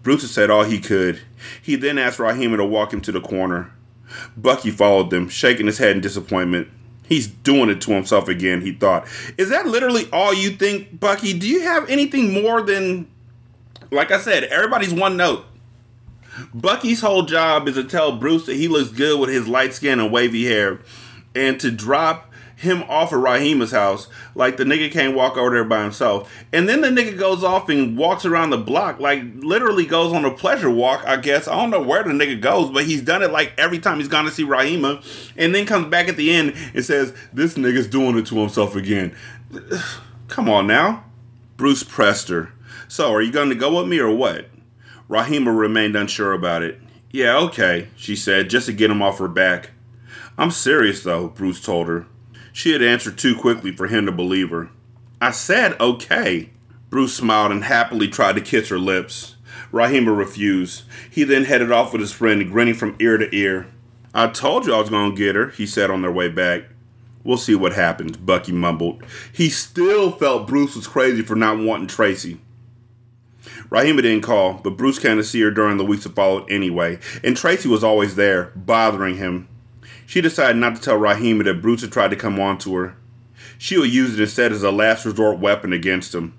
Brutus 0.01 0.31
said 0.31 0.49
all 0.49 0.63
he 0.63 0.79
could. 0.79 1.21
He 1.61 1.75
then 1.75 1.97
asked 1.97 2.19
Rahima 2.19 2.57
to 2.57 2.65
walk 2.65 2.93
him 2.93 3.01
to 3.01 3.11
the 3.11 3.21
corner. 3.21 3.71
Bucky 4.35 4.71
followed 4.71 5.09
them, 5.09 5.29
shaking 5.29 5.67
his 5.67 5.77
head 5.77 5.95
in 5.95 6.01
disappointment. 6.01 6.67
He's 7.07 7.27
doing 7.27 7.69
it 7.69 7.81
to 7.81 7.91
himself 7.91 8.27
again, 8.27 8.61
he 8.61 8.71
thought. 8.71 9.07
Is 9.37 9.49
that 9.49 9.67
literally 9.67 10.07
all 10.11 10.33
you 10.33 10.51
think, 10.51 10.99
Bucky? 10.99 11.37
Do 11.37 11.47
you 11.47 11.61
have 11.61 11.89
anything 11.89 12.33
more 12.33 12.61
than. 12.61 13.07
Like 13.91 14.11
I 14.11 14.19
said, 14.19 14.43
everybody's 14.45 14.93
one 14.93 15.17
note. 15.17 15.45
Bucky's 16.53 17.01
whole 17.01 17.23
job 17.23 17.67
is 17.67 17.75
to 17.75 17.83
tell 17.83 18.17
Bruce 18.17 18.45
that 18.45 18.55
he 18.55 18.67
looks 18.67 18.89
good 18.89 19.19
with 19.19 19.29
his 19.29 19.47
light 19.47 19.73
skin 19.73 19.99
and 19.99 20.11
wavy 20.11 20.45
hair, 20.45 20.79
and 21.35 21.59
to 21.59 21.71
drop 21.71 22.29
him 22.59 22.83
off 22.83 23.13
at 23.13 23.19
Rahima's 23.19 23.71
house. 23.71 24.07
Like 24.35 24.57
the 24.57 24.65
nigga 24.65 24.91
can't 24.91 25.15
walk 25.15 25.37
over 25.37 25.51
there 25.51 25.63
by 25.63 25.81
himself. 25.81 26.45
And 26.51 26.67
then 26.67 26.81
the 26.81 26.89
nigga 26.89 27.17
goes 27.17 27.41
off 27.41 27.69
and 27.69 27.97
walks 27.97 28.25
around 28.25 28.49
the 28.49 28.57
block, 28.57 28.99
like 28.99 29.23
literally 29.35 29.85
goes 29.85 30.11
on 30.11 30.25
a 30.25 30.31
pleasure 30.31 30.69
walk, 30.69 31.03
I 31.07 31.17
guess. 31.17 31.47
I 31.47 31.55
don't 31.55 31.69
know 31.69 31.81
where 31.81 32.03
the 32.03 32.09
nigga 32.09 32.39
goes, 32.39 32.69
but 32.69 32.85
he's 32.85 33.01
done 33.01 33.23
it 33.23 33.31
like 33.31 33.53
every 33.57 33.79
time 33.79 33.99
he's 33.99 34.09
gone 34.09 34.25
to 34.25 34.31
see 34.31 34.43
Rahima. 34.43 35.01
And 35.37 35.55
then 35.55 35.65
comes 35.65 35.87
back 35.87 36.09
at 36.09 36.17
the 36.17 36.31
end 36.31 36.53
and 36.73 36.83
says, 36.83 37.13
This 37.31 37.55
nigga's 37.55 37.87
doing 37.87 38.17
it 38.17 38.25
to 38.27 38.35
himself 38.35 38.75
again. 38.75 39.15
Come 40.27 40.49
on 40.49 40.67
now. 40.67 41.05
Bruce 41.55 41.83
pressed 41.83 42.27
her. 42.27 42.53
So, 42.87 43.13
are 43.13 43.21
you 43.21 43.31
going 43.31 43.49
to 43.49 43.55
go 43.55 43.77
with 43.77 43.87
me 43.87 43.99
or 43.99 44.13
what? 44.13 44.49
Rahima 45.09 45.57
remained 45.57 45.95
unsure 45.95 46.33
about 46.33 46.63
it. 46.63 46.79
Yeah, 47.11 47.37
okay, 47.37 47.87
she 47.95 48.15
said, 48.15 48.49
just 48.49 48.67
to 48.67 48.73
get 48.73 48.91
him 48.91 49.01
off 49.01 49.17
her 49.19 49.27
back. 49.27 49.71
I'm 50.37 50.51
serious, 50.51 51.03
though, 51.03 51.27
Bruce 51.27 51.61
told 51.61 51.87
her. 51.87 52.05
She 52.53 52.71
had 52.71 52.81
answered 52.81 53.17
too 53.17 53.35
quickly 53.35 53.71
for 53.71 53.87
him 53.87 54.05
to 54.05 54.11
believe 54.11 54.49
her. 54.51 54.69
I 55.21 55.31
said 55.31 55.79
okay. 55.79 56.49
Bruce 56.89 57.15
smiled 57.15 57.51
and 57.51 57.63
happily 57.63 58.07
tried 58.07 58.35
to 58.35 58.41
kiss 58.41 58.69
her 58.69 58.79
lips. 58.79 59.35
Rahima 59.71 60.15
refused. 60.15 60.83
He 61.09 61.23
then 61.23 61.45
headed 61.45 61.71
off 61.71 61.91
with 61.91 62.01
his 62.01 62.13
friend, 62.13 62.49
grinning 62.51 62.73
from 62.73 62.95
ear 62.99 63.17
to 63.17 63.33
ear. 63.35 63.67
I 64.13 64.27
told 64.27 64.65
you 64.65 64.73
I 64.73 64.79
was 64.79 64.89
going 64.89 65.11
to 65.11 65.17
get 65.17 65.35
her, 65.35 65.49
he 65.49 65.67
said 65.67 65.91
on 65.91 66.01
their 66.01 66.11
way 66.11 66.29
back. 66.29 66.63
We'll 67.23 67.37
see 67.37 67.55
what 67.55 67.73
happens, 67.73 68.17
Bucky 68.17 68.51
mumbled. 68.51 69.03
He 69.31 69.49
still 69.49 70.11
felt 70.11 70.47
Bruce 70.47 70.75
was 70.75 70.87
crazy 70.87 71.21
for 71.21 71.35
not 71.35 71.59
wanting 71.59 71.87
Tracy. 71.87 72.39
Rahima 73.69 74.01
didn't 74.01 74.21
call, 74.21 74.53
but 74.53 74.77
Bruce 74.77 74.97
came 74.97 75.17
to 75.17 75.23
see 75.23 75.41
her 75.41 75.51
during 75.51 75.77
the 75.77 75.85
weeks 75.85 76.03
that 76.03 76.15
followed 76.15 76.49
anyway, 76.49 76.97
and 77.23 77.37
Tracy 77.37 77.69
was 77.69 77.83
always 77.83 78.15
there, 78.15 78.51
bothering 78.55 79.17
him. 79.17 79.47
She 80.07 80.21
decided 80.21 80.57
not 80.57 80.75
to 80.75 80.81
tell 80.81 80.97
Rahima 80.97 81.43
that 81.43 81.61
Bruce 81.61 81.81
had 81.81 81.91
tried 81.91 82.09
to 82.09 82.15
come 82.15 82.39
on 82.39 82.57
to 82.59 82.75
her. 82.75 82.95
She 83.59 83.77
would 83.77 83.93
use 83.93 84.13
it 84.13 84.21
instead 84.21 84.51
as 84.51 84.63
a 84.63 84.71
last 84.71 85.05
resort 85.05 85.37
weapon 85.37 85.71
against 85.71 86.15
him. 86.15 86.33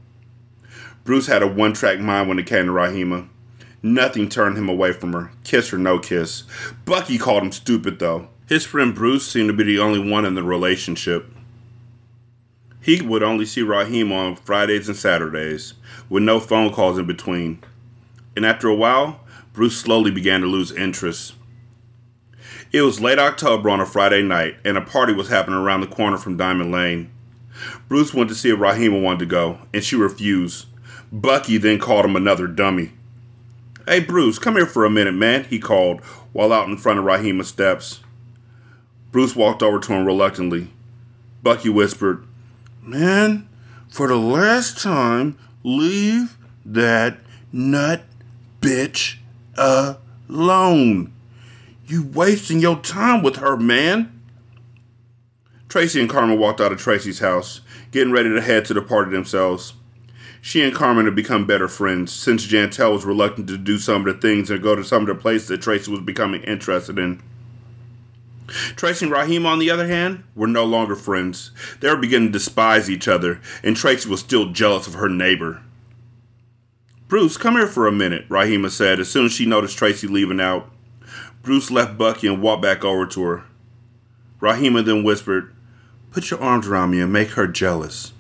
Bruce 1.05 1.29
had 1.29 1.43
a 1.43 1.47
one 1.47 1.73
track 1.73 2.01
mind 2.01 2.29
when 2.29 2.39
it 2.39 2.47
came 2.47 2.67
to 2.67 2.73
Rahima. 2.73 3.29
Nothing 3.83 4.29
turned 4.29 4.59
him 4.59 4.69
away 4.69 4.93
from 4.93 5.13
her, 5.13 5.31
kiss 5.45 5.73
or 5.73 5.79
no 5.79 5.99
kiss. 5.99 6.43
Bucky 6.85 7.17
called 7.17 7.45
him 7.45 7.53
stupid, 7.53 7.99
though. 7.99 8.29
His 8.47 8.67
friend 8.67 8.95
Bruce 8.95 9.27
seemed 9.27 9.49
to 9.49 9.55
be 9.55 9.63
the 9.63 9.79
only 9.79 10.01
one 10.01 10.25
in 10.25 10.35
the 10.35 10.43
relationship. 10.43 11.33
He 12.81 13.03
would 13.03 13.23
only 13.23 13.45
see 13.45 13.61
Rahima 13.61 14.13
on 14.13 14.37
Fridays 14.37 14.89
and 14.89 14.97
Saturdays, 14.97 15.75
with 16.09 16.23
no 16.23 16.41
phone 16.41 16.73
calls 16.73 16.99
in 16.99 17.07
between. 17.07 17.63
And 18.35 18.47
after 18.47 18.69
a 18.69 18.75
while, 18.75 19.21
Bruce 19.53 19.77
slowly 19.77 20.11
began 20.11 20.41
to 20.41 20.47
lose 20.47 20.73
interest. 20.73 21.35
It 22.73 22.83
was 22.83 23.01
late 23.01 23.19
October 23.19 23.69
on 23.69 23.81
a 23.81 23.87
Friday 23.87 24.23
night, 24.23 24.57
and 24.65 24.79
a 24.79 24.81
party 24.81 25.13
was 25.13 25.29
happening 25.29 25.59
around 25.59 25.81
the 25.81 25.87
corner 25.89 26.17
from 26.17 26.37
Diamond 26.37 26.73
Lane. 26.73 27.11
Bruce 27.89 28.15
went 28.15 28.31
to 28.31 28.35
see 28.35 28.51
if 28.51 28.59
Rahima 28.59 29.03
wanted 29.03 29.19
to 29.21 29.27
go, 29.27 29.59
and 29.75 29.85
she 29.85 29.97
refused. 29.97 30.67
Bucky 31.13 31.59
then 31.59 31.79
called 31.79 32.05
him 32.05 32.17
another 32.17 32.47
dummy. 32.47 32.93
Hey, 33.87 34.01
Bruce, 34.01 34.39
come 34.39 34.55
here 34.55 34.67
for 34.67 34.85
a 34.85 34.91
minute, 34.91 35.15
man, 35.15 35.45
he 35.45 35.59
called 35.59 36.01
while 36.33 36.53
out 36.53 36.69
in 36.69 36.77
front 36.77 37.01
of 37.01 37.05
Rahima's 37.05 37.49
steps. 37.49 38.01
Bruce 39.11 39.35
walked 39.35 39.63
over 39.63 39.81
to 39.81 39.93
him 39.93 40.07
reluctantly. 40.07 40.69
Bucky 41.43 41.69
whispered, 41.69 42.25
Man, 42.91 43.49
for 43.89 44.09
the 44.09 44.17
last 44.17 44.83
time, 44.83 45.39
leave 45.63 46.37
that 46.67 47.19
nut 47.53 48.03
bitch 48.61 49.19
alone. 49.57 51.13
You 51.87 52.03
wasting 52.03 52.59
your 52.59 52.81
time 52.81 53.23
with 53.23 53.37
her, 53.37 53.57
man. 53.57 54.21
Tracy 55.69 56.01
and 56.01 56.11
Carmen 56.11 56.37
walked 56.37 56.61
out 56.61 56.73
of 56.73 56.81
Tracy's 56.81 57.21
house, 57.21 57.61
getting 57.93 58.13
ready 58.13 58.29
to 58.29 58.41
head 58.41 58.65
to 58.65 58.75
the 58.75 58.83
party 58.83 59.13
themselves. 59.13 59.75
She 60.41 60.61
and 60.61 60.75
Carmen 60.75 61.05
had 61.05 61.15
become 61.15 61.47
better 61.47 61.69
friends 61.69 62.13
since 62.13 62.45
Jantel 62.45 62.95
was 62.95 63.05
reluctant 63.05 63.47
to 63.47 63.57
do 63.57 63.79
some 63.79 64.05
of 64.05 64.13
the 64.13 64.21
things 64.21 64.51
and 64.51 64.61
go 64.61 64.75
to 64.75 64.83
some 64.83 65.03
of 65.03 65.07
the 65.07 65.15
places 65.15 65.47
that 65.47 65.63
Tracy 65.63 65.93
was 65.93 66.01
becoming 66.01 66.43
interested 66.43 66.99
in. 66.99 67.23
Tracy 68.77 69.07
and 69.07 69.15
Rahima, 69.15 69.47
on 69.47 69.59
the 69.59 69.71
other 69.71 69.87
hand, 69.87 70.25
were 70.35 70.47
no 70.47 70.65
longer 70.65 70.97
friends. 70.97 71.51
They 71.81 71.89
were 71.89 71.97
beginning 71.97 72.29
to 72.29 72.33
despise 72.33 72.91
each 72.91 73.09
other, 73.09 73.41
and 73.63 73.77
Tracy 73.77 74.09
was 74.09 74.21
still 74.21 74.53
jealous 74.53 74.87
of 74.87 74.95
her 74.95 75.09
neighbor. 75.09 75.63
Bruce, 77.09 77.37
come 77.37 77.55
here 77.55 77.67
for 77.67 77.87
a 77.87 77.93
minute, 77.93 78.29
Rahima 78.29 78.71
said 78.71 79.01
as 79.01 79.11
soon 79.11 79.27
as 79.27 79.33
she 79.33 79.47
noticed 79.47 79.77
Tracy 79.77 80.07
leaving 80.07 80.41
out. 80.41 80.71
Bruce 81.43 81.71
left 81.71 81.99
Bucky 81.99 82.27
and 82.27 82.43
walked 82.43 82.63
back 82.63 82.85
over 82.85 83.07
to 83.07 83.23
her. 83.23 83.45
Rahima 84.41 84.85
then 84.85 85.03
whispered, 85.03 85.55
Put 86.11 86.31
your 86.31 86.41
arms 86.41 86.67
around 86.67 86.91
me 86.91 87.01
and 87.01 87.13
make 87.13 87.31
her 87.31 87.47
jealous. 87.47 88.13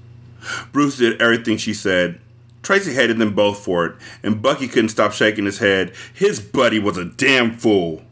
Bruce 0.72 0.96
did 0.96 1.20
everything 1.20 1.56
she 1.56 1.74
said. 1.74 2.20
Tracy 2.62 2.92
hated 2.92 3.18
them 3.18 3.34
both 3.34 3.64
for 3.64 3.86
it, 3.86 3.96
and 4.22 4.42
Bucky 4.42 4.68
couldn't 4.68 4.90
stop 4.90 5.12
shaking 5.12 5.44
his 5.46 5.58
head. 5.58 5.92
His 6.12 6.40
buddy 6.40 6.78
was 6.78 6.96
a 6.96 7.04
damn 7.04 7.56
fool. 7.56 8.02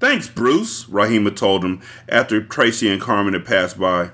Thanks, 0.00 0.28
Bruce, 0.28 0.84
Rahima 0.84 1.34
told 1.34 1.64
him 1.64 1.80
after 2.08 2.40
Tracy 2.40 2.88
and 2.88 3.00
Carmen 3.00 3.34
had 3.34 3.44
passed 3.44 3.78
by. 3.78 4.12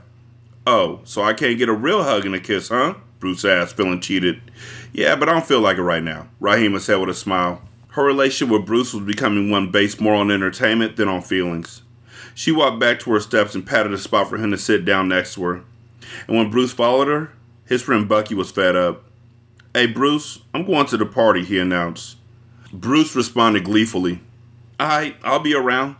Oh, 0.66 1.00
so 1.04 1.22
I 1.22 1.34
can't 1.34 1.58
get 1.58 1.68
a 1.68 1.74
real 1.74 2.02
hug 2.02 2.24
and 2.24 2.34
a 2.34 2.40
kiss, 2.40 2.68
huh? 2.68 2.94
Bruce 3.20 3.44
asked, 3.44 3.76
feeling 3.76 4.00
cheated. 4.00 4.40
Yeah, 4.94 5.14
but 5.14 5.28
I 5.28 5.32
don't 5.32 5.46
feel 5.46 5.60
like 5.60 5.76
it 5.76 5.82
right 5.82 6.02
now, 6.02 6.28
Rahima 6.40 6.80
said 6.80 6.96
with 6.96 7.10
a 7.10 7.14
smile. 7.14 7.60
Her 7.88 8.04
relation 8.04 8.48
with 8.48 8.64
Bruce 8.64 8.94
was 8.94 9.04
becoming 9.04 9.50
one 9.50 9.70
based 9.70 10.00
more 10.00 10.14
on 10.14 10.30
entertainment 10.30 10.96
than 10.96 11.06
on 11.08 11.20
feelings. 11.20 11.82
She 12.34 12.50
walked 12.50 12.80
back 12.80 12.98
to 13.00 13.12
her 13.12 13.20
steps 13.20 13.54
and 13.54 13.66
patted 13.66 13.92
a 13.92 13.98
spot 13.98 14.28
for 14.28 14.38
him 14.38 14.50
to 14.50 14.58
sit 14.58 14.84
down 14.84 15.08
next 15.08 15.34
to 15.34 15.44
her. 15.44 15.64
And 16.26 16.36
when 16.36 16.50
Bruce 16.50 16.72
followed 16.72 17.08
her, 17.08 17.32
his 17.66 17.82
friend 17.82 18.08
Bucky 18.08 18.34
was 18.34 18.50
fed 18.50 18.74
up. 18.74 19.04
Hey, 19.74 19.86
Bruce, 19.86 20.40
I'm 20.54 20.64
going 20.64 20.86
to 20.86 20.96
the 20.96 21.06
party, 21.06 21.44
he 21.44 21.58
announced. 21.58 22.16
Bruce 22.72 23.14
responded 23.14 23.64
gleefully. 23.64 24.20
Alright, 24.80 25.16
I'll 25.22 25.38
be 25.38 25.54
around. 25.54 25.96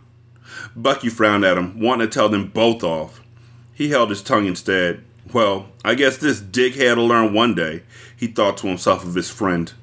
Bucky 0.75 1.09
frowned 1.09 1.45
at 1.45 1.57
him, 1.57 1.79
wanting 1.79 2.07
to 2.07 2.13
tell 2.13 2.29
them 2.29 2.47
both 2.47 2.83
off. 2.83 3.21
He 3.73 3.89
held 3.89 4.09
his 4.09 4.21
tongue 4.21 4.45
instead. 4.45 5.03
Well, 5.33 5.69
I 5.83 5.95
guess 5.95 6.17
this 6.17 6.39
dickhead 6.39 6.97
will 6.97 7.07
learn 7.07 7.33
one 7.33 7.55
day, 7.55 7.83
he 8.15 8.27
thought 8.27 8.57
to 8.57 8.67
himself 8.67 9.03
of 9.03 9.15
his 9.15 9.29
friend. 9.29 9.73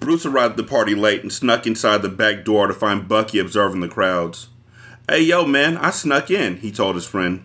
Bruce 0.00 0.26
arrived 0.26 0.52
at 0.52 0.56
the 0.58 0.64
party 0.64 0.94
late 0.94 1.22
and 1.22 1.32
snuck 1.32 1.66
inside 1.66 2.02
the 2.02 2.08
back 2.08 2.44
door 2.44 2.66
to 2.66 2.74
find 2.74 3.08
Bucky 3.08 3.38
observing 3.38 3.80
the 3.80 3.88
crowds. 3.88 4.48
Hey, 5.08 5.22
yo, 5.22 5.46
man, 5.46 5.76
I 5.78 5.90
snuck 5.90 6.30
in, 6.30 6.58
he 6.58 6.70
told 6.70 6.94
his 6.94 7.06
friend. 7.06 7.44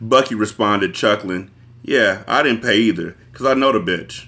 Bucky 0.00 0.34
responded, 0.34 0.94
chuckling. 0.94 1.50
Yeah, 1.82 2.24
I 2.26 2.42
didn't 2.42 2.62
pay 2.62 2.78
either, 2.78 3.16
'cause 3.32 3.46
I 3.46 3.54
know 3.54 3.72
the 3.72 3.80
bitch. 3.80 4.26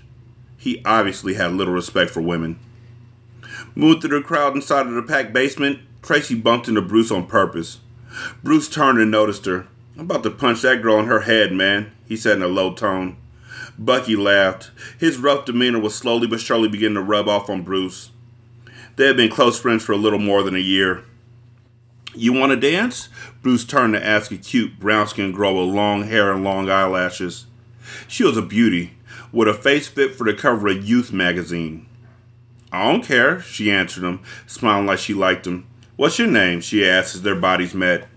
He 0.57 0.83
obviously 0.85 1.35
had 1.35 1.53
little 1.53 1.75
respect 1.75 2.11
for 2.11 2.21
women. 2.21 2.59
Moving 3.75 4.01
through 4.01 4.21
the 4.21 4.27
crowd 4.27 4.55
inside 4.55 4.87
of 4.87 4.95
the 4.95 5.03
packed 5.03 5.33
basement, 5.33 5.81
Tracy 6.03 6.35
bumped 6.35 6.69
into 6.69 6.83
Bruce 6.83 7.11
on 7.11 7.27
purpose. 7.27 7.81
Bruce 8.43 8.69
turned 8.69 9.01
and 9.01 9.11
noticed 9.11 9.47
her. 9.47 9.67
I'm 9.97 10.03
about 10.03 10.23
to 10.25 10.31
punch 10.31 10.63
that 10.63 10.83
girl 10.83 11.01
in 11.01 11.07
her 11.07 11.21
head, 11.21 11.53
man, 11.53 11.93
he 12.07 12.17
said 12.17 12.37
in 12.37 12.43
a 12.43 12.49
low 12.49 12.73
tone. 12.75 13.17
Bucky 13.79 14.15
laughed. 14.15 14.71
His 14.99 15.19
rough 15.19 15.45
demeanor 15.45 15.81
was 15.81 15.95
slowly 15.95 16.27
but 16.27 16.41
surely 16.41 16.69
beginning 16.69 16.95
to 16.95 17.03
rub 17.03 17.29
off 17.29 17.51
on 17.51 17.63
Bruce. 17.63 18.11
They 18.97 19.07
had 19.07 19.17
been 19.17 19.31
close 19.31 19.59
friends 19.59 19.83
for 19.83 19.93
a 19.93 19.97
little 19.97 20.21
more 20.21 20.43
than 20.43 20.55
a 20.55 20.61
year. 20.61 21.05
You 22.15 22.33
want 22.33 22.51
to 22.51 22.57
dance? 22.57 23.09
Bruce 23.43 23.65
turned 23.65 23.95
to 23.95 24.05
ask 24.05 24.31
a 24.31 24.37
cute, 24.37 24.79
brown 24.79 25.09
skinned 25.09 25.35
girl 25.35 25.55
with 25.55 25.75
long 25.75 26.05
hair 26.05 26.33
and 26.33 26.45
long 26.45 26.71
eyelashes. 26.71 27.47
She 28.07 28.23
was 28.23 28.37
a 28.37 28.43
beauty, 28.43 28.93
with 29.33 29.49
a 29.49 29.55
face 29.55 29.89
fit 29.89 30.15
for 30.15 30.25
the 30.25 30.35
cover 30.35 30.69
of 30.69 30.85
Youth 30.89 31.13
magazine. 31.13 31.87
I 32.75 32.91
don't 32.91 33.05
care, 33.05 33.41
she 33.41 33.71
answered 33.71 34.03
him, 34.03 34.21
smiling 34.49 34.87
like 34.87 34.99
she 34.99 35.15
liked 35.15 35.47
him. 35.47 35.65
What's 35.95 36.19
your 36.19 36.27
name? 36.27 36.61
she 36.61 36.85
asked 36.85 37.15
as 37.15 37.23
their 37.23 37.37
bodies 37.37 37.73
met. 37.73 38.09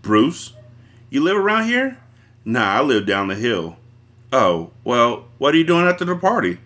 Bruce. 0.00 0.54
You 1.10 1.22
live 1.22 1.36
around 1.36 1.66
here? 1.66 1.98
Nah, 2.42 2.78
I 2.78 2.80
live 2.80 3.04
down 3.04 3.28
the 3.28 3.34
hill. 3.34 3.76
Oh, 4.32 4.70
well, 4.82 5.26
what 5.36 5.54
are 5.54 5.58
you 5.58 5.64
doing 5.64 5.86
after 5.86 6.06
the 6.06 6.16
party? 6.16 6.56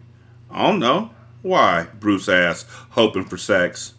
I 0.52 0.68
don't 0.68 0.78
know. 0.78 1.10
Why? 1.42 1.88
Bruce 1.98 2.28
asked, 2.28 2.68
hoping 2.90 3.24
for 3.24 3.36
sex. 3.36 3.94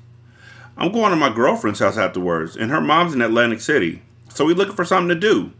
I'm 0.77 0.93
going 0.93 1.09
to 1.09 1.17
my 1.17 1.33
girlfriend's 1.33 1.81
house 1.81 1.97
afterwards, 1.97 2.55
and 2.55 2.71
her 2.71 2.79
mom's 2.79 3.13
in 3.13 3.21
Atlantic 3.21 3.59
City, 3.59 4.03
so 4.29 4.45
we're 4.45 4.55
looking 4.55 4.75
for 4.75 4.85
something 4.85 5.09
to 5.09 5.15
do. 5.15 5.51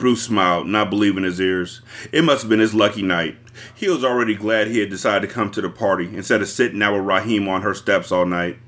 Bruce 0.00 0.22
smiled, 0.22 0.66
not 0.66 0.90
believing 0.90 1.24
his 1.24 1.40
ears. 1.40 1.82
It 2.10 2.24
must 2.24 2.42
have 2.42 2.48
been 2.48 2.58
his 2.58 2.74
lucky 2.74 3.02
night. 3.02 3.36
He 3.74 3.88
was 3.88 4.02
already 4.02 4.34
glad 4.34 4.66
he 4.66 4.80
had 4.80 4.88
decided 4.88 5.28
to 5.28 5.32
come 5.32 5.50
to 5.52 5.60
the 5.60 5.68
party 5.68 6.06
instead 6.16 6.40
of 6.40 6.48
sitting 6.48 6.82
out 6.82 6.94
with 6.94 7.04
Rahim 7.04 7.46
on 7.46 7.62
her 7.62 7.74
steps 7.74 8.10
all 8.10 8.24
night. 8.26 8.58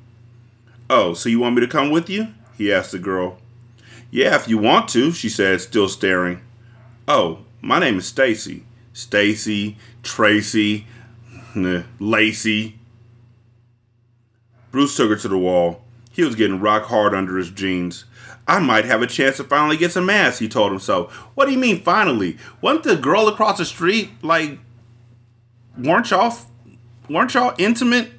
Oh, 0.91 1.15
so 1.15 1.29
you 1.29 1.41
want 1.41 1.55
me 1.55 1.63
to 1.63 1.67
come 1.67 1.91
with 1.91 2.11
you? 2.11 2.29
he 2.59 2.73
asked 2.73 2.93
the 2.93 2.99
girl. 2.99 3.39
Yeah, 4.11 4.37
if 4.37 4.47
you 4.47 4.59
want 4.59 4.89
to, 4.91 5.11
she 5.11 5.31
said, 5.31 5.63
still 5.63 5.89
staring. 5.89 6.43
Oh, 7.09 7.41
my 7.63 7.79
name 7.79 7.99
is 7.99 8.07
Stacy. 8.07 8.65
Stacy, 8.93 9.79
Tracy, 10.03 10.87
eh, 11.57 11.83
Lacey. 11.99 12.79
Bruce 14.71 14.97
took 14.97 15.09
her 15.09 15.17
to 15.17 15.29
the 15.29 15.39
wall. 15.39 15.83
He 16.13 16.23
was 16.23 16.35
getting 16.35 16.61
rock 16.61 16.85
hard 16.85 17.15
under 17.15 17.39
his 17.39 17.51
jeans. 17.51 18.05
I 18.53 18.59
might 18.59 18.85
have 18.85 19.01
a 19.01 19.07
chance 19.07 19.39
to 19.39 19.45
finally 19.45 19.79
get 19.79 19.93
some 19.93 20.11
ass, 20.11 20.39
he 20.39 20.47
told 20.47 20.73
himself. 20.73 21.11
What 21.35 21.47
do 21.47 21.53
you 21.53 21.59
mean, 21.59 21.81
finally? 21.81 22.37
Wasn't 22.61 22.85
the 22.85 22.97
girl 22.97 23.27
across 23.27 23.57
the 23.57 23.65
street, 23.65 24.11
like, 24.21 24.59
weren't 25.79 26.11
y'all, 26.11 26.37
weren't 27.09 27.33
y'all 27.33 27.55
intimate? 27.57 28.11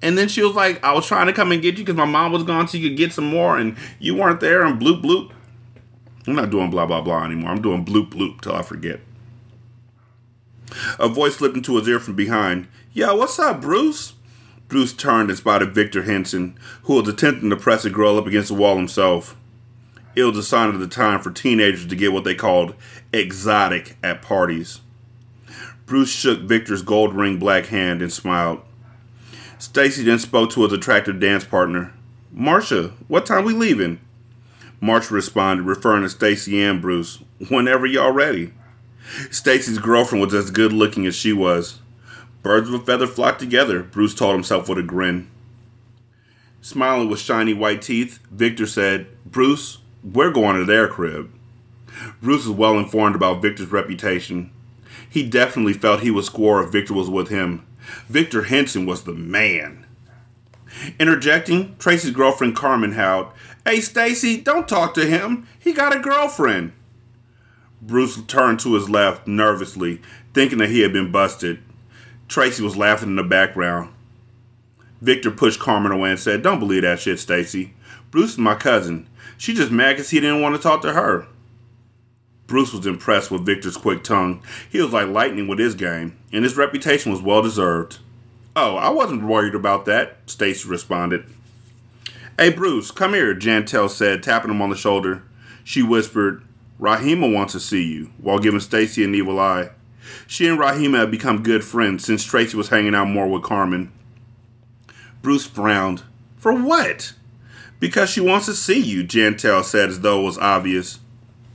And 0.00 0.16
then 0.16 0.28
she 0.28 0.44
was 0.44 0.54
like, 0.54 0.82
I 0.84 0.92
was 0.92 1.08
trying 1.08 1.26
to 1.26 1.32
come 1.32 1.50
and 1.50 1.60
get 1.60 1.76
you 1.76 1.84
because 1.84 1.96
my 1.96 2.04
mom 2.04 2.30
was 2.30 2.44
gone 2.44 2.68
so 2.68 2.78
you 2.78 2.88
could 2.88 2.98
get 2.98 3.12
some 3.12 3.24
more 3.26 3.58
and 3.58 3.76
you 3.98 4.14
weren't 4.14 4.38
there 4.38 4.62
and 4.62 4.80
bloop 4.80 5.02
bloop. 5.02 5.32
I'm 6.24 6.36
not 6.36 6.50
doing 6.50 6.70
blah 6.70 6.86
blah 6.86 7.00
blah 7.00 7.24
anymore. 7.24 7.50
I'm 7.50 7.60
doing 7.60 7.84
bloop 7.84 8.10
bloop 8.10 8.42
till 8.42 8.54
I 8.54 8.62
forget. 8.62 9.00
A 11.00 11.08
voice 11.08 11.38
slipped 11.38 11.56
into 11.56 11.76
his 11.76 11.88
ear 11.88 11.98
from 11.98 12.14
behind. 12.14 12.68
Yeah, 12.92 13.10
what's 13.10 13.40
up, 13.40 13.60
Bruce? 13.60 14.12
Bruce 14.68 14.92
turned 14.92 15.30
and 15.30 15.38
spotted 15.38 15.74
Victor 15.74 16.04
Henson, 16.04 16.56
who 16.84 16.94
was 16.94 17.08
attempting 17.08 17.50
to 17.50 17.56
press 17.56 17.84
a 17.84 17.90
girl 17.90 18.18
up 18.18 18.28
against 18.28 18.50
the 18.50 18.54
wall 18.54 18.76
himself. 18.76 19.36
It 20.16 20.24
was 20.24 20.36
a 20.36 20.42
sign 20.42 20.70
of 20.70 20.80
the 20.80 20.88
time 20.88 21.20
for 21.20 21.30
teenagers 21.30 21.86
to 21.86 21.96
get 21.96 22.12
what 22.12 22.24
they 22.24 22.34
called 22.34 22.74
exotic 23.12 23.96
at 24.02 24.22
parties. 24.22 24.80
Bruce 25.86 26.12
shook 26.12 26.40
Victor's 26.40 26.82
gold 26.82 27.14
ring 27.14 27.38
black 27.38 27.66
hand 27.66 28.02
and 28.02 28.12
smiled. 28.12 28.60
Stacy 29.58 30.02
then 30.02 30.18
spoke 30.18 30.50
to 30.50 30.62
his 30.62 30.72
attractive 30.72 31.20
dance 31.20 31.44
partner. 31.44 31.92
Marcia, 32.32 32.92
what 33.08 33.26
time 33.26 33.44
we 33.44 33.52
leaving? 33.52 34.00
Marcia 34.80 35.12
responded, 35.12 35.64
referring 35.64 36.02
to 36.02 36.08
Stacy 36.08 36.62
and 36.62 36.80
Bruce. 36.80 37.18
Whenever 37.48 37.86
y'all 37.86 38.12
ready. 38.12 38.52
Stacy's 39.30 39.78
girlfriend 39.78 40.24
was 40.24 40.34
as 40.34 40.50
good 40.50 40.72
looking 40.72 41.06
as 41.06 41.14
she 41.14 41.32
was. 41.32 41.80
Birds 42.42 42.68
of 42.68 42.74
a 42.74 42.78
feather 42.84 43.06
flock 43.06 43.38
together, 43.38 43.82
Bruce 43.82 44.14
told 44.14 44.34
himself 44.34 44.68
with 44.68 44.78
a 44.78 44.82
grin. 44.82 45.30
Smiling 46.62 47.08
with 47.10 47.20
shiny 47.20 47.52
white 47.52 47.82
teeth, 47.82 48.18
Victor 48.30 48.66
said, 48.66 49.06
Bruce, 49.26 49.78
we're 50.02 50.30
going 50.30 50.56
to 50.56 50.64
their 50.64 50.88
crib. 50.88 51.32
Bruce 52.22 52.46
was 52.46 52.56
well 52.56 52.78
informed 52.78 53.14
about 53.14 53.42
Victor's 53.42 53.70
reputation. 53.70 54.50
He 55.08 55.28
definitely 55.28 55.72
felt 55.72 56.00
he 56.00 56.10
would 56.10 56.24
score 56.24 56.62
if 56.62 56.70
Victor 56.70 56.94
was 56.94 57.10
with 57.10 57.28
him. 57.28 57.66
Victor 58.08 58.44
Henson 58.44 58.86
was 58.86 59.04
the 59.04 59.12
man. 59.12 59.86
Interjecting, 60.98 61.76
Tracy's 61.78 62.12
girlfriend 62.12 62.54
Carmen 62.54 62.92
howled, 62.92 63.32
Hey 63.66 63.80
Stacy, 63.80 64.40
don't 64.40 64.68
talk 64.68 64.94
to 64.94 65.06
him. 65.06 65.46
He 65.58 65.72
got 65.72 65.94
a 65.94 66.00
girlfriend. 66.00 66.72
Bruce 67.82 68.20
turned 68.26 68.60
to 68.60 68.74
his 68.74 68.88
left 68.88 69.26
nervously, 69.26 70.00
thinking 70.32 70.58
that 70.58 70.70
he 70.70 70.80
had 70.80 70.92
been 70.92 71.10
busted. 71.10 71.60
Tracy 72.28 72.62
was 72.62 72.76
laughing 72.76 73.10
in 73.10 73.16
the 73.16 73.24
background. 73.24 73.92
Victor 75.00 75.30
pushed 75.30 75.60
Carmen 75.60 75.92
away 75.92 76.10
and 76.10 76.20
said, 76.20 76.42
Don't 76.42 76.60
believe 76.60 76.82
that 76.82 77.00
shit, 77.00 77.18
Stacy. 77.18 77.74
Bruce 78.10 78.32
is 78.32 78.38
my 78.38 78.54
cousin. 78.54 79.08
She 79.40 79.54
just 79.54 79.72
mad 79.72 79.94
because 79.94 80.10
he 80.10 80.20
didn't 80.20 80.42
want 80.42 80.54
to 80.54 80.60
talk 80.60 80.82
to 80.82 80.92
her. 80.92 81.26
Bruce 82.46 82.74
was 82.74 82.84
impressed 82.84 83.30
with 83.30 83.46
Victor's 83.46 83.78
quick 83.78 84.04
tongue. 84.04 84.42
He 84.68 84.82
was 84.82 84.92
like 84.92 85.08
lightning 85.08 85.48
with 85.48 85.58
his 85.58 85.74
game, 85.74 86.18
and 86.30 86.44
his 86.44 86.58
reputation 86.58 87.10
was 87.10 87.22
well 87.22 87.40
deserved. 87.40 88.00
Oh, 88.54 88.76
I 88.76 88.90
wasn't 88.90 89.24
worried 89.24 89.54
about 89.54 89.86
that, 89.86 90.18
Stacy 90.26 90.68
responded. 90.68 91.24
Hey, 92.38 92.50
Bruce, 92.50 92.90
come 92.90 93.14
here, 93.14 93.34
Jantel 93.34 93.88
said, 93.88 94.22
tapping 94.22 94.50
him 94.50 94.60
on 94.60 94.68
the 94.68 94.76
shoulder. 94.76 95.22
She 95.64 95.82
whispered, 95.82 96.42
Rahima 96.78 97.32
wants 97.32 97.54
to 97.54 97.60
see 97.60 97.84
you, 97.84 98.10
while 98.18 98.40
giving 98.40 98.60
Stacy 98.60 99.04
an 99.04 99.14
evil 99.14 99.40
eye. 99.40 99.70
She 100.26 100.46
and 100.48 100.58
Rahima 100.58 100.98
had 100.98 101.10
become 101.10 101.42
good 101.42 101.64
friends 101.64 102.04
since 102.04 102.24
Tracy 102.24 102.58
was 102.58 102.68
hanging 102.68 102.94
out 102.94 103.08
more 103.08 103.26
with 103.26 103.42
Carmen. 103.42 103.90
Bruce 105.22 105.46
frowned. 105.46 106.02
For 106.36 106.52
what? 106.52 107.14
Because 107.80 108.10
she 108.10 108.20
wants 108.20 108.46
to 108.46 108.54
see 108.54 108.78
you, 108.78 109.02
Jantel 109.02 109.64
said 109.64 109.88
as 109.88 110.00
though 110.00 110.20
it 110.20 110.24
was 110.24 110.38
obvious. 110.38 111.00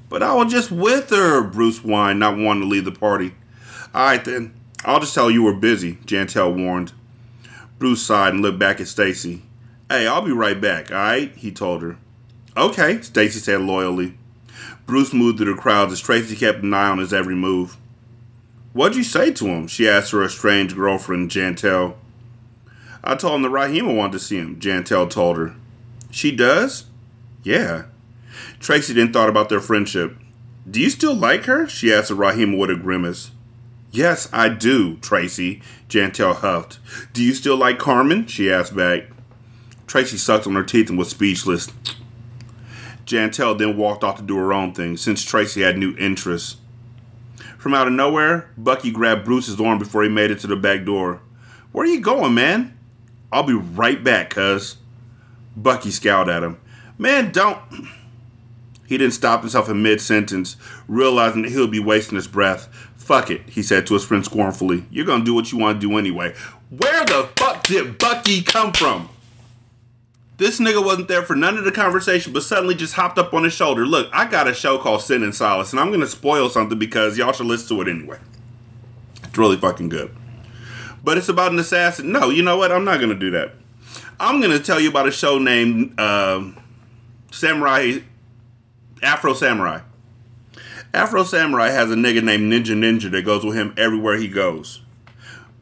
But 0.09 0.23
I 0.23 0.33
was 0.33 0.51
just 0.51 0.71
with 0.71 1.11
her, 1.11 1.43
Bruce 1.43 1.79
whined, 1.79 2.19
not 2.19 2.37
wanting 2.37 2.63
to 2.63 2.67
leave 2.67 2.85
the 2.85 2.91
party. 2.91 3.35
Alright 3.93 4.25
then, 4.25 4.53
I'll 4.83 4.99
just 4.99 5.13
tell 5.13 5.31
you 5.31 5.43
we're 5.43 5.53
busy, 5.53 5.93
Jantel 6.05 6.55
warned. 6.55 6.93
Bruce 7.77 8.03
sighed 8.03 8.33
and 8.33 8.41
looked 8.41 8.59
back 8.59 8.81
at 8.81 8.87
Stacy. 8.87 9.43
Hey, 9.89 10.07
I'll 10.07 10.21
be 10.21 10.31
right 10.31 10.59
back, 10.59 10.91
alright? 10.91 11.31
he 11.35 11.51
told 11.51 11.83
her. 11.83 11.97
Okay, 12.57 13.01
Stacy 13.01 13.39
said 13.39 13.61
loyally. 13.61 14.17
Bruce 14.87 15.13
moved 15.13 15.37
through 15.37 15.53
the 15.53 15.61
crowd 15.61 15.91
as 15.91 15.99
Tracy 15.99 16.35
kept 16.35 16.63
an 16.63 16.73
eye 16.73 16.89
on 16.89 16.97
his 16.97 17.13
every 17.13 17.35
move. 17.35 17.77
What'd 18.73 18.97
you 18.97 19.03
say 19.03 19.31
to 19.31 19.45
him? 19.45 19.67
she 19.67 19.87
asked 19.87 20.11
her 20.11 20.23
estranged 20.23 20.75
girlfriend, 20.75 21.29
Jantel. 21.29 21.95
I 23.03 23.15
told 23.15 23.35
him 23.35 23.41
that 23.43 23.51
Rahima 23.51 23.95
wanted 23.95 24.13
to 24.13 24.19
see 24.19 24.37
him, 24.37 24.59
Jantel 24.59 25.09
told 25.09 25.37
her. 25.37 25.55
She 26.15 26.31
does? 26.31 26.85
Yeah. 27.43 27.87
Tracy 28.61 28.93
then 28.93 29.11
thought 29.11 29.27
about 29.27 29.49
their 29.49 29.59
friendship. 29.59 30.15
Do 30.67 30.79
you 30.79 30.89
still 30.89 31.13
like 31.13 31.43
her? 31.43 31.67
She 31.67 31.93
asked 31.93 32.09
Rahima 32.09 32.57
with 32.57 32.69
a 32.69 32.75
grimace. 32.77 33.31
Yes, 33.91 34.29
I 34.31 34.47
do, 34.47 34.95
Tracy, 34.99 35.61
Jantel 35.89 36.35
huffed. 36.37 36.79
Do 37.11 37.21
you 37.21 37.33
still 37.33 37.57
like 37.57 37.79
Carmen? 37.79 38.27
She 38.27 38.49
asked 38.49 38.73
back. 38.73 39.09
Tracy 39.87 40.15
sucked 40.15 40.47
on 40.47 40.55
her 40.55 40.63
teeth 40.63 40.87
and 40.87 40.97
was 40.97 41.09
speechless. 41.09 41.67
Jantel 43.05 43.57
then 43.57 43.75
walked 43.75 44.05
off 44.05 44.15
to 44.15 44.23
do 44.23 44.37
her 44.37 44.53
own 44.53 44.73
thing, 44.73 44.95
since 44.95 45.21
Tracy 45.21 45.63
had 45.63 45.77
new 45.77 45.97
interests. 45.97 46.55
From 47.57 47.73
out 47.73 47.87
of 47.87 47.93
nowhere, 47.93 48.49
Bucky 48.57 48.89
grabbed 48.89 49.25
Bruce's 49.25 49.59
arm 49.59 49.79
before 49.79 50.03
he 50.03 50.09
made 50.09 50.31
it 50.31 50.39
to 50.39 50.47
the 50.47 50.55
back 50.55 50.85
door. 50.85 51.21
Where 51.73 51.85
are 51.85 51.89
you 51.89 51.99
going, 51.99 52.33
man? 52.33 52.79
I'll 53.33 53.43
be 53.43 53.53
right 53.53 54.01
back, 54.01 54.29
cuz. 54.29 54.77
Bucky 55.55 55.91
scowled 55.91 56.29
at 56.29 56.43
him. 56.43 56.57
Man, 56.97 57.31
don't. 57.31 57.59
He 58.87 58.99
didn't 58.99 59.15
stop 59.15 59.41
himself 59.41 59.67
in 59.67 59.81
mid 59.81 59.99
sentence, 59.99 60.57
realizing 60.87 61.41
that 61.41 61.51
he'll 61.51 61.65
be 61.65 61.79
wasting 61.79 62.17
his 62.17 62.27
breath. 62.27 62.67
Fuck 62.97 63.31
it, 63.31 63.41
he 63.49 63.63
said 63.63 63.87
to 63.87 63.95
his 63.95 64.05
friend 64.05 64.23
scornfully. 64.23 64.85
You're 64.91 65.07
gonna 65.07 65.25
do 65.25 65.33
what 65.33 65.51
you 65.51 65.57
want 65.57 65.81
to 65.81 65.87
do 65.87 65.97
anyway. 65.97 66.35
Where 66.69 67.03
the 67.05 67.29
fuck 67.35 67.63
did 67.63 67.97
Bucky 67.97 68.43
come 68.43 68.73
from? 68.73 69.09
This 70.37 70.59
nigga 70.59 70.83
wasn't 70.83 71.07
there 71.07 71.23
for 71.23 71.35
none 71.35 71.57
of 71.57 71.63
the 71.63 71.71
conversation, 71.71 72.33
but 72.33 72.43
suddenly 72.43 72.75
just 72.75 72.93
hopped 72.93 73.17
up 73.17 73.33
on 73.33 73.43
his 73.43 73.53
shoulder. 73.53 73.85
Look, 73.85 74.09
I 74.11 74.29
got 74.29 74.47
a 74.47 74.53
show 74.53 74.77
called 74.77 75.01
Sin 75.01 75.23
and 75.23 75.33
Solace, 75.33 75.71
and 75.71 75.79
I'm 75.79 75.91
gonna 75.91 76.07
spoil 76.07 76.49
something 76.49 76.77
because 76.77 77.17
y'all 77.17 77.31
should 77.31 77.47
listen 77.47 77.75
to 77.75 77.81
it 77.81 77.87
anyway. 77.87 78.19
It's 79.23 79.37
really 79.37 79.57
fucking 79.57 79.89
good. 79.89 80.13
But 81.03 81.17
it's 81.17 81.29
about 81.29 81.51
an 81.51 81.59
assassin. 81.59 82.11
No, 82.11 82.29
you 82.29 82.43
know 82.43 82.57
what? 82.57 82.71
I'm 82.71 82.83
not 82.83 82.99
gonna 82.99 83.15
do 83.15 83.31
that. 83.31 83.53
I'm 84.19 84.39
gonna 84.41 84.59
tell 84.59 84.79
you 84.79 84.89
about 84.89 85.07
a 85.07 85.11
show 85.11 85.37
named 85.39 85.99
uh, 85.99 86.51
Samurai 87.31 87.99
Afro 89.01 89.33
Samurai. 89.33 89.81
Afro 90.93 91.23
Samurai 91.23 91.69
has 91.69 91.91
a 91.91 91.95
nigga 91.95 92.23
named 92.23 92.51
Ninja 92.51 92.75
Ninja 92.75 93.11
that 93.11 93.25
goes 93.25 93.43
with 93.43 93.55
him 93.55 93.73
everywhere 93.77 94.17
he 94.17 94.27
goes. 94.29 94.81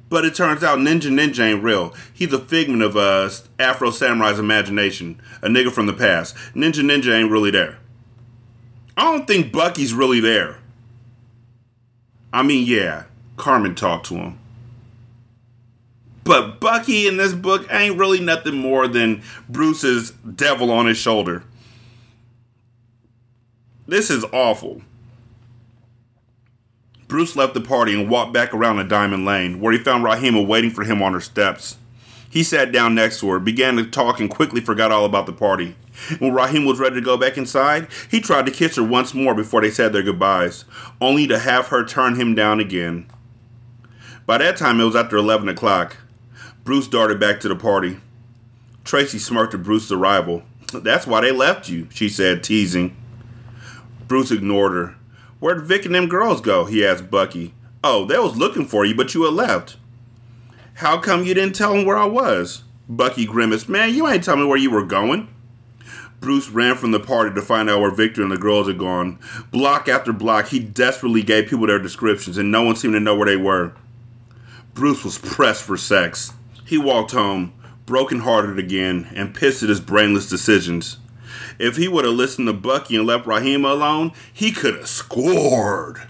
But 0.10 0.26
it 0.26 0.36
turns 0.36 0.64
out 0.64 0.78
Ninja 0.78 1.10
Ninja 1.12 1.40
ain't 1.40 1.64
real. 1.64 1.96
He's 2.14 2.32
a 2.32 2.40
figment 2.40 2.84
of 2.84 2.96
uh, 2.96 3.30
Afro 3.58 3.90
Samurai's 3.90 4.38
imagination, 4.38 5.20
a 5.42 5.48
nigga 5.48 5.72
from 5.72 5.88
the 5.88 5.94
past. 5.94 6.36
Ninja 6.54 6.84
Ninja 6.84 7.12
ain't 7.12 7.32
really 7.32 7.50
there. 7.50 7.80
I 8.96 9.06
don't 9.06 9.26
think 9.26 9.52
Bucky's 9.52 9.94
really 9.94 10.20
there. 10.20 10.60
I 12.32 12.44
mean, 12.44 12.68
yeah, 12.68 13.06
Carmen 13.38 13.74
talked 13.74 14.06
to 14.08 14.16
him. 14.16 14.40
But 16.24 16.60
Bucky 16.60 17.08
in 17.08 17.18
this 17.18 17.34
book 17.34 17.68
ain't 17.70 17.98
really 17.98 18.20
nothing 18.20 18.56
more 18.56 18.88
than 18.88 19.22
Bruce's 19.50 20.12
devil 20.12 20.72
on 20.72 20.86
his 20.86 20.98
shoulder. 20.98 21.44
This 23.88 24.10
is 24.10 24.24
awful. 24.32 24.82
Bruce 27.08 27.36
left 27.36 27.54
the 27.54 27.62
party 27.62 28.00
and 28.00 28.10
walked 28.10 28.34
back 28.34 28.54
around 28.54 28.78
the 28.78 28.84
Diamond 28.84 29.26
Lane, 29.26 29.60
where 29.60 29.74
he 29.74 29.78
found 29.78 30.04
Rahima 30.04 30.46
waiting 30.46 30.72
for 30.72 30.84
him 30.84 31.02
on 31.04 31.14
her 31.14 31.20
steps. 31.20 31.78
He 32.30 32.42
sat 32.42 32.72
down 32.72 32.96
next 32.96 33.20
to 33.20 33.30
her, 33.30 33.40
began 33.40 33.76
to 33.76 33.86
talk, 33.86 34.20
and 34.20 34.30
quickly 34.30 34.62
forgot 34.62 34.92
all 34.92 35.06
about 35.06 35.28
the 35.28 35.34
party. 35.34 35.76
When 36.18 36.34
Rahim 36.34 36.66
was 36.66 36.80
ready 36.80 36.96
to 36.96 37.02
go 37.02 37.18
back 37.18 37.38
inside, 37.38 37.88
he 38.10 38.20
tried 38.20 38.48
to 38.48 38.52
kiss 38.52 38.78
her 38.78 38.84
once 38.84 39.14
more 39.14 39.36
before 39.36 39.62
they 39.62 39.70
said 39.70 39.94
their 39.94 40.02
goodbyes, 40.02 40.66
only 41.00 41.28
to 41.28 41.38
have 41.38 41.68
her 41.68 41.86
turn 41.86 42.16
him 42.16 42.34
down 42.34 42.60
again. 42.60 43.06
By 44.26 44.40
that 44.40 44.58
time, 44.58 44.80
it 44.80 44.86
was 44.86 44.96
after 44.96 45.18
11 45.18 45.48
o'clock. 45.50 45.98
Bruce 46.64 46.88
darted 46.88 47.20
back 47.20 47.42
to 47.42 47.50
the 47.50 47.56
party. 47.56 48.00
Tracy 48.84 49.20
smirked 49.20 49.54
at 49.54 49.64
Bruce's 49.64 49.92
arrival. 49.92 50.44
That's 50.74 51.06
why 51.06 51.22
they 51.22 51.32
left 51.32 51.68
you, 51.70 51.88
she 51.92 52.08
said, 52.08 52.44
teasing. 52.44 52.96
Bruce 54.08 54.32
ignored 54.32 54.72
her. 54.74 54.96
Where'd 55.40 55.66
Vic 55.66 55.86
and 55.86 55.94
them 55.94 56.08
girls 56.08 56.40
go? 56.40 56.66
he 56.66 56.86
asked 56.86 57.12
Bucky. 57.12 57.54
Oh, 57.84 58.06
they 58.06 58.18
was 58.18 58.38
looking 58.38 58.66
for 58.66 58.86
you, 58.86 58.96
but 58.96 59.14
you 59.14 59.24
had 59.24 59.34
left. 59.34 59.76
How 60.76 60.98
come 60.98 61.26
you 61.26 61.34
didn't 61.34 61.56
tell 61.56 61.74
them 61.74 61.86
where 61.86 61.98
I 61.98 62.06
was? 62.06 62.64
Bucky 62.88 63.26
grimaced. 63.26 63.68
Man, 63.68 63.94
you 63.94 64.08
ain't 64.08 64.24
tell 64.24 64.38
me 64.38 64.46
where 64.46 64.58
you 64.58 64.72
were 64.72 64.86
going. 64.86 65.28
Bruce 66.22 66.50
ran 66.50 66.76
from 66.76 66.92
the 66.92 67.00
party 67.00 67.36
to 67.36 67.42
find 67.42 67.70
out 67.70 67.82
where 67.82 67.92
Victor 67.92 68.24
and 68.24 68.32
the 68.32 68.38
girls 68.38 68.68
had 68.68 68.78
gone. 68.78 69.20
Block 69.52 69.90
after 69.90 70.14
block, 70.14 70.48
he 70.48 70.60
desperately 70.60 71.22
gave 71.22 71.50
people 71.50 71.68
their 71.68 71.80
descriptions, 71.80 72.38
and 72.38 72.50
no 72.50 72.64
one 72.64 72.78
seemed 72.78 72.94
to 72.94 73.02
know 73.02 73.16
where 73.16 73.28
they 73.28 73.36
were. 73.36 73.74
Bruce 74.74 75.04
was 75.04 75.18
pressed 75.18 75.64
for 75.64 75.76
sex. 75.76 76.32
He 76.66 76.78
walked 76.78 77.12
home. 77.12 77.54
brokenhearted 77.86 78.58
again 78.58 79.10
and 79.14 79.36
pissed 79.36 79.62
at 79.62 79.70
his 79.70 79.82
brainless 79.82 80.30
decisions. 80.30 80.98
If 81.60 81.76
he 81.76 81.88
would 81.88 82.06
have 82.06 82.14
listened 82.14 82.48
to 82.48 82.54
Bucky 82.54 82.96
and 82.96 83.06
left 83.06 83.26
Rahima 83.26 83.72
alone, 83.72 84.14
he 84.32 84.52
could 84.52 84.76
have 84.76 84.88
scored. 84.88 86.02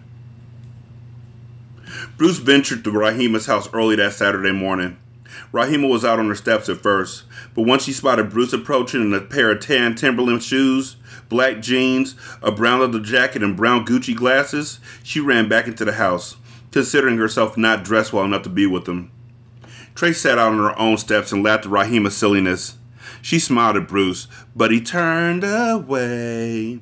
Bruce 2.18 2.38
ventured 2.38 2.84
to 2.84 2.92
Rahima's 2.92 3.48
house 3.48 3.68
early 3.74 3.96
that 3.96 4.14
Saturday 4.14 4.52
morning. 4.52 4.98
Rahima 5.52 5.90
was 5.90 6.06
out 6.06 6.20
on 6.20 6.28
her 6.28 6.36
steps 6.36 6.70
at 6.70 6.78
first, 6.78 7.24
but 7.56 7.64
once 7.64 7.86
she 7.86 7.94
spotted 7.94 8.30
Bruce 8.30 8.54
approaching 8.54 9.02
in 9.02 9.14
a 9.14 9.22
pair 9.22 9.52
of 9.52 9.60
tan 9.60 9.96
Timberland 9.96 10.44
shoes, 10.44 10.96
black 11.30 11.60
jeans, 11.60 12.16
a 12.42 12.52
brown 12.52 12.82
leather 12.82 13.00
jacket, 13.00 13.42
and 13.42 13.58
brown 13.58 13.86
Gucci 13.86 14.16
glasses, 14.16 14.80
she 15.02 15.20
ran 15.20 15.50
back 15.50 15.68
into 15.68 15.86
the 15.86 15.94
house, 15.94 16.38
considering 16.72 17.18
herself 17.18 17.58
not 17.58 17.84
dressed 17.84 18.14
well 18.14 18.26
enough 18.26 18.44
to 18.44 18.50
be 18.50 18.68
with 18.68 18.88
him. 18.88 19.12
Trace 19.96 20.22
sat 20.22 20.38
out 20.38 20.54
on 20.54 20.60
her 20.60 20.78
own 20.80 20.98
steps 20.98 21.32
and 21.32 21.44
laughed 21.44 21.66
at 21.66 21.72
Rahima's 21.72 22.18
silliness. 22.18 22.78
She 23.22 23.40
smiled 23.40 23.78
at 23.78 23.88
Bruce, 23.88 24.28
but 24.56 24.72
he 24.72 24.82
turned 24.82 25.44
away. 25.44 26.80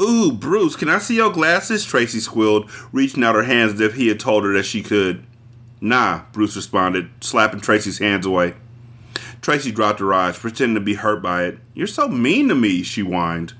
Ooh, 0.00 0.32
Bruce, 0.32 0.76
can 0.76 0.90
I 0.90 0.98
see 0.98 1.16
your 1.16 1.30
glasses? 1.30 1.84
Tracy 1.84 2.20
squealed, 2.20 2.70
reaching 2.92 3.24
out 3.24 3.34
her 3.34 3.44
hands 3.44 3.74
as 3.74 3.80
if 3.80 3.94
he 3.94 4.08
had 4.08 4.20
told 4.20 4.44
her 4.44 4.52
that 4.52 4.64
she 4.64 4.82
could. 4.82 5.24
Nah, 5.80 6.22
Bruce 6.32 6.56
responded, 6.56 7.08
slapping 7.20 7.60
Tracy's 7.60 7.98
hands 7.98 8.26
away. 8.26 8.54
Tracy 9.40 9.70
dropped 9.70 10.00
her 10.00 10.12
eyes, 10.12 10.38
pretending 10.38 10.74
to 10.74 10.80
be 10.80 10.94
hurt 10.94 11.22
by 11.22 11.44
it. 11.44 11.58
You're 11.72 11.86
so 11.86 12.08
mean 12.08 12.48
to 12.48 12.54
me, 12.54 12.82
she 12.82 13.00
whined. 13.02 13.54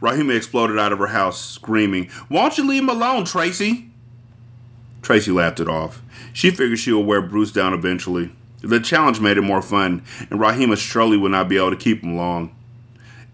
Rahima 0.00 0.36
exploded 0.36 0.78
out 0.78 0.92
of 0.92 0.98
her 0.98 1.08
house, 1.08 1.40
screaming, 1.40 2.10
Won't 2.30 2.56
you 2.56 2.66
leave 2.66 2.82
him 2.82 2.88
alone, 2.88 3.24
Tracy? 3.24 3.87
Tracy 5.08 5.30
laughed 5.32 5.58
it 5.58 5.70
off. 5.70 6.02
She 6.34 6.50
figured 6.50 6.78
she 6.78 6.92
would 6.92 7.06
wear 7.06 7.22
Bruce 7.22 7.50
down 7.50 7.72
eventually. 7.72 8.30
The 8.60 8.78
challenge 8.78 9.20
made 9.20 9.38
it 9.38 9.40
more 9.40 9.62
fun, 9.62 10.02
and 10.28 10.38
Rahima 10.38 10.76
surely 10.76 11.16
would 11.16 11.32
not 11.32 11.48
be 11.48 11.56
able 11.56 11.70
to 11.70 11.76
keep 11.76 12.02
him 12.02 12.14
long. 12.14 12.54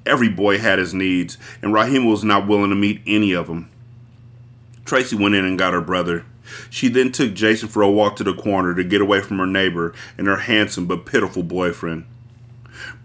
Every 0.06 0.28
boy 0.28 0.58
had 0.58 0.78
his 0.78 0.94
needs, 0.94 1.36
and 1.62 1.74
Rahima 1.74 2.08
was 2.08 2.22
not 2.22 2.46
willing 2.46 2.70
to 2.70 2.76
meet 2.76 3.00
any 3.08 3.32
of 3.32 3.48
them. 3.48 3.70
Tracy 4.84 5.16
went 5.16 5.34
in 5.34 5.44
and 5.44 5.58
got 5.58 5.72
her 5.72 5.80
brother. 5.80 6.24
She 6.70 6.86
then 6.86 7.10
took 7.10 7.34
Jason 7.34 7.68
for 7.68 7.82
a 7.82 7.90
walk 7.90 8.14
to 8.16 8.22
the 8.22 8.34
corner 8.34 8.72
to 8.76 8.84
get 8.84 9.00
away 9.00 9.20
from 9.20 9.38
her 9.38 9.46
neighbor 9.46 9.92
and 10.16 10.28
her 10.28 10.36
handsome 10.36 10.86
but 10.86 11.06
pitiful 11.06 11.42
boyfriend. 11.42 12.04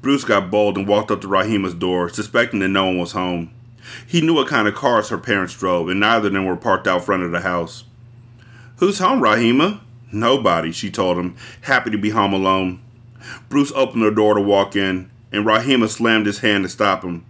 Bruce 0.03 0.23
got 0.23 0.51
bold 0.51 0.77
and 0.77 0.87
walked 0.87 1.09
up 1.09 1.21
to 1.21 1.27
Rahima's 1.27 1.73
door, 1.73 2.07
suspecting 2.07 2.59
that 2.59 2.67
no 2.67 2.85
one 2.85 2.99
was 2.99 3.13
home. 3.13 3.51
He 4.05 4.21
knew 4.21 4.35
what 4.35 4.47
kind 4.47 4.67
of 4.67 4.75
cars 4.75 5.09
her 5.09 5.17
parents 5.17 5.57
drove, 5.57 5.89
and 5.89 5.99
neither 5.99 6.27
of 6.27 6.33
them 6.33 6.45
were 6.45 6.55
parked 6.55 6.85
out 6.85 7.03
front 7.03 7.23
of 7.23 7.31
the 7.31 7.39
house. 7.39 7.85
Who's 8.79 8.99
home, 8.99 9.19
Rahima? 9.19 9.81
Nobody, 10.09 10.71
she 10.71 10.89
told 10.89 11.17
him, 11.17 11.35
happy 11.63 11.91
to 11.91 11.97
be 11.97 12.11
home 12.11 12.31
alone. 12.31 12.81
Bruce 13.49 13.73
opened 13.75 14.03
the 14.03 14.09
door 14.09 14.35
to 14.35 14.41
walk 14.41 14.73
in, 14.73 15.11
and 15.33 15.45
Rahima 15.45 15.89
slammed 15.89 16.25
his 16.25 16.39
hand 16.39 16.63
to 16.63 16.69
stop 16.69 17.03
him. 17.03 17.25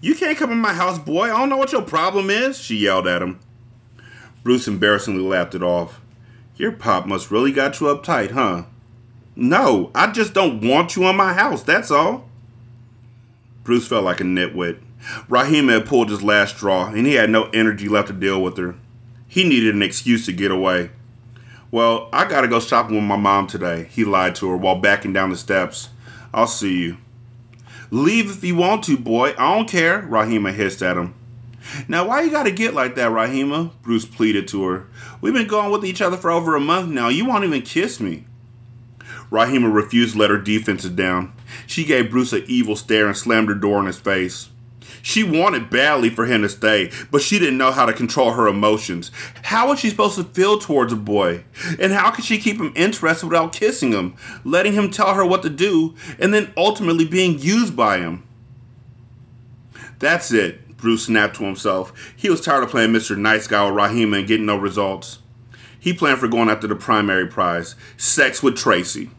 You 0.00 0.14
can't 0.14 0.38
come 0.38 0.52
in 0.52 0.60
my 0.60 0.72
house, 0.72 1.00
boy. 1.00 1.24
I 1.24 1.38
don't 1.38 1.48
know 1.48 1.56
what 1.56 1.72
your 1.72 1.82
problem 1.82 2.30
is, 2.30 2.56
she 2.56 2.76
yelled 2.76 3.08
at 3.08 3.20
him. 3.20 3.40
Bruce 4.44 4.68
embarrassingly 4.68 5.22
laughed 5.22 5.56
it 5.56 5.62
off. 5.62 6.00
Your 6.54 6.70
pop 6.70 7.04
must 7.04 7.32
really 7.32 7.50
got 7.50 7.80
you 7.80 7.88
uptight, 7.88 8.30
huh? 8.30 8.66
No, 9.34 9.90
I 9.96 10.12
just 10.12 10.34
don't 10.34 10.64
want 10.64 10.94
you 10.94 11.08
in 11.08 11.16
my 11.16 11.32
house, 11.32 11.64
that's 11.64 11.90
all. 11.90 12.28
Bruce 13.64 13.88
felt 13.88 14.04
like 14.04 14.20
a 14.20 14.24
nitwit. 14.24 14.80
Rahima 15.28 15.80
had 15.80 15.86
pulled 15.86 16.10
his 16.10 16.22
last 16.22 16.58
straw, 16.58 16.86
and 16.86 17.08
he 17.08 17.14
had 17.14 17.28
no 17.28 17.50
energy 17.52 17.88
left 17.88 18.06
to 18.06 18.14
deal 18.14 18.40
with 18.40 18.56
her. 18.56 18.76
He 19.32 19.44
needed 19.44 19.74
an 19.74 19.80
excuse 19.80 20.26
to 20.26 20.32
get 20.34 20.50
away. 20.50 20.90
Well, 21.70 22.10
I 22.12 22.28
gotta 22.28 22.48
go 22.48 22.60
shopping 22.60 22.96
with 22.96 23.04
my 23.04 23.16
mom 23.16 23.46
today, 23.46 23.88
he 23.90 24.04
lied 24.04 24.34
to 24.34 24.50
her 24.50 24.58
while 24.58 24.76
backing 24.76 25.14
down 25.14 25.30
the 25.30 25.38
steps. 25.38 25.88
I'll 26.34 26.46
see 26.46 26.82
you. 26.82 26.98
Leave 27.90 28.30
if 28.30 28.44
you 28.44 28.56
want 28.56 28.84
to, 28.84 28.98
boy. 28.98 29.30
I 29.38 29.54
don't 29.54 29.66
care, 29.66 30.02
Rahima 30.02 30.52
hissed 30.52 30.82
at 30.82 30.98
him. 30.98 31.14
Now, 31.88 32.08
why 32.08 32.20
you 32.20 32.30
gotta 32.30 32.50
get 32.50 32.74
like 32.74 32.94
that, 32.96 33.10
Rahima? 33.10 33.70
Bruce 33.80 34.04
pleaded 34.04 34.48
to 34.48 34.64
her. 34.66 34.86
We've 35.22 35.32
been 35.32 35.46
going 35.46 35.72
with 35.72 35.86
each 35.86 36.02
other 36.02 36.18
for 36.18 36.30
over 36.30 36.54
a 36.54 36.60
month 36.60 36.90
now. 36.90 37.08
You 37.08 37.24
won't 37.24 37.44
even 37.44 37.62
kiss 37.62 38.00
me. 38.00 38.26
Rahima 39.30 39.72
refused 39.72 40.12
to 40.12 40.18
let 40.18 40.28
her 40.28 40.36
defenses 40.36 40.90
down. 40.90 41.32
She 41.66 41.84
gave 41.84 42.10
Bruce 42.10 42.34
an 42.34 42.44
evil 42.48 42.76
stare 42.76 43.06
and 43.06 43.16
slammed 43.16 43.48
her 43.48 43.54
door 43.54 43.80
in 43.80 43.86
his 43.86 43.98
face. 43.98 44.50
She 45.00 45.22
wanted 45.22 45.70
badly 45.70 46.10
for 46.10 46.26
him 46.26 46.42
to 46.42 46.48
stay, 46.48 46.90
but 47.10 47.22
she 47.22 47.38
didn't 47.38 47.58
know 47.58 47.72
how 47.72 47.86
to 47.86 47.92
control 47.92 48.32
her 48.32 48.46
emotions. 48.46 49.10
How 49.42 49.68
was 49.68 49.80
she 49.80 49.90
supposed 49.90 50.16
to 50.16 50.24
feel 50.24 50.58
towards 50.58 50.92
a 50.92 50.96
boy? 50.96 51.44
And 51.78 51.92
how 51.92 52.10
could 52.10 52.24
she 52.24 52.38
keep 52.38 52.58
him 52.58 52.72
interested 52.76 53.26
without 53.26 53.52
kissing 53.52 53.92
him, 53.92 54.14
letting 54.44 54.74
him 54.74 54.90
tell 54.90 55.14
her 55.14 55.24
what 55.24 55.42
to 55.42 55.50
do, 55.50 55.94
and 56.18 56.34
then 56.34 56.52
ultimately 56.56 57.06
being 57.06 57.38
used 57.38 57.76
by 57.76 57.98
him? 57.98 58.24
That's 59.98 60.32
it, 60.32 60.76
Bruce 60.76 61.06
snapped 61.06 61.36
to 61.36 61.44
himself. 61.44 61.92
He 62.16 62.28
was 62.28 62.40
tired 62.40 62.64
of 62.64 62.70
playing 62.70 62.90
Mr. 62.90 63.16
Nice 63.16 63.46
Guy 63.46 63.64
with 63.64 63.74
Rahima 63.78 64.18
and 64.18 64.26
getting 64.26 64.46
no 64.46 64.56
results. 64.56 65.20
He 65.78 65.92
planned 65.92 66.18
for 66.18 66.28
going 66.28 66.48
after 66.48 66.66
the 66.66 66.76
primary 66.76 67.26
prize 67.26 67.74
sex 67.96 68.42
with 68.42 68.56
Tracy. 68.56 69.10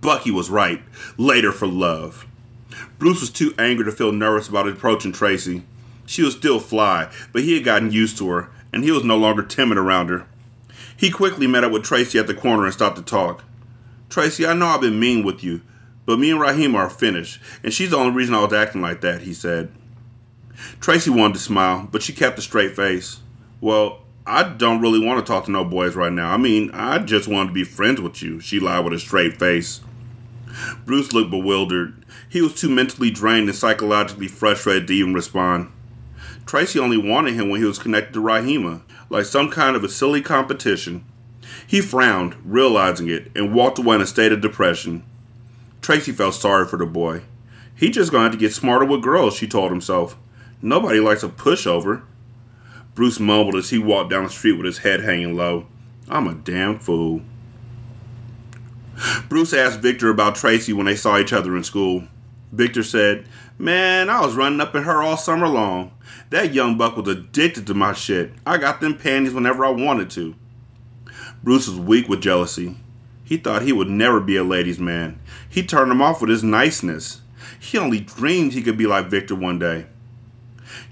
Bucky 0.00 0.30
was 0.30 0.50
right. 0.50 0.82
Later 1.16 1.50
for 1.50 1.66
love. 1.66 2.26
Bruce 2.98 3.20
was 3.20 3.30
too 3.30 3.54
angry 3.58 3.84
to 3.84 3.92
feel 3.92 4.12
nervous 4.12 4.48
about 4.48 4.68
approaching 4.68 5.12
Tracy. 5.12 5.62
She 6.06 6.22
was 6.22 6.34
still 6.34 6.60
fly, 6.60 7.10
but 7.32 7.42
he 7.42 7.54
had 7.54 7.64
gotten 7.64 7.90
used 7.90 8.18
to 8.18 8.28
her, 8.28 8.50
and 8.72 8.84
he 8.84 8.90
was 8.90 9.04
no 9.04 9.16
longer 9.16 9.42
timid 9.42 9.78
around 9.78 10.08
her. 10.08 10.26
He 10.96 11.10
quickly 11.10 11.46
met 11.46 11.64
up 11.64 11.72
with 11.72 11.82
Tracy 11.84 12.18
at 12.18 12.26
the 12.26 12.34
corner 12.34 12.64
and 12.64 12.72
stopped 12.72 12.96
to 12.96 13.02
talk. 13.02 13.44
Tracy, 14.08 14.46
I 14.46 14.54
know 14.54 14.66
I've 14.66 14.80
been 14.80 15.00
mean 15.00 15.24
with 15.24 15.42
you, 15.42 15.60
but 16.06 16.18
me 16.18 16.30
and 16.30 16.40
Rahima 16.40 16.76
are 16.76 16.90
finished, 16.90 17.40
and 17.62 17.72
she's 17.72 17.90
the 17.90 17.96
only 17.96 18.12
reason 18.12 18.34
I 18.34 18.44
was 18.44 18.52
acting 18.52 18.82
like 18.82 19.00
that, 19.00 19.22
he 19.22 19.32
said. 19.32 19.72
Tracy 20.80 21.10
wanted 21.10 21.34
to 21.34 21.40
smile, 21.40 21.88
but 21.90 22.02
she 22.02 22.12
kept 22.12 22.38
a 22.38 22.42
straight 22.42 22.76
face. 22.76 23.20
Well, 23.60 24.02
I 24.26 24.44
don't 24.44 24.80
really 24.80 25.04
want 25.04 25.24
to 25.24 25.30
talk 25.30 25.46
to 25.46 25.50
no 25.50 25.64
boys 25.64 25.96
right 25.96 26.12
now. 26.12 26.32
I 26.32 26.36
mean, 26.36 26.70
I 26.72 26.98
just 26.98 27.28
wanted 27.28 27.48
to 27.48 27.54
be 27.54 27.64
friends 27.64 28.00
with 28.00 28.22
you, 28.22 28.40
she 28.40 28.60
lied 28.60 28.84
with 28.84 28.94
a 28.94 28.98
straight 28.98 29.38
face. 29.38 29.80
Bruce 30.84 31.12
looked 31.12 31.30
bewildered. 31.30 32.04
He 32.28 32.40
was 32.40 32.54
too 32.54 32.68
mentally 32.68 33.10
drained 33.10 33.48
and 33.48 33.56
psychologically 33.56 34.28
frustrated 34.28 34.88
to 34.88 34.94
even 34.94 35.14
respond. 35.14 35.70
Tracy 36.46 36.78
only 36.78 36.98
wanted 36.98 37.34
him 37.34 37.48
when 37.48 37.60
he 37.60 37.66
was 37.66 37.78
connected 37.78 38.12
to 38.14 38.20
Rahima, 38.20 38.82
like 39.10 39.24
some 39.24 39.50
kind 39.50 39.76
of 39.76 39.84
a 39.84 39.88
silly 39.88 40.20
competition. 40.20 41.04
He 41.66 41.80
frowned, 41.80 42.36
realizing 42.44 43.08
it, 43.08 43.30
and 43.34 43.54
walked 43.54 43.78
away 43.78 43.96
in 43.96 44.02
a 44.02 44.06
state 44.06 44.32
of 44.32 44.40
depression. 44.40 45.04
Tracy 45.80 46.12
felt 46.12 46.34
sorry 46.34 46.66
for 46.66 46.76
the 46.76 46.86
boy. 46.86 47.22
He 47.74 47.90
just 47.90 48.12
gonna 48.12 48.24
have 48.24 48.32
to 48.32 48.38
get 48.38 48.52
smarter 48.52 48.84
with 48.84 49.02
girls, 49.02 49.34
she 49.34 49.46
told 49.46 49.70
himself. 49.70 50.16
Nobody 50.62 51.00
likes 51.00 51.22
a 51.22 51.28
pushover. 51.28 52.02
Bruce 52.94 53.18
mumbled 53.18 53.56
as 53.56 53.70
he 53.70 53.78
walked 53.78 54.10
down 54.10 54.24
the 54.24 54.30
street 54.30 54.52
with 54.52 54.66
his 54.66 54.78
head 54.78 55.00
hanging 55.00 55.36
low. 55.36 55.66
I'm 56.08 56.28
a 56.28 56.34
damn 56.34 56.78
fool. 56.78 57.22
Bruce 59.28 59.52
asked 59.52 59.80
Victor 59.80 60.10
about 60.10 60.34
Tracy 60.34 60.72
when 60.72 60.86
they 60.86 60.96
saw 60.96 61.18
each 61.18 61.32
other 61.32 61.56
in 61.56 61.64
school. 61.64 62.04
Victor 62.52 62.82
said, 62.82 63.26
Man, 63.58 64.08
I 64.10 64.20
was 64.20 64.34
running 64.34 64.60
up 64.60 64.74
at 64.74 64.84
her 64.84 65.02
all 65.02 65.16
summer 65.16 65.48
long. 65.48 65.92
That 66.30 66.54
young 66.54 66.76
buck 66.76 66.96
was 66.96 67.08
addicted 67.08 67.66
to 67.66 67.74
my 67.74 67.92
shit. 67.92 68.32
I 68.46 68.58
got 68.58 68.80
them 68.80 68.96
panties 68.96 69.32
whenever 69.34 69.64
I 69.64 69.70
wanted 69.70 70.10
to. 70.10 70.34
Bruce 71.42 71.68
was 71.68 71.78
weak 71.78 72.08
with 72.08 72.22
jealousy. 72.22 72.76
He 73.24 73.36
thought 73.36 73.62
he 73.62 73.72
would 73.72 73.88
never 73.88 74.20
be 74.20 74.36
a 74.36 74.44
ladies' 74.44 74.78
man. 74.78 75.18
He 75.48 75.62
turned 75.62 75.90
him 75.90 76.02
off 76.02 76.20
with 76.20 76.30
his 76.30 76.44
niceness. 76.44 77.22
He 77.58 77.78
only 77.78 78.00
dreamed 78.00 78.52
he 78.52 78.62
could 78.62 78.76
be 78.76 78.86
like 78.86 79.06
Victor 79.06 79.34
one 79.34 79.58
day. 79.58 79.86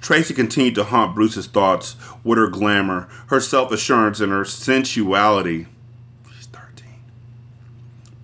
Tracy 0.01 0.35
continued 0.35 0.75
to 0.77 0.85
haunt 0.85 1.15
Bruce's 1.15 1.47
thoughts 1.47 1.97
with 2.25 2.39
her 2.39 2.49
glamour, 2.49 3.09
her 3.29 3.41
self 3.41 3.73
assurance, 3.73 4.21
and 4.21 4.33
her 4.33 4.45
sensuality. 4.45 5.67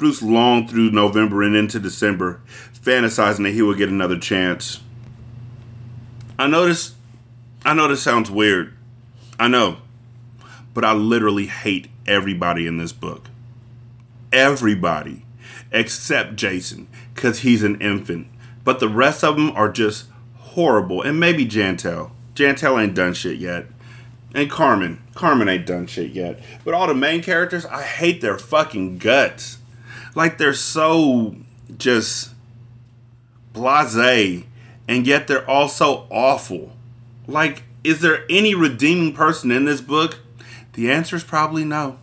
She's 0.00 0.20
13. 0.20 0.20
Bruce 0.20 0.22
longed 0.22 0.70
through 0.70 0.90
November 0.90 1.42
and 1.42 1.56
into 1.56 1.78
December, 1.80 2.40
fantasizing 2.74 3.42
that 3.44 3.50
he 3.50 3.62
would 3.62 3.78
get 3.78 3.88
another 3.88 4.18
chance. 4.18 4.80
I 6.38 6.48
this 6.48 6.94
I 7.64 7.74
know 7.74 7.88
this 7.88 8.02
sounds 8.02 8.30
weird. 8.30 8.74
I 9.38 9.48
know. 9.48 9.78
But 10.72 10.84
I 10.84 10.92
literally 10.92 11.46
hate 11.46 11.88
everybody 12.06 12.66
in 12.66 12.78
this 12.78 12.92
book. 12.92 13.28
Everybody 14.32 15.24
except 15.72 16.36
Jason 16.36 16.86
cuz 17.14 17.40
he's 17.40 17.62
an 17.62 17.80
infant. 17.80 18.28
But 18.64 18.80
the 18.80 18.88
rest 18.88 19.24
of 19.24 19.36
them 19.36 19.50
are 19.52 19.70
just 19.70 20.06
horrible. 20.36 21.02
And 21.02 21.18
maybe 21.18 21.46
Jantel. 21.46 22.10
Jantel 22.34 22.80
ain't 22.80 22.94
done 22.94 23.14
shit 23.14 23.38
yet. 23.38 23.66
And 24.34 24.50
Carmen. 24.50 25.00
Carmen 25.14 25.48
ain't 25.48 25.66
done 25.66 25.86
shit 25.86 26.12
yet. 26.12 26.40
But 26.64 26.74
all 26.74 26.86
the 26.86 26.94
main 26.94 27.22
characters, 27.22 27.66
I 27.66 27.82
hate 27.82 28.20
their 28.20 28.38
fucking 28.38 28.98
guts. 28.98 29.58
Like 30.18 30.36
they're 30.36 30.52
so 30.52 31.34
just 31.76 32.30
blase, 33.52 34.42
and 34.88 35.06
yet 35.06 35.28
they're 35.28 35.48
also 35.48 36.08
awful. 36.10 36.72
Like, 37.28 37.62
is 37.84 38.00
there 38.00 38.24
any 38.28 38.52
redeeming 38.52 39.12
person 39.12 39.52
in 39.52 39.64
this 39.64 39.80
book? 39.80 40.18
The 40.72 40.90
answer 40.90 41.14
is 41.14 41.22
probably 41.22 41.64
no. 41.64 42.00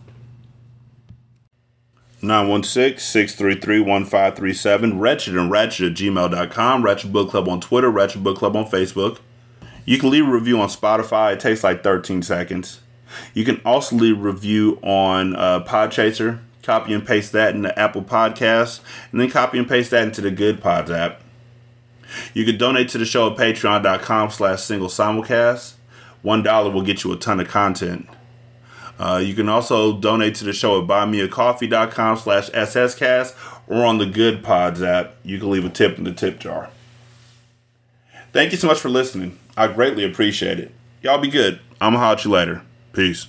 916-633-1537, 2.22 4.98
wretched 4.98 5.36
and 5.36 5.50
ratchet 5.50 5.92
at 5.92 5.98
gmail.com, 5.98 6.82
Ratchet 6.82 7.12
Book 7.12 7.28
Club 7.28 7.50
on 7.50 7.60
Twitter, 7.60 7.90
Ratchet 7.90 8.22
Book 8.22 8.38
Club 8.38 8.56
on 8.56 8.64
Facebook. 8.64 9.18
You 9.84 9.98
can 9.98 10.08
leave 10.08 10.26
a 10.26 10.30
review 10.30 10.58
on 10.58 10.70
Spotify. 10.70 11.34
It 11.34 11.40
takes 11.40 11.62
like 11.62 11.84
13 11.84 12.22
seconds. 12.22 12.80
You 13.34 13.44
can 13.44 13.60
also 13.62 13.94
leave 13.94 14.16
a 14.16 14.22
review 14.22 14.78
on 14.82 15.36
uh, 15.36 15.62
Podchaser. 15.64 16.40
Copy 16.66 16.92
and 16.92 17.06
paste 17.06 17.30
that 17.30 17.54
in 17.54 17.62
the 17.62 17.78
Apple 17.78 18.02
Podcasts, 18.02 18.80
and 19.12 19.20
then 19.20 19.30
copy 19.30 19.56
and 19.56 19.68
paste 19.68 19.92
that 19.92 20.02
into 20.02 20.20
the 20.20 20.32
Good 20.32 20.60
Pods 20.60 20.90
app. 20.90 21.20
You 22.34 22.44
can 22.44 22.58
donate 22.58 22.88
to 22.88 22.98
the 22.98 23.04
show 23.04 23.30
at 23.30 23.38
patreon.com 23.38 24.30
slash 24.30 24.64
single 24.64 24.88
simulcast. 24.88 25.74
One 26.22 26.42
dollar 26.42 26.70
will 26.70 26.82
get 26.82 27.04
you 27.04 27.12
a 27.12 27.16
ton 27.16 27.38
of 27.38 27.46
content. 27.46 28.08
Uh, 28.98 29.22
you 29.24 29.32
can 29.32 29.48
also 29.48 29.96
donate 29.96 30.34
to 30.36 30.44
the 30.44 30.52
show 30.52 30.82
at 30.82 30.88
buymeacoffee.com 30.88 32.16
slash 32.16 32.50
sscast 32.50 33.34
or 33.68 33.84
on 33.84 33.98
the 33.98 34.06
Good 34.06 34.42
Pods 34.42 34.82
app. 34.82 35.14
You 35.22 35.38
can 35.38 35.50
leave 35.50 35.64
a 35.64 35.70
tip 35.70 35.98
in 35.98 36.04
the 36.04 36.12
tip 36.12 36.40
jar. 36.40 36.70
Thank 38.32 38.50
you 38.50 38.58
so 38.58 38.66
much 38.66 38.80
for 38.80 38.88
listening. 38.88 39.38
I 39.56 39.68
greatly 39.68 40.04
appreciate 40.04 40.58
it. 40.58 40.74
Y'all 41.00 41.18
be 41.18 41.28
good. 41.30 41.60
I'm 41.80 41.92
going 41.92 41.94
to 41.94 41.98
holler 41.98 42.16
at 42.16 42.24
you 42.24 42.30
later. 42.32 42.62
Peace. 42.92 43.28